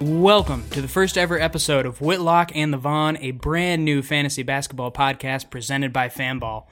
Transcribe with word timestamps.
Welcome 0.00 0.68
to 0.70 0.80
the 0.80 0.88
first 0.88 1.16
ever 1.16 1.38
episode 1.38 1.86
of 1.86 2.00
Whitlock 2.00 2.50
and 2.56 2.72
the 2.72 2.78
Vaughn, 2.78 3.16
a 3.18 3.30
brand 3.30 3.84
new 3.84 4.02
fantasy 4.02 4.42
basketball 4.42 4.90
podcast 4.90 5.50
presented 5.50 5.92
by 5.92 6.08
Fanball. 6.08 6.64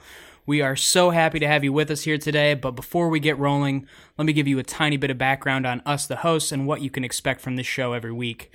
We 0.50 0.62
are 0.62 0.74
so 0.74 1.10
happy 1.10 1.38
to 1.38 1.46
have 1.46 1.62
you 1.62 1.72
with 1.72 1.92
us 1.92 2.02
here 2.02 2.18
today, 2.18 2.54
but 2.54 2.72
before 2.72 3.08
we 3.08 3.20
get 3.20 3.38
rolling, 3.38 3.86
let 4.18 4.24
me 4.24 4.32
give 4.32 4.48
you 4.48 4.58
a 4.58 4.64
tiny 4.64 4.96
bit 4.96 5.12
of 5.12 5.16
background 5.16 5.64
on 5.64 5.80
us, 5.86 6.08
the 6.08 6.16
hosts, 6.16 6.50
and 6.50 6.66
what 6.66 6.82
you 6.82 6.90
can 6.90 7.04
expect 7.04 7.40
from 7.40 7.54
this 7.54 7.68
show 7.68 7.92
every 7.92 8.10
week. 8.10 8.50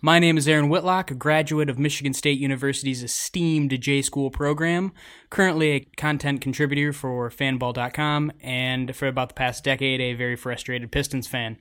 My 0.00 0.18
name 0.18 0.38
is 0.38 0.48
Aaron 0.48 0.70
Whitlock, 0.70 1.10
a 1.10 1.14
graduate 1.14 1.68
of 1.68 1.78
Michigan 1.78 2.14
State 2.14 2.38
University's 2.38 3.02
esteemed 3.02 3.78
J 3.78 4.00
School 4.00 4.30
program, 4.30 4.92
currently 5.28 5.72
a 5.72 5.80
content 5.98 6.40
contributor 6.40 6.94
for 6.94 7.28
fanball.com, 7.28 8.32
and 8.40 8.96
for 8.96 9.06
about 9.06 9.28
the 9.28 9.34
past 9.34 9.62
decade, 9.64 10.00
a 10.00 10.14
very 10.14 10.36
frustrated 10.36 10.90
Pistons 10.90 11.26
fan. 11.26 11.58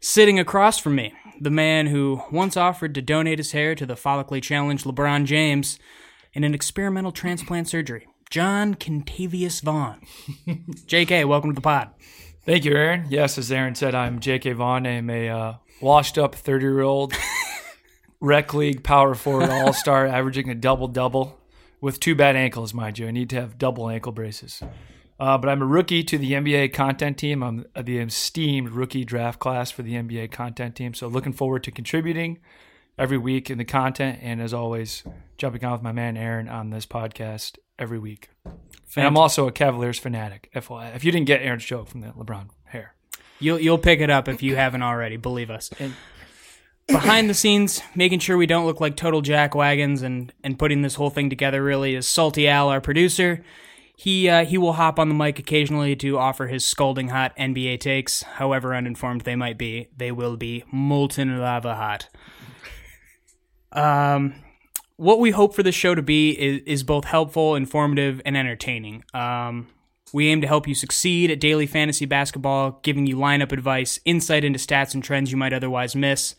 Sitting 0.00 0.40
across 0.40 0.80
from 0.80 0.96
me, 0.96 1.14
the 1.40 1.48
man 1.48 1.86
who 1.86 2.22
once 2.32 2.56
offered 2.56 2.92
to 2.96 3.02
donate 3.02 3.38
his 3.38 3.52
hair 3.52 3.76
to 3.76 3.86
the 3.86 3.94
follically 3.94 4.42
challenged 4.42 4.84
LeBron 4.84 5.26
James 5.26 5.78
in 6.32 6.42
an 6.42 6.54
experimental 6.54 7.12
transplant 7.12 7.68
surgery, 7.68 8.08
John 8.30 8.74
Contavious 8.74 9.62
Vaughn. 9.62 10.00
JK, 10.48 11.26
welcome 11.26 11.50
to 11.50 11.54
the 11.54 11.60
pod. 11.60 11.90
Thank 12.44 12.64
you, 12.64 12.74
Aaron. 12.74 13.06
Yes, 13.08 13.38
as 13.38 13.50
Aaron 13.50 13.74
said, 13.74 13.94
I'm 13.94 14.20
J.K. 14.20 14.52
Vaughn. 14.52 14.86
I'm 14.86 15.10
a 15.10 15.28
uh, 15.28 15.54
washed 15.80 16.18
up 16.18 16.34
30 16.34 16.64
year 16.64 16.80
old 16.82 17.12
rec 18.20 18.54
league 18.54 18.82
power 18.82 19.14
forward 19.14 19.50
all 19.50 19.72
star, 19.72 20.06
averaging 20.06 20.48
a 20.50 20.54
double 20.54 20.88
double 20.88 21.40
with 21.80 22.00
two 22.00 22.14
bad 22.14 22.36
ankles, 22.36 22.74
mind 22.74 22.98
you. 22.98 23.06
I 23.06 23.10
need 23.10 23.30
to 23.30 23.36
have 23.36 23.58
double 23.58 23.88
ankle 23.88 24.12
braces. 24.12 24.62
Uh, 25.18 25.38
but 25.38 25.48
I'm 25.48 25.62
a 25.62 25.66
rookie 25.66 26.02
to 26.04 26.18
the 26.18 26.32
NBA 26.32 26.72
content 26.72 27.18
team. 27.18 27.42
I'm 27.42 27.64
the 27.80 27.98
esteemed 27.98 28.70
rookie 28.70 29.04
draft 29.04 29.38
class 29.38 29.70
for 29.70 29.82
the 29.82 29.94
NBA 29.94 30.30
content 30.30 30.76
team. 30.76 30.94
So 30.94 31.08
looking 31.08 31.32
forward 31.32 31.64
to 31.64 31.70
contributing 31.70 32.38
every 32.98 33.18
week 33.18 33.50
in 33.50 33.58
the 33.58 33.64
content. 33.64 34.18
And 34.20 34.40
as 34.40 34.52
always, 34.52 35.04
jumping 35.38 35.64
on 35.64 35.72
with 35.72 35.82
my 35.82 35.92
man 35.92 36.16
Aaron 36.16 36.48
on 36.48 36.70
this 36.70 36.86
podcast 36.86 37.58
every 37.78 37.98
week. 37.98 38.30
And 38.96 39.06
I'm 39.06 39.16
also 39.16 39.46
a 39.46 39.52
Cavaliers 39.52 39.98
fanatic, 39.98 40.50
FYI. 40.54 40.94
If 40.94 41.04
you 41.04 41.12
didn't 41.12 41.26
get 41.26 41.42
Aaron's 41.42 41.64
joke 41.64 41.88
from 41.88 42.00
the 42.00 42.08
LeBron 42.08 42.48
hair. 42.64 42.94
You'll 43.38 43.60
you'll 43.60 43.78
pick 43.78 44.00
it 44.00 44.10
up 44.10 44.28
if 44.28 44.42
you 44.42 44.56
haven't 44.56 44.82
already. 44.82 45.16
Believe 45.16 45.50
us. 45.50 45.70
Behind 46.88 47.28
the 47.28 47.34
scenes, 47.34 47.82
making 47.94 48.20
sure 48.20 48.36
we 48.36 48.46
don't 48.46 48.64
look 48.64 48.80
like 48.80 48.96
total 48.96 49.20
jackwagons 49.20 50.02
and 50.02 50.32
and 50.42 50.58
putting 50.58 50.82
this 50.82 50.94
whole 50.94 51.10
thing 51.10 51.28
together 51.28 51.62
really 51.62 51.94
is 51.94 52.08
Salty 52.08 52.48
Al, 52.48 52.68
our 52.68 52.80
producer. 52.80 53.44
He 53.96 54.28
uh, 54.28 54.44
he 54.44 54.56
will 54.56 54.74
hop 54.74 54.98
on 54.98 55.08
the 55.08 55.14
mic 55.14 55.38
occasionally 55.38 55.96
to 55.96 56.18
offer 56.18 56.46
his 56.46 56.64
scalding 56.64 57.08
hot 57.08 57.36
NBA 57.36 57.80
takes, 57.80 58.22
however 58.22 58.74
uninformed 58.74 59.22
they 59.22 59.36
might 59.36 59.58
be. 59.58 59.88
They 59.96 60.12
will 60.12 60.36
be 60.36 60.64
molten 60.70 61.38
lava 61.38 61.74
hot. 61.74 62.08
Um, 63.72 64.34
what 64.96 65.20
we 65.20 65.30
hope 65.30 65.54
for 65.54 65.62
this 65.62 65.74
show 65.74 65.94
to 65.94 66.02
be 66.02 66.30
is, 66.30 66.62
is 66.66 66.82
both 66.82 67.04
helpful, 67.04 67.54
informative, 67.54 68.20
and 68.24 68.36
entertaining. 68.36 69.04
Um, 69.12 69.68
we 70.12 70.28
aim 70.28 70.40
to 70.40 70.46
help 70.46 70.66
you 70.66 70.74
succeed 70.74 71.30
at 71.30 71.40
daily 71.40 71.66
fantasy 71.66 72.06
basketball, 72.06 72.80
giving 72.82 73.06
you 73.06 73.16
lineup 73.16 73.52
advice, 73.52 74.00
insight 74.04 74.44
into 74.44 74.58
stats 74.58 74.94
and 74.94 75.02
trends 75.02 75.30
you 75.30 75.36
might 75.36 75.52
otherwise 75.52 75.96
miss. 75.96 76.34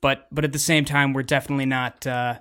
But 0.00 0.28
but 0.30 0.44
at 0.44 0.52
the 0.52 0.58
same 0.58 0.84
time, 0.84 1.12
we're 1.12 1.24
definitely 1.24 1.66
not 1.66 2.06
uh, 2.06 2.38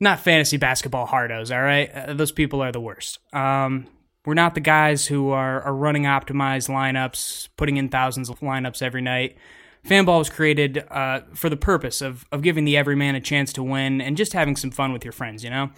not 0.00 0.20
fantasy 0.20 0.56
basketball 0.56 1.06
hardos. 1.06 1.54
All 1.54 1.62
right, 1.62 1.90
uh, 1.94 2.14
those 2.14 2.32
people 2.32 2.60
are 2.62 2.72
the 2.72 2.80
worst. 2.80 3.18
Um, 3.32 3.86
we're 4.26 4.34
not 4.34 4.54
the 4.56 4.60
guys 4.60 5.06
who 5.06 5.30
are, 5.30 5.62
are 5.62 5.74
running 5.74 6.02
optimized 6.02 6.68
lineups, 6.68 7.48
putting 7.56 7.76
in 7.76 7.88
thousands 7.88 8.28
of 8.28 8.40
lineups 8.40 8.82
every 8.82 9.02
night. 9.02 9.36
Fanball 9.86 10.18
was 10.18 10.30
created 10.30 10.84
uh, 10.90 11.20
for 11.34 11.48
the 11.48 11.56
purpose 11.56 12.02
of, 12.02 12.26
of 12.32 12.42
giving 12.42 12.64
the 12.64 12.76
everyman 12.76 13.14
a 13.14 13.20
chance 13.20 13.52
to 13.54 13.62
win 13.62 14.00
and 14.00 14.16
just 14.16 14.32
having 14.32 14.56
some 14.56 14.70
fun 14.70 14.92
with 14.92 15.04
your 15.04 15.12
friends, 15.12 15.44
you 15.44 15.50
know? 15.50 15.70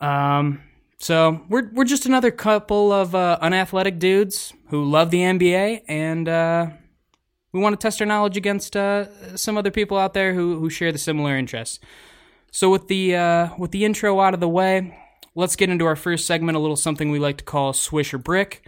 Um, 0.00 0.62
so 0.98 1.42
we're, 1.48 1.70
we're 1.72 1.84
just 1.84 2.06
another 2.06 2.30
couple 2.30 2.92
of 2.92 3.14
uh, 3.14 3.38
unathletic 3.40 3.98
dudes 3.98 4.52
who 4.68 4.84
love 4.84 5.10
the 5.10 5.18
NBA 5.18 5.82
and 5.88 6.28
uh, 6.28 6.66
we 7.52 7.60
want 7.60 7.78
to 7.78 7.82
test 7.82 8.00
our 8.00 8.06
knowledge 8.06 8.36
against 8.36 8.76
uh, 8.76 9.36
some 9.36 9.56
other 9.56 9.70
people 9.70 9.96
out 9.96 10.14
there 10.14 10.34
who, 10.34 10.58
who 10.58 10.70
share 10.70 10.92
the 10.92 10.98
similar 10.98 11.36
interests. 11.36 11.80
So 12.52 12.70
with 12.70 12.88
the 12.88 13.14
uh, 13.14 13.48
with 13.58 13.70
the 13.70 13.84
intro 13.84 14.20
out 14.20 14.34
of 14.34 14.40
the 14.40 14.48
way, 14.48 14.98
let's 15.34 15.54
get 15.56 15.70
into 15.70 15.84
our 15.84 15.96
first 15.96 16.26
segment, 16.26 16.56
a 16.56 16.60
little 16.60 16.76
something 16.76 17.10
we 17.10 17.18
like 17.18 17.38
to 17.38 17.44
call 17.44 17.72
Swish 17.72 18.12
or 18.12 18.18
Brick. 18.18 18.66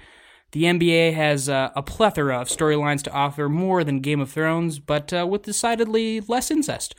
The 0.52 0.64
NBA 0.64 1.14
has 1.14 1.48
uh, 1.48 1.70
a 1.74 1.82
plethora 1.82 2.40
of 2.40 2.48
storylines 2.48 3.02
to 3.02 3.12
offer, 3.12 3.48
more 3.48 3.84
than 3.84 4.00
Game 4.00 4.20
of 4.20 4.30
Thrones, 4.30 4.78
but 4.78 5.12
uh, 5.12 5.26
with 5.26 5.42
decidedly 5.42 6.20
less 6.20 6.50
incest. 6.50 6.94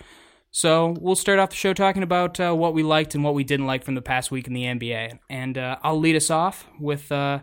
So 0.50 0.96
we'll 1.00 1.16
start 1.16 1.40
off 1.40 1.50
the 1.50 1.56
show 1.56 1.74
talking 1.74 2.04
about 2.04 2.40
uh, 2.40 2.54
what 2.54 2.74
we 2.74 2.84
liked 2.84 3.16
and 3.16 3.24
what 3.24 3.34
we 3.34 3.44
didn't 3.44 3.66
like 3.66 3.84
from 3.84 3.96
the 3.96 4.02
past 4.02 4.32
week 4.32 4.48
in 4.48 4.54
the 4.54 4.64
NBA. 4.64 5.20
And 5.30 5.58
uh, 5.58 5.78
I'll 5.82 6.00
lead 6.00 6.16
us 6.16 6.30
off 6.30 6.68
with 6.80 7.12
uh, 7.12 7.40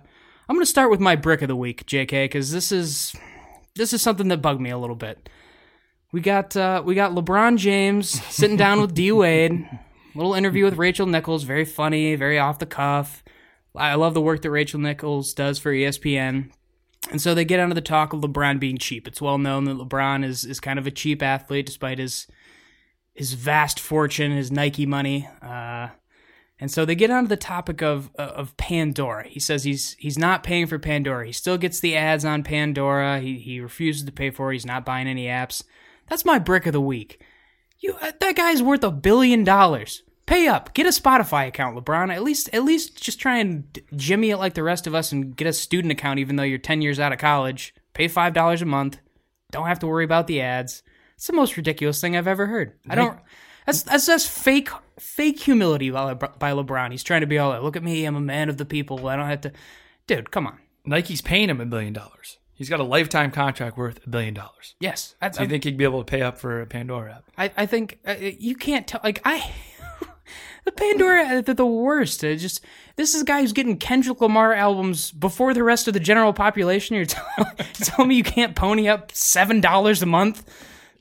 I'm 0.49 0.57
going 0.57 0.63
to 0.65 0.71
start 0.71 0.91
with 0.91 1.01
my 1.01 1.15
brick 1.15 1.43
of 1.43 1.49
the 1.49 1.57
week, 1.57 1.87
JK, 1.87 2.25
because 2.25 2.51
this 2.51 2.73
is 2.73 3.15
this 3.77 3.93
is 3.93 4.03
something 4.03 4.29
that 4.29 4.43
bugged 4.43 4.61
me 4.61 4.71
a 4.71 4.79
little 4.79 4.97
bit. 4.97 5.29
We 6.13 6.21
got 6.21 6.57
uh, 6.57 6.83
we 6.85 6.97
got 6.97 7.13
LeBron 7.13 7.57
James 7.57 8.11
sitting 8.27 8.57
down 8.57 8.81
with 8.81 8.95
D 8.95 9.13
Wade 9.13 9.69
little 10.15 10.35
interview 10.35 10.65
with 10.65 10.75
Rachel 10.75 11.07
Nichols, 11.07 11.45
very 11.45 11.65
funny, 11.65 12.15
very 12.17 12.39
off 12.39 12.59
the 12.59 12.67
cuff. 12.67 13.23
I 13.75 13.95
love 13.95 14.15
the 14.15 14.21
work 14.21 14.43
that 14.43 14.51
Rachel 14.51 14.81
Nichols 14.81 15.33
does 15.35 15.59
for 15.59 15.73
ESPN. 15.73 16.51
And 17.11 17.21
so 17.21 17.35
they 17.35 17.45
get 17.45 17.61
onto 17.61 17.75
the 17.75 17.81
talk 17.81 18.13
of 18.13 18.21
LeBron 18.21 18.61
being 18.61 18.79
cheap. 18.79 19.09
It's 19.09 19.23
well 19.23 19.39
known 19.39 19.65
that 19.65 19.79
LeBron 19.79 20.25
is, 20.25 20.45
is 20.45 20.61
kind 20.61 20.79
of 20.79 20.87
a 20.87 20.91
cheap 20.91 21.23
athlete 21.23 21.67
despite 21.67 21.99
his 21.99 22.27
his 23.13 23.35
vast 23.35 23.81
fortune, 23.81 24.33
his 24.33 24.53
Nike 24.53 24.87
money. 24.87 25.29
Uh, 25.43 25.89
and 26.61 26.71
so 26.71 26.85
they 26.85 26.95
get 26.95 27.11
onto 27.11 27.29
the 27.29 27.37
topic 27.37 27.83
of 27.83 28.11
of 28.17 28.57
Pandora. 28.57 29.27
He 29.27 29.41
says 29.41 29.65
he's 29.65 29.95
he's 29.99 30.19
not 30.19 30.43
paying 30.43 30.67
for 30.67 30.79
Pandora. 30.79 31.27
He 31.27 31.33
still 31.33 31.57
gets 31.57 31.81
the 31.81 31.97
ads 31.97 32.25
on 32.25 32.43
Pandora. 32.43 33.19
He 33.21 33.39
he 33.39 33.61
refuses 33.61 34.05
to 34.05 34.13
pay 34.13 34.31
for 34.31 34.51
it. 34.51 34.57
He's 34.57 34.67
not 34.67 34.85
buying 34.85 35.09
any 35.09 35.25
apps. 35.25 35.65
That's 36.07 36.25
my 36.25 36.39
brick 36.39 36.67
of 36.67 36.73
the 36.73 36.81
week. 36.81 37.23
You 37.79 37.95
uh, 38.01 38.13
that 38.21 38.37
guy's 38.37 38.63
worth 38.63 38.85
a 38.85 38.91
billion 38.91 39.43
dollars. 39.43 40.03
Pay 40.31 40.47
up. 40.47 40.75
Get 40.75 40.87
a 40.87 40.91
Spotify 40.91 41.49
account, 41.49 41.77
LeBron. 41.77 42.15
At 42.15 42.23
least 42.23 42.51
at 42.53 42.63
least 42.63 43.03
just 43.03 43.19
try 43.19 43.39
and 43.39 43.65
jimmy 43.97 44.31
it 44.31 44.37
like 44.37 44.55
the 44.55 44.63
rest 44.63 44.87
of 44.87 44.95
us 44.95 45.11
and 45.11 45.37
get 45.37 45.49
a 45.49 45.53
student 45.53 45.91
account 45.91 46.21
even 46.21 46.37
though 46.37 46.45
you're 46.45 46.57
10 46.57 46.83
years 46.83 47.01
out 47.01 47.13
of 47.13 47.19
college. 47.19 47.75
Pay 47.95 48.07
$5 48.07 48.63
a 48.63 48.65
month. 48.65 48.99
Don't 49.51 49.67
have 49.67 49.81
to 49.81 49.89
worry 49.89 50.05
about 50.05 50.29
the 50.29 50.41
ads. 50.41 50.85
It's 51.17 51.27
the 51.27 51.33
most 51.33 51.57
ridiculous 51.57 52.01
thing 52.01 52.17
I've 52.17 52.29
ever 52.29 52.47
heard. 52.47 52.75
I 52.89 52.95
don't 52.95 53.19
that's 53.67 53.83
that's 53.83 54.07
just 54.07 54.31
fake 54.31 54.69
fake 55.01 55.41
humility 55.41 55.91
by, 55.91 56.03
Le- 56.03 56.15
by 56.15 56.53
LeBron. 56.53 56.93
He's 56.93 57.03
trying 57.03 57.23
to 57.23 57.27
be 57.27 57.37
all 57.37 57.51
like, 57.51 57.63
look 57.63 57.75
at 57.75 57.83
me, 57.83 58.05
I'm 58.05 58.15
a 58.15 58.21
man 58.21 58.49
of 58.49 58.57
the 58.57 58.65
people. 58.65 59.09
I 59.09 59.17
don't 59.17 59.27
have 59.27 59.41
to 59.41 59.53
Dude, 60.07 60.31
come 60.31 60.47
on. 60.47 60.61
Nike's 60.85 61.23
paying 61.23 61.51
him 61.51 61.61
a 61.61 61.67
billion 61.67 61.93
dollars. 61.93 62.39
He's 62.55 62.69
got 62.69 62.79
a 62.79 62.85
lifetime 62.85 63.33
contract 63.33 63.77
worth 63.77 64.07
a 64.07 64.09
billion 64.11 64.35
dollars. 64.35 64.77
Yes. 64.79 65.17
That's, 65.21 65.39
Do 65.39 65.45
you 65.45 65.51
think 65.51 65.65
he'd 65.65 65.77
be 65.77 65.85
able 65.85 66.05
to 66.05 66.09
pay 66.09 66.23
up 66.23 66.39
for 66.39 66.61
a 66.61 66.67
Pandora 66.67 67.15
app? 67.15 67.25
I, 67.37 67.63
I 67.63 67.67
think 67.67 67.99
uh, 68.07 68.15
you 68.21 68.55
can't 68.55 68.87
tell. 68.87 69.01
Like 69.03 69.23
I, 69.25 69.51
the 70.65 70.73
Pandora, 70.73 71.43
they're 71.43 71.55
the 71.55 71.67
worst. 71.67 72.23
It 72.25 72.37
just 72.37 72.65
this 72.97 73.15
is 73.15 73.23
a 73.23 73.25
guy 73.25 73.41
who's 73.41 73.53
getting 73.53 73.77
Kendrick 73.79 74.21
Lamar 74.21 74.53
albums 74.53 75.11
before 75.11 75.55
the 75.55 75.63
rest 75.63 75.89
of 75.89 75.95
the 75.95 76.01
general 76.01 76.33
population. 76.33 76.97
You're 76.97 77.05
telling, 77.07 77.53
telling 77.75 78.09
me 78.09 78.17
you 78.17 78.25
can't 78.25 78.55
pony 78.55 78.89
up 78.89 79.13
seven 79.13 79.61
dollars 79.61 80.03
a 80.03 80.07
month 80.07 80.45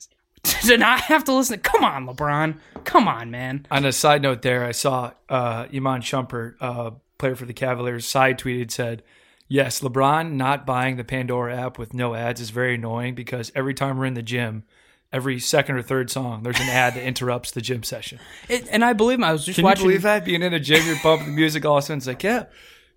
to 0.42 0.76
not 0.78 1.00
have 1.02 1.24
to 1.24 1.34
listen. 1.34 1.60
Come 1.60 1.84
on, 1.84 2.06
LeBron. 2.06 2.58
Come 2.84 3.08
on, 3.08 3.30
man. 3.30 3.66
On 3.70 3.84
a 3.84 3.92
side 3.92 4.22
note, 4.22 4.42
there 4.42 4.64
I 4.64 4.72
saw 4.72 5.12
uh, 5.28 5.66
Iman 5.72 6.00
Shumpert, 6.00 6.54
uh, 6.60 6.92
player 7.18 7.36
for 7.36 7.44
the 7.44 7.52
Cavaliers, 7.52 8.06
side 8.06 8.38
tweeted 8.38 8.70
said, 8.70 9.02
"Yes, 9.48 9.80
LeBron 9.80 10.32
not 10.32 10.66
buying 10.66 10.96
the 10.96 11.04
Pandora 11.04 11.56
app 11.56 11.78
with 11.78 11.92
no 11.92 12.14
ads 12.14 12.40
is 12.40 12.50
very 12.50 12.76
annoying 12.76 13.14
because 13.14 13.52
every 13.54 13.74
time 13.74 13.98
we're 13.98 14.06
in 14.06 14.14
the 14.14 14.22
gym, 14.22 14.64
every 15.12 15.38
second 15.40 15.76
or 15.76 15.82
third 15.82 16.10
song, 16.10 16.42
there's 16.42 16.60
an 16.60 16.68
ad 16.68 16.94
that 16.94 17.04
interrupts 17.04 17.50
the 17.50 17.60
gym 17.60 17.82
session. 17.82 18.18
It, 18.48 18.66
and 18.70 18.84
I 18.84 18.92
believe 18.92 19.18
him. 19.18 19.24
I 19.24 19.32
was 19.32 19.44
just 19.44 19.56
Can 19.56 19.64
watching. 19.64 19.84
you 19.84 19.88
believe 19.90 20.02
that? 20.02 20.24
Being 20.24 20.42
in 20.42 20.52
a 20.54 20.60
gym, 20.60 20.86
you're 20.86 20.96
bumping 21.02 21.26
the 21.28 21.32
music, 21.32 21.64
all 21.64 21.76
of 21.78 21.84
a 21.84 21.86
sudden 21.86 21.98
it's 21.98 22.06
like, 22.06 22.22
yeah, 22.22 22.46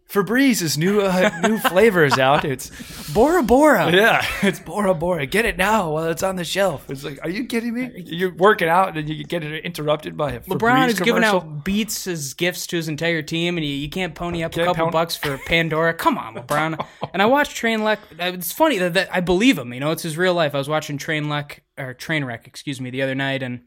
Febreze 0.09 0.77
new 0.77 1.01
uh, 1.01 1.31
new 1.41 1.57
flavor 1.57 2.03
is 2.03 2.19
out. 2.19 2.45
It's 2.45 2.69
Bora 3.13 3.41
Bora. 3.41 3.91
yeah, 3.91 4.23
it's 4.43 4.59
Bora 4.59 4.93
Bora. 4.93 5.25
Get 5.25 5.45
it 5.45 5.57
now 5.57 5.91
while 5.93 6.05
it's 6.05 6.21
on 6.21 6.35
the 6.35 6.43
shelf. 6.43 6.87
It's 6.89 7.03
like, 7.03 7.19
are 7.23 7.29
you 7.29 7.45
kidding 7.45 7.73
me? 7.73 7.91
You're 8.05 8.33
working 8.35 8.67
out 8.67 8.95
and 8.95 9.09
you 9.09 9.23
get 9.23 9.43
interrupted 9.43 10.15
by 10.15 10.33
a 10.33 10.39
LeBron 10.41 10.59
Febreze 10.59 10.87
is 10.89 10.99
giving 10.99 11.23
out 11.23 11.63
beats 11.63 12.05
as 12.05 12.35
gifts 12.35 12.67
to 12.67 12.75
his 12.75 12.87
entire 12.87 13.23
team, 13.23 13.57
and 13.57 13.65
you, 13.65 13.73
you 13.73 13.89
can't 13.89 14.13
pony 14.13 14.43
up 14.43 14.51
a 14.51 14.55
Can't 14.55 14.67
couple 14.67 14.83
pony- 14.85 14.91
bucks 14.91 15.15
for 15.15 15.37
Pandora. 15.47 15.95
Come 15.95 16.19
on, 16.19 16.35
LeBron. 16.35 16.85
and 17.11 17.21
I 17.21 17.25
watched 17.25 17.55
Train 17.55 17.79
Trainwreck. 17.79 17.97
It's 18.19 18.51
funny 18.51 18.77
that, 18.77 18.93
that 18.93 19.09
I 19.11 19.19
believe 19.21 19.57
him. 19.57 19.73
You 19.73 19.79
know, 19.79 19.89
it's 19.91 20.03
his 20.03 20.15
real 20.15 20.35
life. 20.35 20.53
I 20.53 20.59
was 20.59 20.69
watching 20.69 20.97
Train 20.99 21.23
Trainwreck 21.23 21.59
or 21.77 21.93
Trainwreck, 21.95 22.45
excuse 22.45 22.79
me, 22.79 22.89
the 22.91 23.01
other 23.01 23.15
night, 23.15 23.41
and 23.41 23.61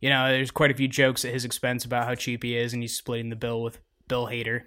you 0.00 0.08
know, 0.08 0.28
there's 0.28 0.50
quite 0.50 0.70
a 0.70 0.74
few 0.74 0.88
jokes 0.88 1.24
at 1.26 1.32
his 1.34 1.44
expense 1.44 1.84
about 1.84 2.06
how 2.06 2.14
cheap 2.14 2.42
he 2.42 2.56
is, 2.56 2.72
and 2.72 2.82
he's 2.82 2.96
splitting 2.96 3.28
the 3.28 3.36
bill 3.36 3.62
with 3.62 3.78
Bill 4.06 4.26
Hader. 4.28 4.62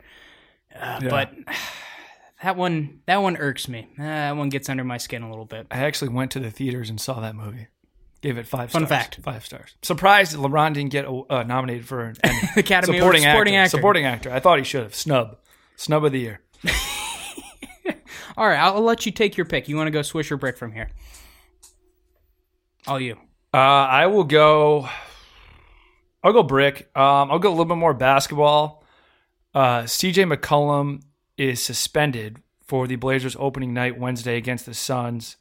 Uh, 0.80 1.00
Yeah. 1.04 1.10
But 1.10 1.34
that 2.44 2.56
one, 2.56 3.02
that 3.06 3.18
one 3.18 3.38
irks 3.38 3.68
me. 3.68 3.88
Uh, 4.00 4.04
that 4.04 4.36
one 4.38 4.50
gets 4.50 4.70
under 4.70 4.84
my 4.84 4.98
skin 4.98 5.24
a 5.24 5.30
little 5.30 5.46
bit. 5.46 5.68
I 5.72 5.80
actually 5.80 6.10
went 6.10 6.32
to 6.32 6.40
the 6.40 6.52
theaters 6.52 6.90
and 6.90 7.00
saw 7.00 7.20
that 7.20 7.36
movie. 7.36 7.68
Gave 8.22 8.38
it 8.38 8.46
five 8.46 8.70
Fun 8.72 8.86
stars. 8.86 8.90
fact. 9.02 9.20
Five 9.24 9.44
stars. 9.46 9.76
Surprised 9.82 10.34
that 10.34 10.38
LeBron 10.38 10.74
didn't 10.76 10.92
get 10.92 11.06
uh, 11.08 11.42
nominated 11.44 11.88
for 11.88 12.02
an. 12.06 12.16
Academy 12.56 12.98
supporting 13.00 13.24
supporting 13.24 13.56
actor. 13.56 13.66
actor. 13.66 13.78
Supporting 13.78 14.06
actor. 14.06 14.32
I 14.32 14.40
thought 14.40 14.60
he 14.60 14.64
should 14.64 14.84
have. 14.84 14.94
Snub. 14.94 15.38
Snub 15.76 16.06
of 16.06 16.12
the 16.12 16.20
year. 16.20 16.42
All 18.38 18.48
right, 18.48 18.58
I'll, 18.60 18.76
I'll 18.76 18.82
let 18.84 19.06
you 19.08 19.12
take 19.12 19.38
your 19.38 19.46
pick. 19.46 19.68
You 19.68 19.76
want 19.76 19.88
to 19.88 19.92
go 19.92 20.04
swish 20.04 20.32
or 20.32 20.38
brick 20.38 20.56
from 20.58 20.72
here? 20.72 20.90
All 22.88 23.00
you. 23.00 23.18
Uh, 23.54 23.58
I 23.58 24.08
will 24.08 24.24
go. 24.24 24.88
I'll 26.24 26.34
go 26.34 26.44
brick. 26.44 26.90
Um, 26.96 27.32
I'll 27.32 27.40
go 27.40 27.50
a 27.50 27.52
little 27.52 27.66
bit 27.66 27.78
more 27.78 27.94
basketball. 27.94 28.81
Uh, 29.54 29.84
CJ 29.84 30.34
McCollum 30.34 31.02
is 31.38 31.62
suspended 31.62 32.42
for 32.62 32.88
the 32.88 32.96
Blazers 32.96 33.36
opening 33.40 33.74
night 33.74 34.00
Wednesday 34.00 34.38
against 34.38 34.66
the 34.66 34.74
Suns. 34.74 35.36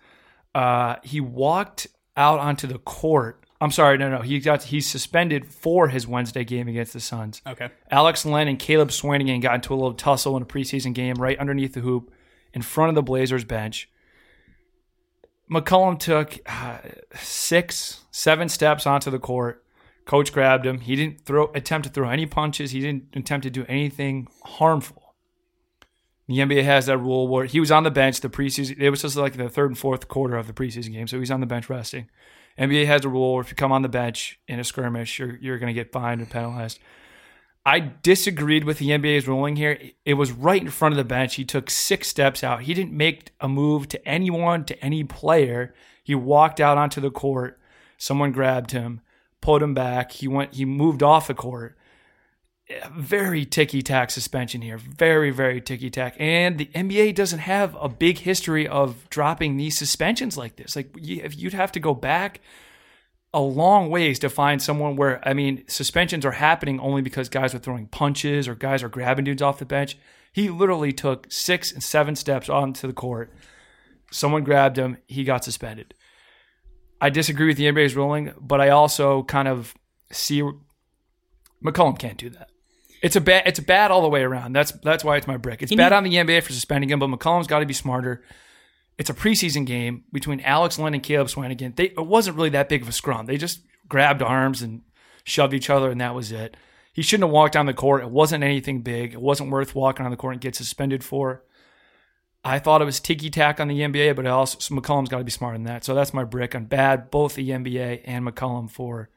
Uh, 0.54 0.96
he 1.02 1.20
walked 1.20 1.86
out 2.16 2.40
onto 2.40 2.66
the 2.66 2.78
court. 2.78 3.44
I'm 3.60 3.70
sorry, 3.70 3.98
no, 3.98 4.08
no. 4.08 4.20
He 4.20 4.40
got 4.40 4.64
he's 4.64 4.88
suspended 4.88 5.46
for 5.46 5.88
his 5.88 6.06
Wednesday 6.06 6.44
game 6.44 6.66
against 6.66 6.92
the 6.92 7.00
Suns. 7.00 7.42
Okay. 7.46 7.70
Alex 7.90 8.24
Len 8.24 8.48
and 8.48 8.58
Caleb 8.58 8.88
Swanigan 8.88 9.40
got 9.40 9.54
into 9.54 9.74
a 9.74 9.76
little 9.76 9.94
tussle 9.94 10.36
in 10.36 10.42
a 10.42 10.46
preseason 10.46 10.94
game 10.94 11.16
right 11.16 11.38
underneath 11.38 11.74
the 11.74 11.80
hoop 11.80 12.10
in 12.52 12.62
front 12.62 12.88
of 12.88 12.94
the 12.94 13.02
Blazers 13.02 13.44
bench. 13.44 13.88
McCollum 15.50 15.98
took 15.98 16.38
uh, 16.46 16.78
six, 17.14 18.04
seven 18.10 18.48
steps 18.48 18.86
onto 18.86 19.10
the 19.10 19.18
court. 19.18 19.64
Coach 20.10 20.32
grabbed 20.32 20.66
him. 20.66 20.80
He 20.80 20.96
didn't 20.96 21.24
throw 21.24 21.52
attempt 21.54 21.86
to 21.86 21.92
throw 21.92 22.10
any 22.10 22.26
punches. 22.26 22.72
He 22.72 22.80
didn't 22.80 23.14
attempt 23.14 23.44
to 23.44 23.50
do 23.50 23.64
anything 23.68 24.26
harmful. 24.42 25.14
The 26.26 26.38
NBA 26.38 26.64
has 26.64 26.86
that 26.86 26.98
rule 26.98 27.28
where 27.28 27.44
he 27.44 27.60
was 27.60 27.70
on 27.70 27.84
the 27.84 27.92
bench 27.92 28.20
the 28.20 28.28
preseason. 28.28 28.80
It 28.80 28.90
was 28.90 29.02
just 29.02 29.14
like 29.14 29.36
the 29.36 29.48
third 29.48 29.70
and 29.70 29.78
fourth 29.78 30.08
quarter 30.08 30.36
of 30.36 30.48
the 30.48 30.52
preseason 30.52 30.90
game, 30.90 31.06
so 31.06 31.20
he's 31.20 31.30
on 31.30 31.38
the 31.38 31.46
bench 31.46 31.70
resting. 31.70 32.08
NBA 32.58 32.86
has 32.86 33.04
a 33.04 33.08
rule 33.08 33.34
where 33.34 33.42
if 33.42 33.50
you 33.50 33.54
come 33.54 33.70
on 33.70 33.82
the 33.82 33.88
bench 33.88 34.40
in 34.48 34.58
a 34.58 34.64
skirmish, 34.64 35.20
you're 35.20 35.36
you're 35.36 35.60
going 35.60 35.72
to 35.72 35.80
get 35.80 35.92
fined 35.92 36.20
and 36.20 36.28
penalized. 36.28 36.80
I 37.64 37.78
disagreed 37.78 38.64
with 38.64 38.78
the 38.78 38.88
NBA's 38.88 39.28
ruling 39.28 39.54
here. 39.54 39.78
It 40.04 40.14
was 40.14 40.32
right 40.32 40.60
in 40.60 40.70
front 40.70 40.92
of 40.92 40.96
the 40.96 41.04
bench. 41.04 41.36
He 41.36 41.44
took 41.44 41.70
six 41.70 42.08
steps 42.08 42.42
out. 42.42 42.62
He 42.62 42.74
didn't 42.74 42.94
make 42.94 43.30
a 43.40 43.46
move 43.46 43.86
to 43.90 44.08
anyone, 44.08 44.64
to 44.64 44.84
any 44.84 45.04
player. 45.04 45.72
He 46.02 46.16
walked 46.16 46.58
out 46.58 46.78
onto 46.78 47.00
the 47.00 47.12
court. 47.12 47.60
Someone 47.96 48.32
grabbed 48.32 48.72
him, 48.72 49.02
pulled 49.40 49.62
him 49.62 49.74
back. 49.74 50.12
He 50.12 50.28
went. 50.28 50.54
He 50.54 50.64
moved 50.64 51.02
off 51.02 51.26
the 51.26 51.34
court. 51.34 51.76
Very 52.92 53.44
ticky 53.44 53.82
tack 53.82 54.10
suspension 54.10 54.62
here. 54.62 54.78
Very 54.78 55.30
very 55.30 55.60
ticky 55.60 55.90
tack. 55.90 56.14
And 56.18 56.56
the 56.56 56.66
NBA 56.66 57.16
doesn't 57.16 57.40
have 57.40 57.76
a 57.80 57.88
big 57.88 58.18
history 58.18 58.68
of 58.68 59.08
dropping 59.10 59.56
these 59.56 59.76
suspensions 59.76 60.36
like 60.36 60.56
this. 60.56 60.76
Like 60.76 60.94
if 60.96 61.36
you'd 61.36 61.52
have 61.52 61.72
to 61.72 61.80
go 61.80 61.94
back 61.94 62.40
a 63.32 63.40
long 63.40 63.90
ways 63.90 64.18
to 64.20 64.28
find 64.28 64.60
someone 64.60 64.96
where 64.96 65.26
I 65.26 65.34
mean 65.34 65.64
suspensions 65.68 66.24
are 66.24 66.32
happening 66.32 66.80
only 66.80 67.02
because 67.02 67.28
guys 67.28 67.54
are 67.54 67.58
throwing 67.58 67.86
punches 67.86 68.48
or 68.48 68.54
guys 68.54 68.82
are 68.82 68.88
grabbing 68.88 69.24
dudes 69.24 69.42
off 69.42 69.58
the 69.58 69.64
bench. 69.64 69.96
He 70.32 70.48
literally 70.48 70.92
took 70.92 71.26
six 71.28 71.72
and 71.72 71.82
seven 71.82 72.14
steps 72.14 72.48
onto 72.48 72.86
the 72.86 72.92
court. 72.92 73.32
Someone 74.12 74.44
grabbed 74.44 74.78
him. 74.78 74.98
He 75.06 75.24
got 75.24 75.44
suspended. 75.44 75.94
I 77.00 77.10
disagree 77.10 77.46
with 77.46 77.56
the 77.56 77.64
NBA's 77.66 77.96
ruling, 77.96 78.32
but 78.40 78.60
I 78.60 78.68
also 78.70 79.22
kind 79.22 79.48
of 79.48 79.74
see 80.12 80.42
McCollum 81.64 81.98
can't 81.98 82.18
do 82.18 82.30
that. 82.30 82.48
It's 83.02 83.16
a 83.16 83.20
bad. 83.20 83.44
It's 83.46 83.60
bad 83.60 83.90
all 83.90 84.02
the 84.02 84.08
way 84.08 84.22
around. 84.22 84.52
That's 84.52 84.72
that's 84.72 85.02
why 85.02 85.16
it's 85.16 85.26
my 85.26 85.38
brick. 85.38 85.62
It's 85.62 85.70
He 85.70 85.76
bad 85.76 85.90
need- 85.90 85.96
on 85.96 86.04
the 86.26 86.34
NBA 86.34 86.42
for 86.42 86.52
suspending 86.52 86.90
him, 86.90 86.98
but 86.98 87.08
McCollum's 87.08 87.46
got 87.46 87.60
to 87.60 87.66
be 87.66 87.72
smarter. 87.72 88.22
It's 88.98 89.08
a 89.08 89.14
preseason 89.14 89.64
game 89.64 90.04
between 90.12 90.40
Alex 90.40 90.78
Len 90.78 90.92
and 90.92 91.02
Caleb 91.02 91.28
Swanigan. 91.28 91.74
They, 91.74 91.84
it 91.84 92.06
wasn't 92.06 92.36
really 92.36 92.50
that 92.50 92.68
big 92.68 92.82
of 92.82 92.88
a 92.88 92.92
scrum. 92.92 93.24
They 93.24 93.38
just 93.38 93.60
grabbed 93.88 94.20
arms 94.20 94.60
and 94.60 94.82
shoved 95.24 95.54
each 95.54 95.70
other, 95.70 95.90
and 95.90 95.98
that 96.02 96.14
was 96.14 96.30
it. 96.32 96.54
He 96.92 97.00
shouldn't 97.00 97.28
have 97.28 97.32
walked 97.32 97.54
down 97.54 97.64
the 97.64 97.72
court. 97.72 98.02
It 98.02 98.10
wasn't 98.10 98.44
anything 98.44 98.82
big. 98.82 99.14
It 99.14 99.20
wasn't 99.22 99.50
worth 99.50 99.74
walking 99.74 100.04
on 100.04 100.10
the 100.10 100.18
court 100.18 100.34
and 100.34 100.40
get 100.42 100.54
suspended 100.54 101.02
for. 101.02 101.42
I 102.44 102.58
thought 102.58 102.80
it 102.80 102.86
was 102.86 103.00
ticky 103.00 103.30
tack 103.30 103.60
on 103.60 103.68
the 103.68 103.80
NBA, 103.80 104.16
but 104.16 104.26
also 104.26 104.58
so 104.58 104.74
McCollum's 104.74 105.08
got 105.08 105.18
to 105.18 105.24
be 105.24 105.30
smarter 105.30 105.58
than 105.58 105.64
that. 105.64 105.84
So 105.84 105.94
that's 105.94 106.14
my 106.14 106.24
brick 106.24 106.54
on 106.54 106.64
bad, 106.64 107.10
both 107.10 107.34
the 107.34 107.50
NBA 107.50 108.02
and 108.04 108.26
McCollum 108.26 108.70
for 108.70 109.10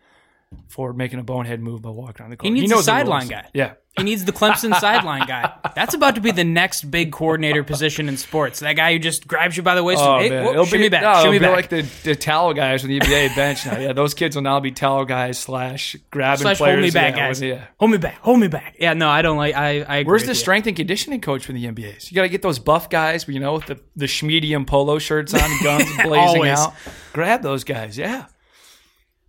for 0.68 0.94
making 0.94 1.20
a 1.20 1.24
bonehead 1.24 1.60
move 1.62 1.82
by 1.82 1.90
walking 1.90 2.24
on 2.24 2.30
the 2.30 2.38
court. 2.38 2.54
needs 2.54 2.72
a 2.72 2.76
knows 2.76 2.86
the 2.86 2.92
sideline 2.92 3.28
guy. 3.28 3.48
Yeah, 3.54 3.74
He 3.98 4.02
needs 4.04 4.26
the 4.26 4.32
Clemson 4.32 4.74
sideline 4.80 5.28
guy. 5.28 5.54
That's 5.76 5.94
about 5.94 6.16
to 6.16 6.22
be 6.22 6.32
the 6.32 6.44
next 6.44 6.90
big 6.90 7.12
coordinator 7.12 7.64
position 7.64 8.10
in 8.10 8.18
sports. 8.18 8.60
That 8.62 8.74
guy 8.74 8.94
who 8.94 8.98
just 8.98 9.28
grabs 9.28 9.56
you 9.56 9.62
by 9.62 9.76
the 9.76 9.84
waist. 9.84 10.02
Oh, 10.02 10.16
and, 10.16 10.24
hey, 10.24 10.30
man. 10.32 10.46
whoop, 10.46 10.54
It'll 10.56 10.80
be, 10.80 10.90
back, 10.90 11.04
no, 11.04 11.20
it'll 11.20 11.32
be 11.32 11.38
back. 11.38 11.52
like 11.56 11.70
the, 11.70 11.82
the 12.04 12.16
towel 12.16 12.56
guys 12.56 12.82
from 12.82 12.90
the 12.90 13.00
NBA 13.00 13.36
bench 13.36 13.68
now. 13.68 13.78
Yeah, 13.78 13.94
those 13.94 14.16
kids 14.16 14.36
will 14.36 14.42
now 14.42 14.60
be 14.60 14.72
towel 14.72 15.06
guys 15.06 15.38
slash 15.38 15.96
grabbing 16.10 16.42
Slash 16.42 16.58
players. 16.58 16.74
hold 16.76 16.84
me 16.84 16.90
back, 16.90 17.16
yeah, 17.16 17.28
guys. 17.28 17.40
Yeah. 17.42 17.66
Hold 17.80 17.92
me 17.92 18.00
back. 18.00 18.16
Hold 18.22 18.40
me 18.40 18.48
back. 18.48 18.78
Yeah, 18.80 18.94
no, 18.94 19.10
I 19.10 19.22
don't 19.22 19.38
like. 19.38 19.54
I. 19.54 19.82
I 19.84 19.98
agree 19.98 20.10
Where's 20.12 20.24
the 20.24 20.30
you. 20.30 20.34
strength 20.36 20.66
and 20.66 20.76
conditioning 20.76 21.22
coach 21.22 21.46
for 21.46 21.54
the 21.54 21.64
NBAs? 21.64 22.10
You 22.10 22.16
got 22.16 22.24
to 22.24 22.30
get 22.30 22.42
those 22.42 22.58
buff 22.58 22.90
guys, 22.90 23.28
you 23.28 23.40
know, 23.40 23.54
with 23.54 23.68
the 23.68 23.80
the 23.96 24.06
schmedium 24.08 24.66
polo 24.66 24.98
shirts 24.98 25.36
on, 25.36 25.50
guns 25.64 25.86
blazing 26.04 26.48
out. 26.48 26.74
Grab 27.14 27.44
those 27.44 27.64
guys, 27.64 27.96
yeah. 27.96 28.26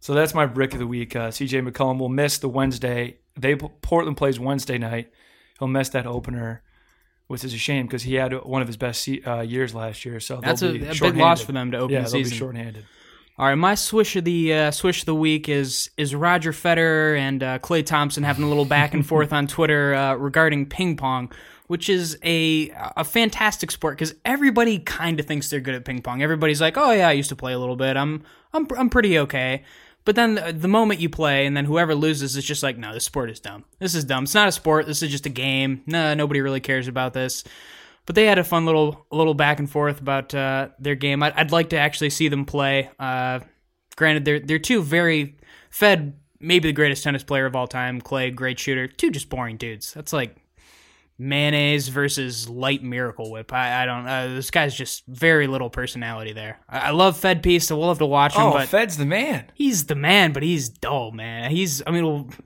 So 0.00 0.14
that's 0.14 0.32
my 0.34 0.46
brick 0.46 0.72
of 0.72 0.78
the 0.78 0.86
week. 0.86 1.16
Uh, 1.16 1.28
CJ 1.28 1.68
McCollum 1.70 1.98
will 1.98 2.08
miss 2.08 2.38
the 2.38 2.48
Wednesday. 2.48 3.18
They 3.36 3.56
Portland 3.56 4.16
plays 4.16 4.38
Wednesday 4.38 4.78
night. 4.78 5.10
He'll 5.58 5.68
miss 5.68 5.88
that 5.90 6.06
opener, 6.06 6.62
which 7.26 7.44
is 7.44 7.54
a 7.54 7.58
shame 7.58 7.86
because 7.86 8.02
he 8.02 8.14
had 8.14 8.32
one 8.44 8.62
of 8.62 8.68
his 8.68 8.76
best 8.76 9.08
uh, 9.26 9.40
years 9.40 9.74
last 9.74 10.04
year. 10.04 10.20
So 10.20 10.40
That's 10.42 10.60
they'll 10.60 10.70
a, 10.74 10.78
be 10.78 10.86
a 10.86 10.94
big 10.94 11.16
loss 11.16 11.40
for 11.42 11.52
them 11.52 11.70
to 11.72 11.78
open 11.78 11.94
Yeah, 11.94 12.00
the 12.02 12.10
they'll 12.10 12.20
be 12.20 12.24
season. 12.24 12.38
shorthanded. 12.38 12.84
All 13.36 13.46
right, 13.46 13.56
my 13.56 13.74
swish 13.74 14.14
of 14.14 14.24
the 14.24 14.54
uh, 14.54 14.70
swish 14.70 15.00
of 15.00 15.06
the 15.06 15.14
week 15.14 15.48
is 15.48 15.90
is 15.96 16.14
Roger 16.14 16.52
Federer 16.52 17.18
and 17.18 17.42
uh, 17.42 17.58
Klay 17.58 17.84
Thompson 17.84 18.22
having 18.22 18.44
a 18.44 18.48
little 18.48 18.64
back 18.64 18.94
and 18.94 19.04
forth 19.04 19.32
on 19.32 19.48
Twitter 19.48 19.92
uh, 19.92 20.14
regarding 20.14 20.66
ping 20.66 20.96
pong, 20.96 21.32
which 21.66 21.88
is 21.88 22.16
a 22.22 22.70
a 22.96 23.02
fantastic 23.02 23.72
sport 23.72 23.96
because 23.98 24.14
everybody 24.24 24.78
kind 24.78 25.18
of 25.18 25.26
thinks 25.26 25.50
they're 25.50 25.58
good 25.58 25.74
at 25.74 25.84
ping 25.84 26.00
pong. 26.00 26.22
Everybody's 26.22 26.60
like, 26.60 26.76
"Oh 26.76 26.92
yeah, 26.92 27.08
I 27.08 27.12
used 27.12 27.30
to 27.30 27.36
play 27.36 27.52
a 27.52 27.58
little 27.58 27.74
bit. 27.74 27.96
I'm 27.96 28.22
I'm 28.52 28.68
I'm 28.78 28.88
pretty 28.88 29.18
okay." 29.18 29.64
But 30.04 30.16
then 30.16 30.58
the, 30.58 30.68
moment 30.68 31.00
you 31.00 31.08
play, 31.08 31.46
and 31.46 31.56
then 31.56 31.64
whoever 31.64 31.94
loses 31.94 32.36
is 32.36 32.44
just 32.44 32.62
like, 32.62 32.76
"No, 32.76 32.92
this 32.92 33.04
sport 33.04 33.30
is 33.30 33.40
dumb. 33.40 33.64
This 33.78 33.94
is 33.94 34.04
dumb. 34.04 34.24
It's 34.24 34.34
not 34.34 34.48
a 34.48 34.52
sport. 34.52 34.86
This 34.86 35.02
is 35.02 35.10
just 35.10 35.24
a 35.24 35.30
game. 35.30 35.82
No, 35.86 36.12
nobody 36.14 36.40
really 36.40 36.60
cares 36.60 36.88
about 36.88 37.14
this." 37.14 37.44
but 38.06 38.14
they 38.14 38.26
had 38.26 38.38
a 38.38 38.44
fun 38.44 38.66
little 38.66 39.06
little 39.10 39.34
back 39.34 39.58
and 39.58 39.70
forth 39.70 40.00
about 40.00 40.34
uh, 40.34 40.68
their 40.78 40.94
game. 40.94 41.22
I'd, 41.22 41.32
I'd 41.32 41.52
like 41.52 41.70
to 41.70 41.78
actually 41.78 42.10
see 42.10 42.28
them 42.28 42.44
play. 42.44 42.90
Uh, 42.98 43.40
granted, 43.96 44.24
they're 44.24 44.40
they're 44.40 44.58
two 44.58 44.82
very 44.82 45.36
Fed, 45.70 46.14
maybe 46.40 46.68
the 46.68 46.72
greatest 46.72 47.02
tennis 47.02 47.24
player 47.24 47.46
of 47.46 47.56
all 47.56 47.66
time. 47.66 48.00
Klay, 48.00 48.34
great 48.34 48.58
shooter. 48.58 48.86
Two 48.86 49.10
just 49.10 49.28
boring 49.28 49.56
dudes. 49.56 49.92
That's 49.92 50.12
like 50.12 50.36
mayonnaise 51.18 51.88
versus 51.88 52.48
light 52.48 52.82
Miracle 52.82 53.30
Whip. 53.30 53.52
I, 53.52 53.82
I 53.82 53.86
don't. 53.86 54.06
Uh, 54.06 54.28
this 54.28 54.50
guy's 54.50 54.74
just 54.74 55.04
very 55.06 55.46
little 55.46 55.70
personality 55.70 56.32
there. 56.32 56.60
I, 56.68 56.78
I 56.78 56.90
love 56.90 57.16
Fed 57.16 57.42
Piece, 57.42 57.66
so 57.66 57.78
we'll 57.78 57.88
have 57.88 57.98
to 57.98 58.06
watch 58.06 58.34
him. 58.34 58.42
Oh, 58.42 58.52
but 58.52 58.68
Fed's 58.68 58.96
the 58.96 59.06
man. 59.06 59.50
he's 59.54 59.86
the 59.86 59.94
man, 59.94 60.32
but 60.32 60.42
he's 60.42 60.68
dull, 60.68 61.12
man. 61.12 61.50
He's. 61.50 61.82
I 61.86 61.90
mean. 61.90 62.06
Well, 62.06 62.28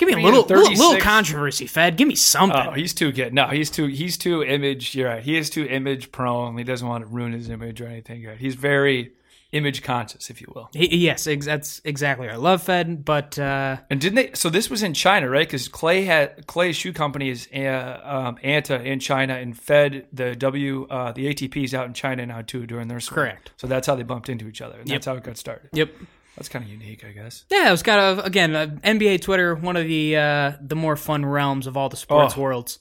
Give 0.00 0.06
me 0.08 0.14
a 0.14 0.24
little, 0.24 0.44
little, 0.44 0.72
little 0.72 0.98
controversy, 0.98 1.66
Fed. 1.66 1.98
Give 1.98 2.08
me 2.08 2.14
something. 2.14 2.58
Oh, 2.58 2.70
he's 2.70 2.94
too 2.94 3.12
good. 3.12 3.34
No, 3.34 3.48
he's 3.48 3.68
too 3.68 3.84
he's 3.84 4.16
too 4.16 4.42
image. 4.42 4.94
You're 4.94 5.10
right. 5.10 5.22
He 5.22 5.36
is 5.36 5.50
too 5.50 5.66
image 5.66 6.10
prone. 6.10 6.56
He 6.56 6.64
doesn't 6.64 6.88
want 6.88 7.04
to 7.04 7.10
ruin 7.10 7.34
his 7.34 7.50
image 7.50 7.82
or 7.82 7.86
anything. 7.86 8.24
Right? 8.24 8.38
He's 8.38 8.54
very 8.54 9.12
image 9.52 9.82
conscious, 9.82 10.30
if 10.30 10.40
you 10.40 10.52
will. 10.54 10.68
Yes, 10.72 11.26
ex- 11.26 11.46
that's 11.46 11.80
exactly 11.84 12.26
right. 12.28 12.34
I 12.34 12.38
love 12.38 12.62
Fed, 12.62 13.04
but 13.04 13.38
uh, 13.38 13.78
And 13.90 14.00
didn't 14.00 14.14
they? 14.16 14.30
So 14.34 14.48
this 14.50 14.70
was 14.70 14.82
in 14.82 14.94
China, 14.94 15.28
right? 15.28 15.46
Because 15.46 15.68
Klay 15.68 16.04
had 16.06 16.46
Klay's 16.46 16.76
shoe 16.76 16.92
company 16.92 17.30
is 17.30 17.48
uh, 17.54 18.00
um, 18.04 18.36
Anta 18.44 18.84
in 18.84 19.00
China 19.00 19.34
and 19.34 19.58
fed 19.58 20.06
the 20.12 20.36
W 20.36 20.86
uh, 20.88 21.12
the 21.12 21.34
ATPs 21.34 21.74
out 21.74 21.86
in 21.86 21.94
China 21.94 22.24
now 22.26 22.42
too 22.42 22.66
during 22.66 22.88
their 22.88 23.00
swim. 23.00 23.14
Correct. 23.16 23.50
So 23.56 23.66
that's 23.66 23.86
how 23.86 23.94
they 23.96 24.04
bumped 24.04 24.28
into 24.28 24.46
each 24.46 24.60
other, 24.60 24.78
and 24.78 24.86
that's 24.88 25.06
how 25.06 25.14
it 25.14 25.24
got 25.24 25.36
started. 25.36 25.70
yep. 25.72 25.92
That's 26.36 26.48
kind 26.48 26.64
of 26.64 26.70
unique, 26.70 27.04
I 27.04 27.10
guess. 27.10 27.44
Yeah, 27.50 27.68
it 27.68 27.70
was 27.72 27.82
kind 27.82 28.00
of 28.00 28.24
again 28.24 28.54
uh, 28.54 28.66
NBA 28.84 29.20
Twitter, 29.20 29.54
one 29.56 29.76
of 29.76 29.84
the 29.86 30.16
uh, 30.16 30.52
the 30.60 30.76
more 30.76 30.94
fun 30.96 31.26
realms 31.26 31.66
of 31.66 31.76
all 31.76 31.88
the 31.88 31.96
sports 31.96 32.34
Oh. 32.36 32.40
worlds. 32.40 32.78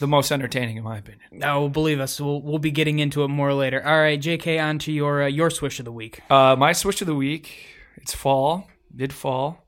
The 0.00 0.08
most 0.08 0.32
entertaining 0.32 0.76
in 0.76 0.82
my 0.82 0.98
opinion. 0.98 1.28
No, 1.30 1.68
believe 1.68 2.00
us, 2.00 2.20
we'll 2.20 2.42
we'll 2.42 2.58
be 2.58 2.72
getting 2.72 2.98
into 2.98 3.22
it 3.22 3.28
more 3.28 3.54
later. 3.54 3.86
All 3.86 3.98
right, 4.00 4.20
J.K. 4.20 4.58
On 4.58 4.78
to 4.80 4.92
your 4.92 5.22
uh, 5.22 5.26
your 5.26 5.50
swish 5.50 5.78
of 5.78 5.84
the 5.84 5.92
week. 5.92 6.20
Uh, 6.28 6.56
my 6.58 6.72
swish 6.72 7.00
of 7.00 7.06
the 7.06 7.14
week. 7.14 7.66
It's 7.96 8.14
fall, 8.14 8.66
mid 8.92 9.12
fall. 9.12 9.66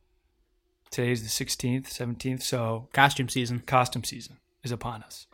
Today's 0.91 1.23
the 1.23 1.29
sixteenth, 1.29 1.89
seventeenth, 1.91 2.43
so 2.43 2.89
Costume 2.93 3.29
season. 3.29 3.61
costume 3.61 4.05
season 4.05 4.39
is 4.65 4.73
upon 4.73 5.03
us. 5.03 5.27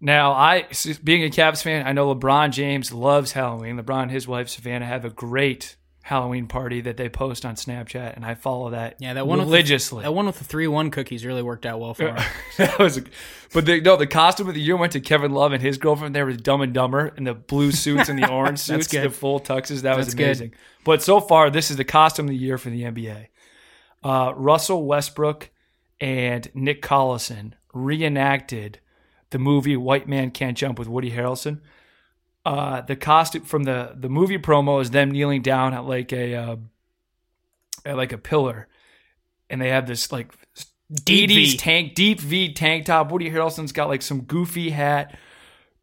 Now, 0.00 0.32
I 0.32 0.66
being 1.04 1.22
a 1.22 1.28
Cavs 1.28 1.62
fan, 1.62 1.86
I 1.86 1.92
know 1.92 2.12
LeBron 2.12 2.50
James 2.50 2.92
loves 2.92 3.32
Halloween. 3.32 3.78
LeBron 3.78 4.02
and 4.02 4.10
his 4.10 4.26
wife 4.26 4.48
Savannah 4.48 4.84
have 4.86 5.04
a 5.04 5.10
great 5.10 5.76
Halloween 6.04 6.48
party 6.48 6.80
that 6.80 6.96
they 6.96 7.08
post 7.08 7.44
on 7.46 7.54
Snapchat, 7.54 8.16
and 8.16 8.24
I 8.24 8.34
follow 8.34 8.70
that 8.70 8.96
Yeah, 8.98 9.14
that 9.14 9.26
one 9.26 9.38
with 9.38 9.46
the- 9.46 9.52
religiously. 9.52 10.02
That 10.02 10.12
one 10.12 10.26
with 10.26 10.38
the 10.38 10.44
three 10.44 10.66
one 10.66 10.90
cookies 10.90 11.24
really 11.24 11.42
worked 11.42 11.64
out 11.64 11.78
well 11.80 11.94
for 11.94 12.08
him. 12.14 12.16
that 12.58 12.78
was, 12.78 12.98
a, 12.98 13.04
but 13.54 13.66
the, 13.66 13.80
no, 13.80 13.96
the 13.96 14.06
costume 14.08 14.48
of 14.48 14.54
the 14.54 14.60
year 14.60 14.76
went 14.76 14.92
to 14.92 15.00
Kevin 15.00 15.30
Love 15.32 15.52
and 15.52 15.62
his 15.62 15.78
girlfriend. 15.78 16.14
They 16.14 16.22
were 16.24 16.32
Dumb 16.32 16.60
and 16.60 16.74
Dumber 16.74 17.12
in 17.16 17.22
the 17.24 17.34
blue 17.34 17.70
suits 17.72 18.08
and 18.08 18.18
the 18.20 18.28
orange 18.30 18.58
suits, 18.58 18.88
good. 18.88 19.04
the 19.04 19.10
full 19.10 19.38
tuxes. 19.40 19.82
That 19.82 19.96
was 19.96 20.06
That's 20.06 20.14
good. 20.14 20.24
amazing. 20.24 20.54
But 20.84 21.02
so 21.02 21.20
far, 21.20 21.50
this 21.50 21.70
is 21.70 21.76
the 21.76 21.84
costume 21.84 22.26
of 22.26 22.30
the 22.30 22.36
year 22.36 22.58
for 22.58 22.70
the 22.70 22.82
NBA. 22.82 23.28
Uh, 24.02 24.32
Russell 24.34 24.84
Westbrook 24.84 25.50
and 26.00 26.50
Nick 26.52 26.82
Collison 26.82 27.52
reenacted 27.72 28.80
the 29.30 29.38
movie 29.38 29.76
White 29.76 30.08
Man 30.08 30.32
Can't 30.32 30.56
Jump 30.58 30.78
with 30.78 30.88
Woody 30.88 31.12
Harrelson. 31.12 31.60
Uh, 32.44 32.80
the 32.80 32.96
costume 32.96 33.42
from 33.44 33.62
the 33.64 33.92
the 33.94 34.08
movie 34.08 34.38
promo 34.38 34.80
is 34.82 34.90
them 34.90 35.10
kneeling 35.10 35.42
down 35.42 35.74
at 35.74 35.84
like 35.84 36.12
a 36.12 36.34
uh, 36.34 36.56
at 37.84 37.96
like 37.96 38.12
a 38.12 38.18
pillar, 38.18 38.68
and 39.48 39.60
they 39.60 39.68
have 39.68 39.86
this 39.86 40.10
like 40.10 40.32
Deep 41.04 41.30
80s 41.30 41.52
V. 41.52 41.56
tank 41.56 41.94
deep 41.94 42.20
V 42.20 42.52
tank 42.52 42.86
top. 42.86 43.10
Woody 43.12 43.30
Harrelson's 43.30 43.72
got 43.72 43.88
like 43.88 44.02
some 44.02 44.22
goofy 44.22 44.70
hat 44.70 45.16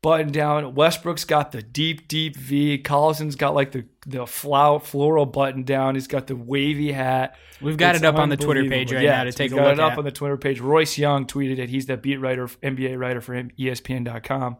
button 0.01 0.31
down. 0.31 0.75
Westbrook's 0.75 1.25
got 1.25 1.51
the 1.51 1.61
deep 1.61 2.07
deep 2.07 2.35
V. 2.35 2.77
Collison's 2.77 3.35
got 3.35 3.55
like 3.55 3.71
the 3.71 3.85
the 4.05 4.25
flower 4.27 4.79
floral 4.79 5.25
button 5.25 5.63
down. 5.63 5.95
He's 5.95 6.07
got 6.07 6.27
the 6.27 6.35
wavy 6.35 6.91
hat. 6.91 7.37
We've 7.61 7.75
got 7.77 7.95
It's 7.95 8.03
it 8.03 8.07
up 8.07 8.15
on 8.15 8.29
the 8.29 8.37
Twitter 8.37 8.63
page 8.65 8.91
right 8.93 9.01
Yeah, 9.03 9.17
now 9.17 9.23
to 9.25 9.31
take 9.31 9.51
we've 9.51 9.59
a 9.59 9.63
got 9.63 9.67
look 9.69 9.73
it 9.73 9.79
up 9.79 9.91
at. 9.93 9.97
on 9.99 10.03
the 10.05 10.11
Twitter 10.11 10.37
page. 10.37 10.59
Royce 10.59 10.97
Young 10.97 11.25
tweeted 11.25 11.57
it. 11.59 11.69
He's 11.69 11.85
the 11.87 11.97
beat 11.97 12.17
writer, 12.17 12.47
NBA 12.47 12.97
writer 12.99 13.21
for 13.21 13.33
ESPN.com. 13.33 14.57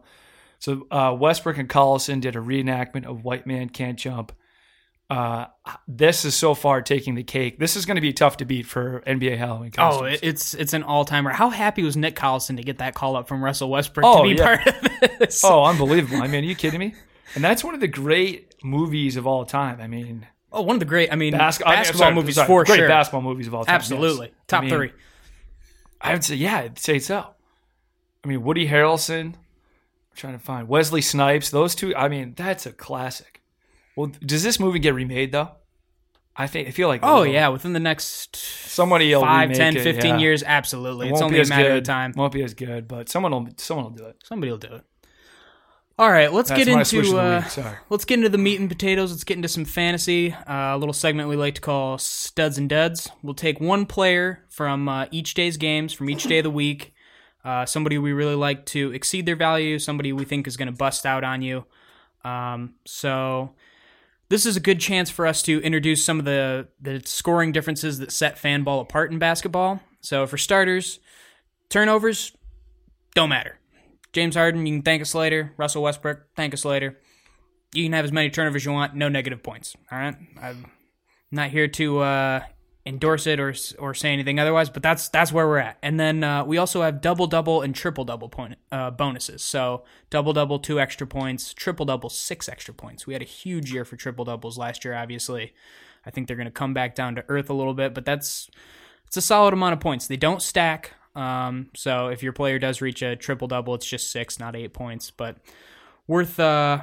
So 0.60 0.86
uh, 0.90 1.16
Westbrook 1.18 1.58
and 1.58 1.68
Collison 1.68 2.20
did 2.20 2.36
a 2.36 2.38
reenactment 2.38 3.06
of 3.06 3.24
White 3.24 3.46
Man 3.46 3.68
Can't 3.68 3.98
Jump. 3.98 4.30
Uh, 5.08 5.46
this 5.88 6.24
is 6.24 6.36
so 6.36 6.54
far 6.54 6.82
taking 6.82 7.16
the 7.16 7.24
cake. 7.24 7.58
This 7.58 7.74
is 7.74 7.84
going 7.84 7.96
to 7.96 8.00
be 8.00 8.12
tough 8.12 8.36
to 8.36 8.44
beat 8.44 8.64
for 8.66 9.02
NBA 9.06 9.36
Halloween 9.38 9.72
Oh, 9.76 9.76
costumes. 9.98 10.14
it- 10.14 10.22
it's 10.22 10.54
it's 10.54 10.72
an 10.72 10.84
all 10.84 11.04
timer. 11.04 11.30
How 11.30 11.50
happy 11.50 11.82
was 11.82 11.96
Nick 11.96 12.14
Collison 12.14 12.56
to 12.58 12.62
get 12.62 12.78
that 12.78 12.94
call 12.94 13.16
up 13.16 13.26
from 13.26 13.42
Russell 13.42 13.70
Westbrook 13.70 14.06
Oh, 14.06 14.22
to 14.22 14.28
be 14.30 14.36
yeah. 14.36 14.56
part 14.62 14.66
of 14.68 15.18
this? 15.18 15.42
Oh, 15.44 15.64
unbelievable! 15.64 16.22
I 16.22 16.28
mean, 16.28 16.44
are 16.44 16.46
you 16.46 16.54
kidding 16.54 16.78
me? 16.78 16.94
And 17.34 17.42
that's 17.42 17.64
one 17.64 17.74
of 17.74 17.80
the 17.80 17.88
great 17.88 18.54
movies 18.62 19.16
of 19.16 19.26
all 19.26 19.44
time. 19.44 19.80
I 19.80 19.88
mean, 19.88 20.26
Oh, 20.52 20.62
one 20.62 20.76
of 20.76 20.80
the 20.80 20.86
great. 20.86 21.12
I 21.12 21.16
mean, 21.16 21.32
basket- 21.32 21.66
I 21.66 21.70
mean, 21.70 21.78
basketball 21.78 21.98
sorry, 22.00 22.14
movies 22.14 22.34
sorry, 22.36 22.46
for 22.46 22.64
great 22.64 22.76
sure. 22.76 22.88
basketball 22.88 23.22
movies 23.22 23.46
of 23.48 23.54
all 23.54 23.64
time. 23.64 23.74
yes. 23.74 23.82
Absolutely, 23.90 24.28
I 24.28 24.32
top 24.46 24.62
mean, 24.64 24.70
three. 24.74 24.92
I 26.00 26.12
would 26.12 26.22
say, 26.24 26.34
yeah, 26.36 26.58
I'd 26.58 26.78
say 26.78 26.98
so. 27.00 27.24
I 28.24 28.28
mean, 28.28 28.42
Woody 28.44 28.68
Harrelson. 28.68 29.34
Trying 30.20 30.34
to 30.34 30.38
find 30.38 30.68
Wesley 30.68 31.00
Snipes. 31.00 31.48
Those 31.48 31.74
two. 31.74 31.96
I 31.96 32.10
mean, 32.10 32.34
that's 32.36 32.66
a 32.66 32.72
classic. 32.72 33.40
Well, 33.96 34.12
does 34.20 34.42
this 34.42 34.60
movie 34.60 34.78
get 34.78 34.92
remade 34.92 35.32
though? 35.32 35.52
I 36.36 36.46
think 36.46 36.68
I 36.68 36.72
feel 36.72 36.88
like 36.88 37.00
Oh 37.02 37.22
yeah, 37.22 37.48
within 37.48 37.72
the 37.72 37.80
next 37.80 38.36
somebody 38.36 39.14
will 39.14 39.22
five, 39.22 39.48
remake 39.48 39.56
10, 39.56 39.76
it, 39.78 39.82
15 39.82 40.10
yeah. 40.10 40.18
years, 40.18 40.42
absolutely. 40.42 41.08
It 41.08 41.12
It's 41.12 41.22
only 41.22 41.40
a 41.40 41.46
matter 41.46 41.70
good. 41.70 41.78
of 41.78 41.84
time. 41.84 42.12
Won't 42.14 42.34
be 42.34 42.42
as 42.42 42.52
good, 42.52 42.86
but 42.86 43.08
someone 43.08 43.32
will 43.32 43.48
someone 43.56 43.86
will 43.86 43.92
do 43.92 44.04
it. 44.04 44.16
Somebody 44.22 44.50
will 44.50 44.58
do 44.58 44.74
it. 44.74 44.84
All 45.98 46.10
right, 46.10 46.30
let's 46.30 46.50
That's 46.50 46.66
get 46.66 46.68
into 46.68 47.12
the 47.12 47.16
uh, 47.16 47.74
let's 47.88 48.04
get 48.04 48.18
into 48.18 48.28
the 48.28 48.36
meat 48.36 48.60
and 48.60 48.68
potatoes. 48.68 49.12
Let's 49.12 49.24
get 49.24 49.38
into 49.38 49.48
some 49.48 49.64
fantasy. 49.64 50.34
Uh, 50.34 50.76
a 50.76 50.76
little 50.76 50.92
segment 50.92 51.30
we 51.30 51.36
like 51.36 51.54
to 51.54 51.62
call 51.62 51.96
studs 51.96 52.58
and 52.58 52.68
duds. 52.68 53.10
We'll 53.22 53.32
take 53.32 53.58
one 53.58 53.86
player 53.86 54.44
from 54.50 54.86
uh, 54.86 55.06
each 55.10 55.32
day's 55.32 55.56
games, 55.56 55.94
from 55.94 56.10
each 56.10 56.24
day 56.24 56.40
of 56.40 56.44
the 56.44 56.50
week. 56.50 56.92
Uh, 57.44 57.64
somebody 57.64 57.98
we 57.98 58.12
really 58.12 58.34
like 58.34 58.66
to 58.66 58.92
exceed 58.92 59.26
their 59.26 59.36
value. 59.36 59.78
Somebody 59.78 60.12
we 60.12 60.24
think 60.24 60.46
is 60.46 60.56
going 60.56 60.70
to 60.70 60.76
bust 60.76 61.06
out 61.06 61.24
on 61.24 61.42
you. 61.42 61.64
Um, 62.24 62.74
so 62.84 63.54
this 64.28 64.46
is 64.46 64.56
a 64.56 64.60
good 64.60 64.78
chance 64.78 65.10
for 65.10 65.26
us 65.26 65.42
to 65.42 65.60
introduce 65.62 66.04
some 66.04 66.18
of 66.18 66.24
the 66.24 66.68
the 66.80 67.02
scoring 67.04 67.52
differences 67.52 67.98
that 67.98 68.12
set 68.12 68.36
fanball 68.36 68.80
apart 68.80 69.10
in 69.10 69.18
basketball. 69.18 69.80
So 70.00 70.26
for 70.26 70.38
starters, 70.38 71.00
turnovers 71.68 72.32
don't 73.14 73.28
matter. 73.28 73.58
James 74.12 74.34
Harden, 74.34 74.66
you 74.66 74.74
can 74.74 74.82
thank 74.82 75.02
us 75.02 75.14
later. 75.14 75.52
Russell 75.56 75.82
Westbrook, 75.82 76.34
thank 76.34 76.52
us 76.52 76.64
later. 76.64 76.98
You 77.72 77.84
can 77.84 77.92
have 77.92 78.04
as 78.04 78.12
many 78.12 78.30
turnovers 78.30 78.64
you 78.64 78.72
want, 78.72 78.94
no 78.94 79.08
negative 79.08 79.42
points. 79.42 79.76
All 79.90 79.98
right, 79.98 80.16
I'm 80.42 80.66
not 81.30 81.50
here 81.50 81.68
to 81.68 81.98
uh, 82.00 82.40
endorse 82.86 83.26
it 83.26 83.38
or 83.38 83.54
or 83.78 83.94
say 83.94 84.12
anything 84.12 84.38
otherwise, 84.38 84.70
but 84.70 84.82
that's 84.82 85.08
that's 85.08 85.32
where 85.32 85.46
we're 85.46 85.58
at. 85.58 85.78
And 85.82 86.00
then 86.00 86.24
uh, 86.24 86.44
we 86.44 86.58
also 86.58 86.82
have 86.82 87.00
double 87.00 87.26
double 87.26 87.62
and 87.62 87.74
triple 87.74 88.04
double 88.04 88.28
point 88.28 88.56
uh, 88.72 88.90
bonuses. 88.90 89.42
So 89.42 89.84
double 90.08 90.32
double 90.32 90.58
two 90.58 90.80
extra 90.80 91.06
points, 91.06 91.52
triple 91.52 91.86
double 91.86 92.08
six 92.08 92.48
extra 92.48 92.74
points. 92.74 93.06
We 93.06 93.12
had 93.12 93.22
a 93.22 93.26
huge 93.26 93.72
year 93.72 93.84
for 93.84 93.96
triple 93.96 94.24
doubles 94.24 94.56
last 94.58 94.84
year. 94.84 94.94
Obviously, 94.94 95.52
I 96.06 96.10
think 96.10 96.26
they're 96.26 96.36
going 96.36 96.46
to 96.46 96.52
come 96.52 96.74
back 96.74 96.94
down 96.94 97.14
to 97.16 97.24
earth 97.28 97.50
a 97.50 97.54
little 97.54 97.74
bit, 97.74 97.94
but 97.94 98.04
that's 98.04 98.50
it's 99.06 99.16
a 99.16 99.22
solid 99.22 99.52
amount 99.52 99.74
of 99.74 99.80
points. 99.80 100.06
They 100.06 100.16
don't 100.16 100.40
stack. 100.40 100.92
Um, 101.14 101.70
so 101.74 102.06
if 102.08 102.22
your 102.22 102.32
player 102.32 102.58
does 102.58 102.80
reach 102.80 103.02
a 103.02 103.16
triple 103.16 103.48
double, 103.48 103.74
it's 103.74 103.86
just 103.86 104.10
six, 104.10 104.38
not 104.38 104.54
eight 104.54 104.72
points. 104.72 105.10
But 105.10 105.38
worth 106.06 106.38
uh, 106.38 106.82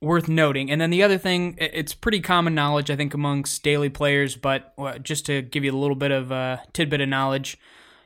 worth 0.00 0.28
noting. 0.28 0.70
And 0.70 0.80
then 0.80 0.90
the 0.90 1.02
other 1.02 1.18
thing, 1.18 1.56
it's 1.58 1.94
pretty 1.94 2.20
common 2.20 2.54
knowledge, 2.54 2.90
I 2.90 2.96
think, 2.96 3.14
amongst 3.14 3.62
daily 3.62 3.88
players. 3.88 4.36
But 4.36 4.74
uh, 4.76 4.98
just 4.98 5.26
to 5.26 5.42
give 5.42 5.64
you 5.64 5.72
a 5.72 5.78
little 5.78 5.96
bit 5.96 6.10
of 6.10 6.30
a 6.30 6.62
tidbit 6.72 7.00
of 7.00 7.08
knowledge, 7.08 7.58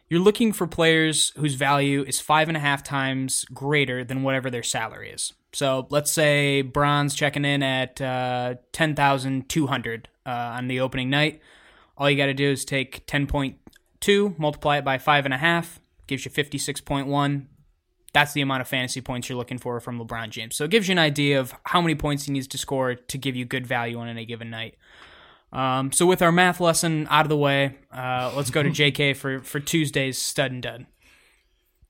you're 0.08 0.20
looking 0.20 0.52
for 0.52 0.66
players 0.66 1.32
whose 1.36 1.54
value 1.54 2.02
is 2.02 2.20
five 2.20 2.48
and 2.48 2.56
a 2.56 2.60
half 2.60 2.82
times 2.82 3.44
greater 3.52 4.04
than 4.04 4.22
whatever 4.22 4.50
their 4.50 4.62
salary 4.62 5.10
is. 5.10 5.32
So 5.52 5.88
let's 5.90 6.12
say 6.12 6.62
Bron's 6.62 7.14
checking 7.14 7.44
in 7.44 7.62
at 7.62 8.00
uh, 8.00 8.54
ten 8.72 8.94
thousand 8.94 9.48
two 9.48 9.66
hundred 9.66 10.08
uh, 10.24 10.30
on 10.30 10.68
the 10.68 10.80
opening 10.80 11.10
night. 11.10 11.40
All 11.98 12.08
you 12.08 12.16
got 12.16 12.26
to 12.26 12.34
do 12.34 12.50
is 12.50 12.64
take 12.64 13.04
ten 13.06 13.26
point 13.26 13.56
two, 13.98 14.34
multiply 14.38 14.78
it 14.78 14.84
by 14.84 14.98
five 14.98 15.24
and 15.24 15.34
a 15.34 15.38
half, 15.38 15.80
gives 16.06 16.24
you 16.24 16.30
fifty 16.30 16.56
six 16.56 16.80
point 16.80 17.08
one. 17.08 17.48
That's 18.12 18.32
the 18.32 18.40
amount 18.40 18.62
of 18.62 18.68
fantasy 18.68 19.00
points 19.00 19.28
you're 19.28 19.38
looking 19.38 19.58
for 19.58 19.78
from 19.80 19.98
LeBron 20.00 20.30
James. 20.30 20.56
So 20.56 20.64
it 20.64 20.70
gives 20.70 20.88
you 20.88 20.92
an 20.92 20.98
idea 20.98 21.38
of 21.38 21.54
how 21.64 21.80
many 21.80 21.94
points 21.94 22.24
he 22.24 22.32
needs 22.32 22.48
to 22.48 22.58
score 22.58 22.94
to 22.94 23.18
give 23.18 23.36
you 23.36 23.44
good 23.44 23.66
value 23.66 23.98
on 23.98 24.08
any 24.08 24.24
given 24.24 24.50
night. 24.50 24.76
Um, 25.52 25.92
so 25.92 26.06
with 26.06 26.22
our 26.22 26.32
math 26.32 26.60
lesson 26.60 27.06
out 27.10 27.24
of 27.24 27.28
the 27.28 27.36
way, 27.36 27.76
uh, 27.92 28.32
let's 28.36 28.50
go 28.50 28.62
to 28.62 28.70
JK 28.70 29.16
for 29.16 29.40
for 29.40 29.60
Tuesday's 29.60 30.18
stud 30.18 30.52
and 30.52 30.62
dud. 30.62 30.86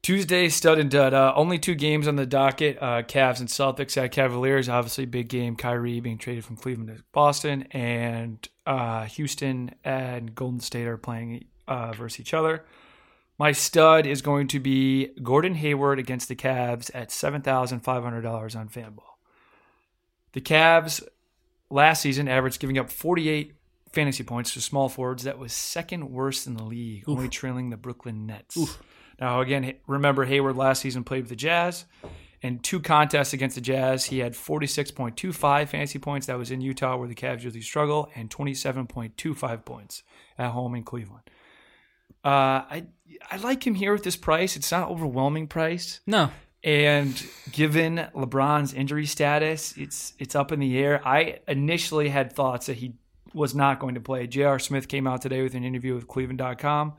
Tuesday, 0.02 0.48
stud 0.48 0.78
and 0.78 0.90
dud. 0.90 1.12
Uh, 1.12 1.34
only 1.36 1.58
two 1.58 1.74
games 1.74 2.08
on 2.08 2.16
the 2.16 2.24
docket. 2.24 2.78
Uh, 2.80 3.02
Cavs 3.02 3.38
and 3.38 3.48
Celtics 3.50 4.02
at 4.02 4.12
Cavaliers. 4.12 4.66
Obviously, 4.66 5.04
big 5.04 5.28
game. 5.28 5.56
Kyrie 5.56 6.00
being 6.00 6.16
traded 6.16 6.44
from 6.44 6.56
Cleveland 6.56 6.88
to 6.96 7.04
Boston, 7.12 7.64
and 7.72 8.48
uh, 8.66 9.04
Houston 9.04 9.74
and 9.84 10.34
Golden 10.34 10.60
State 10.60 10.86
are 10.86 10.96
playing 10.96 11.44
uh, 11.68 11.92
versus 11.92 12.20
each 12.20 12.32
other. 12.32 12.64
My 13.40 13.52
stud 13.52 14.06
is 14.06 14.20
going 14.20 14.49
to 14.49 14.61
be 14.61 15.12
Gordon 15.23 15.54
Hayward 15.54 15.99
against 15.99 16.28
the 16.28 16.37
Cavs 16.37 16.90
at 16.92 17.11
seven 17.11 17.40
thousand 17.40 17.80
five 17.80 18.02
hundred 18.02 18.20
dollars 18.20 18.54
on 18.54 18.68
Fanball. 18.68 19.16
The 20.32 20.42
Cavs 20.42 21.02
last 21.70 22.02
season 22.02 22.28
averaged 22.28 22.61
giving 22.61 22.76
up 22.76 22.90
forty 22.90 23.30
eight 23.30 23.54
fantasy 23.94 24.25
points 24.25 24.52
to 24.52 24.61
small 24.61 24.90
forwards. 24.90 25.23
That 25.23 25.38
was 25.38 25.54
second 25.54 26.11
worst 26.11 26.47
in 26.47 26.52
the 26.52 26.64
league, 26.64 27.04
only 27.09 27.30
trailing 27.30 27.70
the 27.70 27.78
Brooklyn 27.78 28.26
Nets. 28.26 28.59
Now, 29.18 29.40
again, 29.40 29.73
remember 29.87 30.26
Hayward 30.26 30.56
last 30.56 30.82
season 30.82 31.02
played 31.02 31.23
with 31.23 31.30
the 31.30 31.37
Jazz. 31.37 31.87
In 32.42 32.59
two 32.59 32.78
contests 32.78 33.32
against 33.32 33.54
the 33.54 33.62
Jazz, 33.62 34.04
he 34.04 34.18
had 34.18 34.35
46.25 34.35 35.68
fantasy 35.68 35.99
points. 35.99 36.26
That 36.26 36.37
was 36.37 36.50
in 36.50 36.61
Utah, 36.61 36.99
where 36.99 37.09
the 37.09 37.14
Cavs 37.14 37.42
usually 37.42 37.62
struggle, 37.62 38.11
and 38.14 38.28
27.25 38.28 39.64
points 39.64 40.02
at 40.37 40.50
home 40.50 40.75
in 40.75 40.82
Cleveland. 40.82 41.23
Uh, 42.23 42.68
I 42.68 42.87
I 43.30 43.36
like 43.36 43.66
him 43.66 43.74
here 43.74 43.94
at 43.94 44.02
this 44.02 44.16
price. 44.16 44.56
It's 44.56 44.70
not 44.70 44.90
overwhelming 44.90 45.46
price, 45.48 46.00
No, 46.06 46.30
and 46.62 47.20
given 47.52 48.06
LeBron's 48.14 48.74
injury 48.74 49.06
status, 49.06 49.74
it's 49.76 50.12
it's 50.18 50.34
up 50.34 50.52
in 50.52 50.60
the 50.60 50.78
air. 50.78 51.00
I 51.06 51.40
initially 51.48 52.08
had 52.08 52.32
thoughts 52.32 52.66
that 52.66 52.76
he 52.76 52.94
was 53.32 53.54
not 53.54 53.78
going 53.78 53.94
to 53.94 54.00
play. 54.00 54.26
J.R. 54.26 54.58
Smith 54.58 54.88
came 54.88 55.06
out 55.06 55.22
today 55.22 55.42
with 55.42 55.54
an 55.54 55.64
interview 55.64 55.94
with 55.94 56.08
Cleveland.com, 56.08 56.94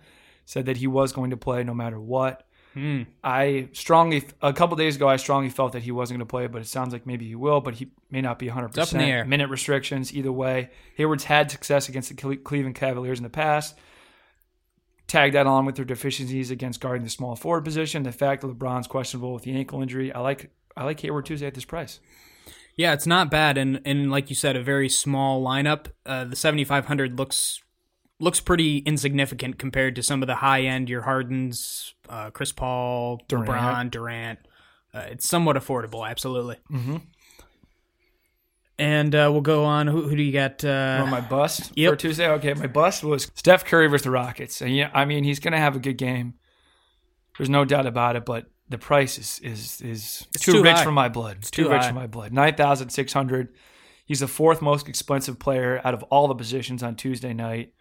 said 0.45 0.65
that 0.65 0.77
he 0.77 0.87
was 0.87 1.11
going 1.11 1.31
to 1.31 1.37
play 1.37 1.63
no 1.63 1.73
matter 1.73 1.99
what. 1.99 2.47
Hmm. 2.73 3.01
I 3.21 3.67
strongly, 3.73 4.23
a 4.41 4.53
couple 4.53 4.77
days 4.77 4.95
ago, 4.95 5.09
I 5.09 5.17
strongly 5.17 5.49
felt 5.49 5.73
that 5.73 5.83
he 5.83 5.91
wasn't 5.91 6.19
going 6.19 6.25
to 6.27 6.31
play, 6.31 6.47
but 6.47 6.61
it 6.61 6.67
sounds 6.69 6.93
like 6.93 7.05
maybe 7.05 7.27
he 7.27 7.35
will, 7.35 7.59
but 7.59 7.73
he 7.73 7.91
may 8.09 8.21
not 8.21 8.39
be 8.39 8.47
100%. 8.47 8.77
up 8.77 8.93
in 8.93 8.99
the 8.99 9.03
air. 9.03 9.25
Minute 9.25 9.49
restrictions, 9.49 10.13
either 10.13 10.31
way. 10.31 10.69
Hayward's 10.95 11.25
had 11.25 11.51
success 11.51 11.89
against 11.89 12.15
the 12.15 12.37
Cleveland 12.37 12.75
Cavaliers 12.75 13.19
in 13.19 13.23
the 13.23 13.29
past. 13.29 13.77
Tag 15.11 15.33
that 15.33 15.45
on 15.45 15.65
with 15.65 15.75
their 15.75 15.85
deficiencies 15.85 16.51
against 16.51 16.79
guarding 16.79 17.03
the 17.03 17.09
small 17.09 17.35
forward 17.35 17.65
position. 17.65 18.03
The 18.03 18.11
fact 18.11 18.41
that 18.41 18.47
LeBron's 18.47 18.87
questionable 18.87 19.33
with 19.33 19.43
the 19.43 19.53
ankle 19.53 19.81
injury, 19.81 20.11
I 20.13 20.19
like 20.21 20.51
I 20.75 20.85
like 20.85 20.99
Hayward 21.01 21.25
Tuesday 21.25 21.47
at 21.47 21.53
this 21.53 21.65
price. 21.65 21.99
Yeah, 22.77 22.93
it's 22.93 23.05
not 23.05 23.29
bad, 23.29 23.57
and 23.57 23.81
and 23.85 24.09
like 24.09 24.29
you 24.29 24.35
said, 24.35 24.55
a 24.55 24.63
very 24.63 24.89
small 24.89 25.43
lineup. 25.43 25.87
Uh, 26.05 26.23
the 26.23 26.35
seventy 26.35 26.63
five 26.63 26.85
hundred 26.85 27.19
looks 27.19 27.61
looks 28.19 28.39
pretty 28.39 28.77
insignificant 28.79 29.59
compared 29.59 29.95
to 29.95 30.03
some 30.03 30.23
of 30.23 30.27
the 30.27 30.35
high 30.35 30.61
end 30.61 30.89
your 30.89 31.01
Hardens, 31.01 31.93
uh, 32.07 32.29
Chris 32.29 32.51
Paul, 32.51 33.19
Durant. 33.27 33.49
LeBron, 33.49 33.91
Durant. 33.91 34.39
Uh, 34.93 35.05
it's 35.09 35.27
somewhat 35.27 35.55
affordable, 35.55 36.09
absolutely. 36.09 36.57
Mm-hmm. 36.71 36.97
And 38.81 39.13
uh, 39.13 39.29
we'll 39.31 39.41
go 39.41 39.63
on. 39.65 39.87
Who, 39.87 40.07
who 40.07 40.15
do 40.15 40.23
you 40.23 40.31
got? 40.31 40.63
Uh, 40.65 41.03
Oh, 41.03 41.05
my 41.05 41.21
bust 41.21 41.71
Yep. 41.75 41.91
for 41.91 41.95
Tuesday. 41.95 42.27
Okay, 42.27 42.53
my 42.55 42.67
bust 42.67 43.03
was 43.03 43.31
Steph 43.35 43.63
Curry 43.65 43.87
versus 43.87 44.05
the 44.05 44.11
Rockets, 44.11 44.61
and 44.61 44.75
yeah, 44.75 44.89
I 44.93 45.05
mean 45.05 45.23
he's 45.23 45.39
going 45.39 45.51
to 45.53 45.59
have 45.59 45.75
a 45.75 45.79
good 45.79 45.97
game. 45.97 46.33
There's 47.37 47.49
no 47.49 47.63
doubt 47.63 47.85
about 47.85 48.15
it, 48.15 48.25
but 48.25 48.45
the 48.69 48.77
price 48.77 49.17
is 49.17 49.39
is 49.43 49.81
is 49.81 50.27
too, 50.39 50.53
too 50.53 50.63
rich 50.63 50.77
high. 50.77 50.83
for 50.83 50.91
my 50.91 51.09
blood. 51.09 51.37
It's 51.39 51.51
too, 51.51 51.65
too 51.65 51.69
rich 51.69 51.85
for 51.85 51.93
my 51.93 52.07
blood. 52.07 52.33
Nine 52.33 52.55
thousand 52.55 52.89
six 52.89 53.13
hundred. 53.13 53.49
He's 54.05 54.19
the 54.21 54.27
fourth 54.27 54.61
most 54.61 54.89
expensive 54.89 55.39
player 55.39 55.79
out 55.85 55.93
of 55.93 56.03
all 56.03 56.27
the 56.27 56.35
positions 56.35 56.81
on 56.83 56.95
Tuesday 56.95 57.33
night. 57.33 57.73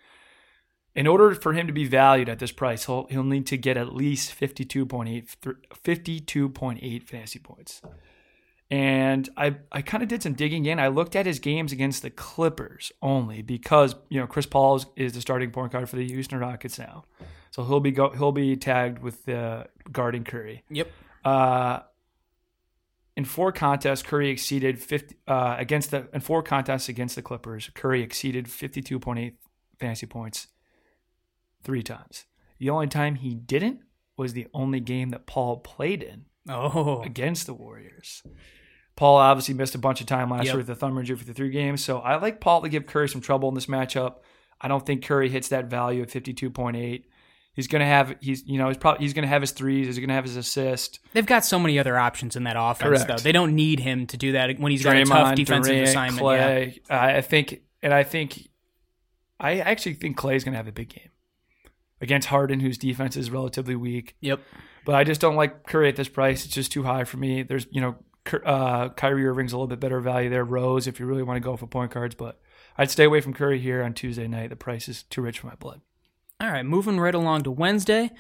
In 0.95 1.07
order 1.07 1.35
for 1.35 1.53
him 1.53 1.67
to 1.67 1.73
be 1.73 1.85
valued 1.87 2.29
at 2.29 2.39
this 2.41 2.53
price, 2.53 2.85
he'll 2.87 3.07
he'll 3.11 3.25
need 3.25 3.47
to 3.47 3.57
get 3.57 3.77
at 3.77 3.95
least 3.95 4.39
52.8 4.39 5.07
th- 5.41 5.57
52.8 5.85 7.03
fantasy 7.05 7.39
points. 7.39 7.81
And 8.71 9.29
I, 9.37 9.57
I 9.73 9.83
kind 9.83 10.03
of 10.03 10.09
did 10.09 10.23
some 10.23 10.35
digging 10.35 10.65
in. 10.67 10.79
I 10.79 10.89
looked 10.89 11.17
at 11.17 11.27
his 11.27 11.41
games 11.41 11.73
against 11.73 12.03
the 12.03 12.11
Clippers 12.11 12.93
only 13.03 13.43
because 13.43 13.97
you 14.09 14.21
know 14.21 14.27
Chris 14.29 14.47
Paul 14.47 14.77
is, 14.77 14.87
is 14.97 15.13
the 15.13 15.21
starting 15.21 15.51
point 15.51 15.73
guard 15.73 15.89
for 15.89 15.97
the 15.97 16.07
Houston 16.07 16.39
Rockets 16.39 16.79
now, 16.79 17.05
so 17.51 17.65
he'll 17.65 17.81
be 17.81 17.91
go, 17.91 18.11
he'll 18.11 18.31
be 18.31 18.57
tagged 18.57 19.01
with 19.01 19.29
uh, 19.29 19.65
guarding 19.91 20.23
Curry. 20.23 20.63
Yep. 20.71 20.89
Uh, 21.25 21.81
in 23.17 23.25
four 23.25 23.51
contests, 23.51 24.03
Curry 24.03 24.31
exceeded 24.31 24.79
50 24.79 25.17
uh, 25.27 25.57
against 25.59 25.91
the 25.91 26.09
in 26.13 26.21
four 26.21 26.43
contests 26.43 26.89
against 26.89 27.17
the 27.17 27.23
Clippers. 27.23 27.71
Curry 27.75 28.03
exceeded 28.03 28.47
52.8 28.47 29.33
fantasy 29.81 30.07
points 30.07 30.47
three 31.65 31.83
times. 31.83 32.27
The 32.59 32.71
only 32.71 32.87
time 32.87 33.17
he 33.17 33.35
didn't 33.35 33.81
was 34.17 34.33
the 34.33 34.47
only 34.55 34.79
game 34.81 35.11
that 35.11 35.27
Paul 35.27 35.57
played 35.57 36.03
in 36.05 36.27
Oh, 36.49 37.03
against 37.03 37.47
the 37.47 37.55
Warriors. 37.55 38.23
Paul 38.97 39.17
obviously 39.17 39.55
missed 39.55 39.75
a 39.75 39.79
bunch 39.79 40.01
of 40.01 40.07
time 40.07 40.31
last 40.31 40.45
Yep. 40.45 40.53
year 40.53 40.57
with 40.59 40.67
the 40.67 40.75
thumb 40.75 40.99
injury 40.99 41.17
for 41.17 41.25
the 41.25 41.33
three 41.33 41.51
games, 41.51 41.83
so 41.83 41.99
I 42.01 42.17
like 42.17 42.41
Paul 42.41 42.63
to 42.63 42.69
give 42.69 42.87
Curry 42.87 43.09
some 43.09 43.21
trouble 43.21 43.49
in 43.49 43.55
this 43.55 43.67
matchup. 43.67 44.17
I 44.61 44.69
don't 44.69 44.85
think 44.85 45.05
Curry 45.05 45.29
hits 45.31 45.49
that 45.49 45.67
value 45.67 46.03
of 46.03 46.11
fifty 46.11 46.35
two 46.35 46.51
point 46.51 46.77
eight. 46.77 47.07
He's 47.55 47.67
gonna 47.67 47.87
have 47.87 48.15
he's 48.21 48.47
you 48.47 48.59
know 48.59 48.69
he's 48.69 48.77
probably 48.77 49.05
he's 49.05 49.15
gonna 49.15 49.27
have 49.27 49.41
his 49.43 49.53
threes. 49.53 49.87
He's 49.87 49.99
gonna 49.99 50.13
have 50.15 50.25
his 50.25 50.37
assist. 50.37 51.01
they've 51.15 51.27
got 51.27 51.45
so 51.45 51.59
many 51.59 51.79
other 51.79 51.97
options 51.99 52.37
in 52.37 52.45
that 52.45 52.57
offense, 52.59 53.03
Correct. 53.03 53.09
though. 53.09 53.17
They 53.23 53.33
don't 53.33 53.55
need 53.55 53.81
him 53.81 54.07
to 54.09 54.17
do 54.17 54.33
that 54.33 54.59
when 54.59 54.71
he's 54.71 54.85
got 54.85 54.97
a 54.97 55.05
tough 55.05 55.35
defensive 55.35 55.73
Durant, 55.73 55.89
assignment. 55.89 56.23
Klay. 56.25 56.79
I 56.91 57.17
I 57.17 57.21
think 57.23 57.63
and 57.83 57.93
I 57.95 58.03
think 58.03 58.49
I 59.39 59.61
actually 59.61 59.95
think 59.95 60.17
Klay's 60.19 60.45
gonna 60.45 60.57
have 60.59 60.69
a 60.69 60.73
big 60.73 60.91
game 60.91 61.11
against 62.03 62.29
Harden, 62.29 62.61
whose 62.61 62.79
defense 62.79 63.17
is 63.17 63.31
relatively 63.31 63.75
weak. 63.77 64.15
Yep. 64.21 64.41
But 64.85 64.95
I 64.95 65.05
just 65.05 65.21
don't 65.21 65.37
like 65.37 65.67
Curry 65.67 65.89
at 65.89 65.97
this 65.97 66.09
price. 66.09 66.45
It's 66.45 66.55
just 66.55 66.73
too 66.73 66.83
high 66.83 67.05
for 67.05 67.17
me. 67.19 67.43
There's, 67.43 67.67
you 67.71 67.81
know, 67.83 67.97
uh, 68.45 68.91
Kyrie 68.91 69.27
Irving's 69.27 69.53
a 69.53 69.57
little 69.57 69.67
bit 69.67 69.81
better 69.81 70.01
value 70.01 70.31
there. 70.31 70.45
Rose, 70.45 70.87
if 70.87 71.01
you 71.01 71.07
really 71.07 71.23
want 71.23 71.37
to 71.37 71.41
go 71.41 71.57
for 71.57 71.67
point 71.67 71.93
guards, 71.93 72.15
but 72.15 72.41
I'd 72.77 72.91
stay 72.91 73.05
away 73.05 73.21
from 73.21 73.35
Curry 73.35 73.59
here 73.59 73.83
on 73.83 73.95
Tuesday 73.95 74.27
night. 74.27 74.51
The 74.51 74.57
price 74.57 74.89
is 74.89 75.03
too 75.05 75.23
rich 75.23 75.41
for 75.41 75.49
my 75.49 75.55
blood. 75.55 75.81
All 76.41 76.51
right, 76.51 76.65
moving 76.65 76.99
right 76.99 77.15
along 77.15 77.43
to 77.43 77.51
Wednesday. 77.51 78.11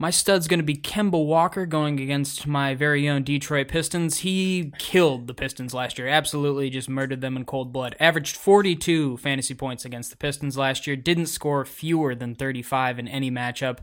My 0.00 0.10
stud's 0.10 0.46
going 0.46 0.60
to 0.60 0.64
be 0.64 0.76
Kemba 0.76 1.26
Walker 1.26 1.66
going 1.66 1.98
against 1.98 2.46
my 2.46 2.76
very 2.76 3.08
own 3.08 3.24
Detroit 3.24 3.66
Pistons. 3.66 4.18
He 4.18 4.72
killed 4.78 5.26
the 5.26 5.34
Pistons 5.34 5.74
last 5.74 5.98
year. 5.98 6.06
Absolutely 6.06 6.70
just 6.70 6.88
murdered 6.88 7.20
them 7.20 7.36
in 7.36 7.44
cold 7.44 7.72
blood. 7.72 7.96
Averaged 7.98 8.36
42 8.36 9.16
fantasy 9.16 9.54
points 9.54 9.84
against 9.84 10.10
the 10.10 10.16
Pistons 10.16 10.56
last 10.56 10.86
year. 10.86 10.94
Didn't 10.94 11.26
score 11.26 11.64
fewer 11.64 12.14
than 12.14 12.36
35 12.36 13.00
in 13.00 13.08
any 13.08 13.28
matchup. 13.28 13.78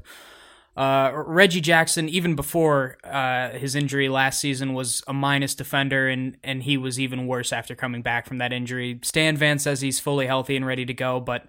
Uh, 0.75 1.11
Reggie 1.13 1.61
Jackson, 1.61 2.09
even 2.09 2.35
before 2.35 2.97
uh, 3.03 3.51
his 3.51 3.75
injury 3.75 4.09
last 4.09 4.41
season, 4.41 4.73
was 4.73 5.01
a 5.07 5.13
minus 5.13 5.55
defender, 5.55 6.09
and, 6.09 6.37
and 6.43 6.63
he 6.63 6.75
was 6.75 6.99
even 6.99 7.27
worse 7.27 7.53
after 7.53 7.75
coming 7.75 8.01
back 8.01 8.25
from 8.25 8.39
that 8.39 8.51
injury. 8.51 8.99
Stan 9.01 9.37
Van 9.37 9.57
says 9.57 9.79
he's 9.79 10.01
fully 10.01 10.27
healthy 10.27 10.55
and 10.57 10.65
ready 10.65 10.85
to 10.85 10.93
go, 10.93 11.21
but 11.21 11.47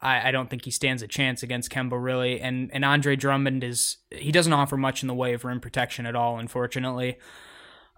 I, 0.00 0.28
I 0.28 0.30
don't 0.30 0.50
think 0.50 0.64
he 0.64 0.70
stands 0.70 1.02
a 1.02 1.06
chance 1.06 1.42
against 1.42 1.70
Kemba 1.70 2.02
really. 2.02 2.40
And 2.40 2.70
and 2.72 2.84
Andre 2.84 3.14
Drummond 3.14 3.62
is 3.62 3.98
he 4.10 4.32
doesn't 4.32 4.52
offer 4.52 4.76
much 4.76 5.02
in 5.02 5.06
the 5.06 5.14
way 5.14 5.32
of 5.32 5.44
rim 5.44 5.60
protection 5.60 6.06
at 6.06 6.16
all, 6.16 6.38
unfortunately. 6.38 7.18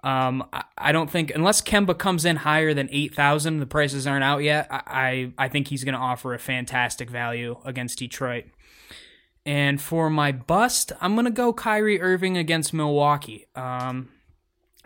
Um, 0.03 0.47
I, 0.53 0.65
I 0.77 0.93
don't 0.93 1.11
think 1.11 1.33
unless 1.35 1.63
Kemba 1.63 1.97
comes 1.97 2.25
in 2.27 2.37
higher 2.37 2.75
than 2.75 2.89
eight 2.93 3.15
thousand, 3.15 3.61
the 3.61 3.67
prices 3.67 4.07
aren't 4.07 4.25
out 4.25 4.43
yet. 4.43 4.67
I 4.71 4.83
I, 4.87 5.33
I 5.45 5.49
think 5.49 5.69
he's 5.69 5.83
going 5.85 5.95
to 5.95 6.01
offer 6.01 6.35
a 6.35 6.39
fantastic 6.39 7.09
value 7.09 7.59
against 7.65 8.01
Detroit. 8.01 8.45
And 9.47 9.81
for 9.81 10.09
my 10.09 10.33
bust, 10.33 10.93
I'm 11.01 11.15
going 11.15 11.27
to 11.27 11.31
go 11.31 11.53
Kyrie 11.53 12.01
Irving 12.01 12.37
against 12.37 12.73
Milwaukee. 12.73 13.47
Um, 13.55 14.09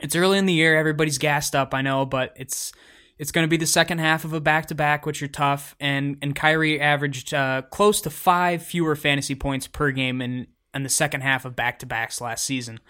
it's 0.01 0.17
early 0.17 0.39
in 0.39 0.47
the 0.47 0.53
year, 0.53 0.77
everybody's 0.77 1.19
gassed 1.19 1.55
up, 1.55 1.75
I 1.75 1.83
know, 1.83 2.07
but 2.07 2.35
it's 2.37 2.73
it's 3.19 3.33
going 3.33 3.45
to 3.45 3.49
be 3.49 3.57
the 3.57 3.67
second 3.67 3.99
half 3.99 4.25
of 4.25 4.33
a 4.33 4.41
back 4.41 4.67
to 4.67 4.75
back, 4.75 5.05
which 5.05 5.23
are 5.23 5.29
tough. 5.29 5.75
And 5.81 6.17
and 6.23 6.35
Kyrie 6.35 6.81
averaged 6.81 7.35
uh, 7.35 7.63
close 7.63 8.01
to 8.03 8.11
five 8.11 8.63
fewer 8.63 8.95
fantasy 8.97 9.35
points 9.35 9.67
per 9.67 9.91
game 9.91 10.21
in 10.21 10.47
in 10.75 10.83
the 10.83 10.89
second 10.89 11.23
half 11.23 11.45
of 11.45 11.57
back 11.57 11.79
to 11.81 11.87
backs 11.87 12.21
last 12.21 12.45
season. 12.45 12.81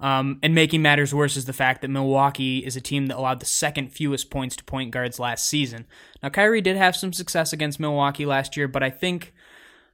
Um, 0.00 0.40
and 0.42 0.52
making 0.52 0.82
matters 0.82 1.14
worse 1.14 1.36
is 1.36 1.44
the 1.44 1.52
fact 1.52 1.80
that 1.82 1.88
Milwaukee 1.88 2.58
is 2.58 2.74
a 2.74 2.80
team 2.80 3.06
that 3.06 3.16
allowed 3.16 3.38
the 3.38 3.46
second 3.46 3.92
fewest 3.92 4.30
points 4.30 4.56
to 4.56 4.64
point 4.64 4.90
guards 4.90 5.20
last 5.20 5.46
season. 5.46 5.86
Now 6.22 6.28
Kyrie 6.28 6.60
did 6.60 6.76
have 6.76 6.96
some 6.96 7.12
success 7.12 7.52
against 7.52 7.78
Milwaukee 7.78 8.26
last 8.26 8.56
year, 8.56 8.66
but 8.66 8.82
I 8.82 8.90
think 8.90 9.32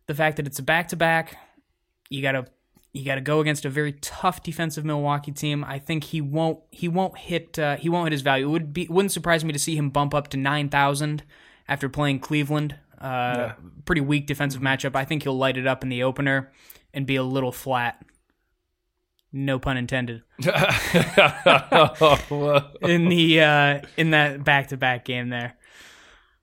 the 0.08 0.14
fact 0.14 0.38
that 0.38 0.46
it's 0.46 0.58
a 0.58 0.62
back 0.62 0.88
to 0.88 0.96
back, 0.96 1.36
you 2.10 2.20
gotta 2.22 2.46
you 2.92 3.04
gotta 3.04 3.20
go 3.20 3.40
against 3.40 3.64
a 3.64 3.70
very 3.70 3.92
tough 3.92 4.42
defensive 4.42 4.84
Milwaukee 4.84 5.30
team. 5.30 5.62
I 5.62 5.78
think 5.78 6.02
he 6.04 6.20
won't 6.20 6.58
he 6.72 6.88
won't 6.88 7.16
hit 7.16 7.58
uh, 7.58 7.76
he 7.76 7.88
won't 7.88 8.06
hit 8.06 8.12
his 8.12 8.22
value. 8.22 8.46
It 8.48 8.50
would 8.50 8.72
be 8.72 8.88
wouldn't 8.88 9.12
surprise 9.12 9.44
me 9.44 9.52
to 9.52 9.58
see 9.58 9.76
him 9.76 9.90
bump 9.90 10.14
up 10.14 10.28
to 10.28 10.36
nine 10.36 10.68
thousand 10.70 11.22
after 11.68 11.88
playing 11.88 12.18
Cleveland. 12.20 12.74
Uh, 12.98 13.52
Pretty 13.84 14.00
weak 14.00 14.26
defensive 14.26 14.60
matchup. 14.60 14.96
I 14.96 15.04
think 15.04 15.22
he'll 15.22 15.38
light 15.38 15.56
it 15.56 15.66
up 15.68 15.84
in 15.84 15.88
the 15.88 16.02
opener 16.02 16.50
and 16.92 17.06
be 17.06 17.14
a 17.14 17.22
little 17.22 17.52
flat. 17.52 18.02
No 19.30 19.58
pun 19.58 19.76
intended. 19.76 20.22
In 20.38 20.48
the 23.10 23.40
uh, 23.42 23.80
in 23.98 24.10
that 24.12 24.42
back 24.42 24.68
to 24.68 24.78
back 24.78 25.04
game 25.04 25.28
there. 25.28 25.57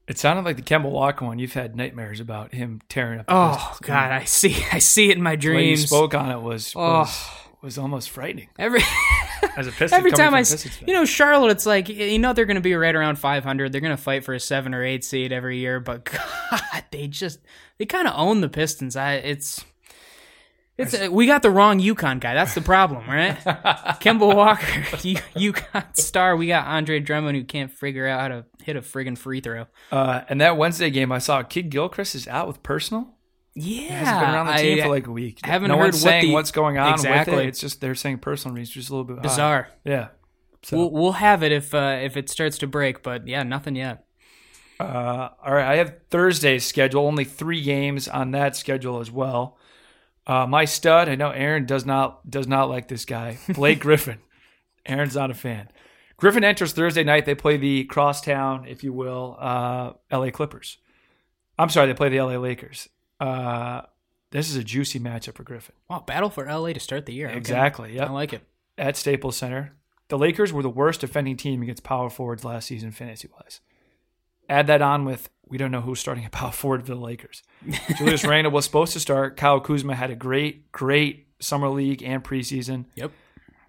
It 0.07 0.17
sounded 0.19 0.45
like 0.45 0.55
the 0.55 0.61
Kemba 0.61 0.89
Walker 0.89 1.25
one. 1.25 1.39
You've 1.39 1.53
had 1.53 1.75
nightmares 1.75 2.19
about 2.19 2.53
him 2.53 2.81
tearing 2.89 3.19
up. 3.19 3.27
The 3.27 3.33
Oh 3.33 3.55
Pistons. 3.69 3.87
God, 3.87 4.11
I 4.11 4.23
see 4.25 4.65
I 4.71 4.79
see 4.79 5.09
it 5.09 5.17
in 5.17 5.23
my 5.23 5.35
way 5.35 5.69
you 5.69 5.77
spoke 5.77 6.13
on 6.13 6.31
it 6.31 6.41
was 6.41 6.73
Oh. 6.75 6.99
was, 6.99 7.27
was 7.61 7.77
almost 7.77 8.09
frightening. 8.11 8.49
Every 8.59 8.81
As 9.57 9.67
a 9.67 9.71
Piston 9.71 9.97
every 9.97 10.11
time 10.11 10.33
I, 10.33 10.39
a 10.39 10.41
s- 10.41 10.51
Pistons 10.51 10.75
fan. 10.77 10.87
you 10.87 10.93
know, 10.93 11.05
Charlotte, 11.05 11.51
it's 11.51 11.65
like 11.65 11.89
you 11.89 12.19
know 12.19 12.33
they're 12.33 12.45
going 12.45 12.55
to 12.55 12.61
be 12.61 12.73
right 12.75 12.93
around 12.95 13.17
500. 13.17 13.71
They're 13.71 13.81
going 13.81 13.95
to 13.95 14.01
fight 14.01 14.23
for 14.23 14.33
a 14.33 14.39
seven 14.39 14.73
or 14.73 14.83
eight 14.83 15.03
seed 15.03 15.31
every 15.31 15.57
year, 15.59 15.79
but 15.79 16.03
God, 16.51 16.83
they 16.91 17.07
just 17.07 17.39
they 17.77 17.85
kind 17.85 18.07
of 18.07 18.13
own 18.17 18.41
the 18.41 18.49
Pistons. 18.49 18.95
I 18.95 19.13
it's 19.15 19.63
it's 20.77 20.93
uh, 20.93 21.07
we 21.11 21.25
got 21.27 21.41
the 21.41 21.49
wrong 21.51 21.79
UConn 21.79 22.19
guy. 22.19 22.33
That's 22.33 22.53
the 22.55 22.61
problem, 22.61 23.07
right? 23.09 23.37
Kemba 24.01 24.35
Walker, 24.35 24.83
U- 25.07 25.53
UConn 25.53 25.95
star. 25.97 26.35
We 26.35 26.47
got 26.47 26.67
Andre 26.67 26.99
Drummond 26.99 27.37
who 27.37 27.43
can't 27.43 27.71
figure 27.71 28.07
out 28.07 28.19
how 28.21 28.27
to 28.29 28.45
hit 28.63 28.75
a 28.75 28.81
friggin' 28.81 29.17
free 29.17 29.41
throw. 29.41 29.65
Uh, 29.91 30.21
and 30.29 30.41
that 30.41 30.57
Wednesday 30.57 30.89
game, 30.89 31.11
I 31.11 31.19
saw 31.19 31.43
Kidd 31.43 31.69
Gilchrist 31.69 32.15
is 32.15 32.27
out 32.27 32.47
with 32.47 32.61
personal. 32.63 33.11
Yeah, 33.57 33.99
hasn't 33.99 34.19
been 34.19 34.29
around 34.35 34.47
the 34.47 34.53
team 34.61 34.79
I- 34.79 34.81
for 34.83 34.89
like 34.89 35.07
a 35.07 35.11
week. 35.11 35.39
I 35.43 35.47
haven't 35.47 35.69
no 35.69 35.75
heard 35.77 35.83
one's 35.83 35.95
what 36.03 36.09
saying 36.09 36.25
the- 36.25 36.33
what's 36.33 36.51
going 36.51 36.77
on 36.77 36.93
Exactly. 36.93 37.43
it. 37.43 37.47
It's 37.47 37.59
just 37.61 37.79
they're 37.79 37.95
saying 37.95 38.17
personal 38.19 38.55
reasons, 38.55 38.73
just 38.73 38.89
a 38.89 38.91
little 38.93 39.05
bit 39.05 39.17
high. 39.17 39.21
bizarre. 39.21 39.69
Yeah. 39.85 40.07
So, 40.63 40.77
We'll 40.77 40.91
we'll 40.91 41.11
have 41.13 41.41
it 41.43 41.51
if 41.51 41.73
uh, 41.73 41.99
if 42.01 42.17
it 42.17 42.27
starts 42.29 42.57
to 42.57 42.67
break, 42.67 43.01
but 43.03 43.27
yeah, 43.27 43.43
nothing 43.43 43.75
yet. 43.75 44.03
uh, 44.79 45.29
all 45.45 45.53
right, 45.53 45.65
I 45.71 45.75
have 45.77 45.93
Thursday's 46.09 46.65
schedule. 46.65 47.05
Only 47.05 47.23
three 47.23 47.61
games 47.61 48.07
on 48.07 48.31
that 48.31 48.55
schedule 48.57 48.99
as 48.99 49.09
well. 49.11 49.57
Uh, 50.27 50.47
my 50.47 50.65
stud, 50.65 51.07
I 51.07 51.15
know 51.15 51.29
Aaron 51.29 51.65
does 51.65 51.85
not 51.85 52.29
does 52.29 52.47
not 52.47 52.69
like 52.69 52.87
this 52.87 53.05
guy, 53.05 53.37
Blake 53.53 53.79
Griffin. 53.79 54.19
Aaron's 54.85 55.15
not 55.15 55.31
a 55.31 55.35
fan. 55.35 55.69
Griffin 56.17 56.43
enters 56.43 56.71
Thursday 56.73 57.03
night. 57.03 57.25
They 57.25 57.35
play 57.35 57.57
the 57.57 57.83
crosstown, 57.85 58.65
if 58.67 58.83
you 58.83 58.93
will, 58.93 59.35
uh, 59.39 59.93
L.A. 60.09 60.31
Clippers. 60.31 60.77
I'm 61.59 61.69
sorry, 61.69 61.87
they 61.87 61.93
play 61.93 62.09
the 62.09 62.19
L.A. 62.19 62.37
Lakers. 62.37 62.87
Uh, 63.19 63.81
this 64.31 64.49
is 64.49 64.55
a 64.55 64.63
juicy 64.63 64.99
matchup 64.99 65.35
for 65.35 65.43
Griffin. 65.43 65.75
Wow, 65.89 66.03
battle 66.05 66.29
for 66.29 66.45
LA 66.45 66.73
to 66.73 66.79
start 66.79 67.05
the 67.05 67.13
year. 67.13 67.27
Okay. 67.29 67.37
Exactly. 67.37 67.99
I 67.99 68.09
like 68.09 68.33
it. 68.33 68.41
at 68.77 68.95
Staples 68.97 69.37
Center. 69.37 69.73
The 70.07 70.17
Lakers 70.17 70.51
were 70.53 70.61
the 70.63 70.69
worst 70.69 71.01
defending 71.01 71.37
team 71.37 71.61
against 71.61 71.83
power 71.83 72.09
forwards 72.09 72.43
last 72.45 72.67
season, 72.67 72.91
fantasy 72.91 73.29
wise. 73.39 73.59
Add 74.49 74.67
that 74.67 74.81
on 74.81 75.05
with 75.05 75.29
we 75.47 75.57
don't 75.57 75.71
know 75.71 75.81
who's 75.81 75.99
starting 75.99 76.25
at 76.25 76.31
power 76.31 76.51
forward 76.51 76.81
for 76.81 76.93
the 76.93 76.99
Lakers. 76.99 77.43
Julius 77.97 78.25
Randle 78.25 78.51
was 78.51 78.65
supposed 78.65 78.93
to 78.93 78.99
start. 78.99 79.37
Kyle 79.37 79.59
Kuzma 79.59 79.95
had 79.95 80.09
a 80.09 80.15
great, 80.15 80.71
great 80.71 81.27
summer 81.39 81.69
league 81.69 82.03
and 82.03 82.23
preseason. 82.23 82.85
Yep. 82.95 83.11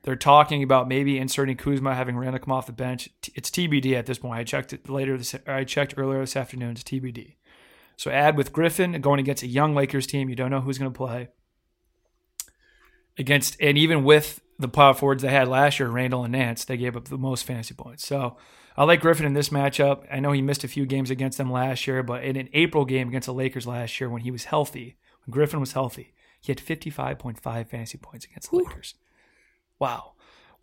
They're 0.03 0.17
talking 0.17 0.63
about 0.63 0.89
maybe 0.89 1.19
inserting 1.19 1.57
Kuzma, 1.57 1.95
having 1.95 2.17
Randle 2.17 2.39
come 2.39 2.53
off 2.53 2.67
the 2.67 2.73
bench. 2.73 3.09
It's 3.35 3.51
TBD 3.51 3.95
at 3.95 4.07
this 4.07 4.19
point. 4.19 4.39
I 4.39 4.45
checked 4.45 4.73
it 4.73 4.89
later. 4.89 5.19
This, 5.19 5.35
I 5.47 5.65
checked 5.65 5.95
earlier 5.97 6.21
this 6.21 6.37
afternoon. 6.37 6.73
It's 6.73 6.85
TBD. 6.85 7.35
So 7.97 8.11
add 8.11 8.37
with 8.37 8.53
Griffin 8.53 9.01
going 9.01 9.19
against 9.19 9.43
a 9.43 9.49
young 9.49 9.75
Lakers 9.75 10.07
team. 10.07 10.29
You 10.29 10.37
don't 10.37 10.51
know 10.51 10.61
who's 10.61 10.79
going 10.79 10.93
to 10.93 10.97
play 10.97 11.29
against, 13.19 13.57
and 13.61 13.77
even 13.77 14.05
with 14.05 14.41
the 14.59 14.69
power 14.69 14.95
forwards 14.95 15.23
they 15.23 15.31
had 15.31 15.49
last 15.49 15.81
year, 15.81 15.89
Randle 15.89 16.25
and 16.25 16.33
Nance, 16.33 16.65
they 16.65 16.77
gave 16.77 16.97
up 16.97 17.07
the 17.07 17.19
most 17.19 17.45
fantasy 17.45 17.75
points. 17.75 18.07
So 18.07 18.37
I 18.79 18.85
like 18.85 19.01
Griffin 19.01 19.25
in 19.25 19.33
this 19.33 19.49
matchup. 19.49 20.05
I 20.13 20.21
know 20.21 20.33
he 20.33 20.43
missed 20.43 20.65
a 20.65 20.69
few 20.69 20.85
games 20.85 21.11
against 21.11 21.39
them 21.39 21.51
last 21.51 21.87
year, 21.87 22.03
but 22.03 22.23
in 22.23 22.37
an 22.37 22.51
April 22.53 22.85
game 22.85 23.09
against 23.09 23.27
the 23.27 23.33
Lakers 23.33 23.67
last 23.67 23.99
year 24.01 24.11
when 24.11 24.23
he 24.23 24.31
was 24.31 24.45
healthy, 24.45 24.97
when 25.25 25.33
Griffin 25.33 25.61
was 25.61 25.73
healthy, 25.73 26.13
he 26.41 26.53
had 26.53 26.59
55.5 26.59 27.67
fantasy 27.67 27.99
points 27.99 28.27
against 28.27 28.51
the 28.51 28.59
Lakers. 28.59 28.95
Wow. 29.79 30.13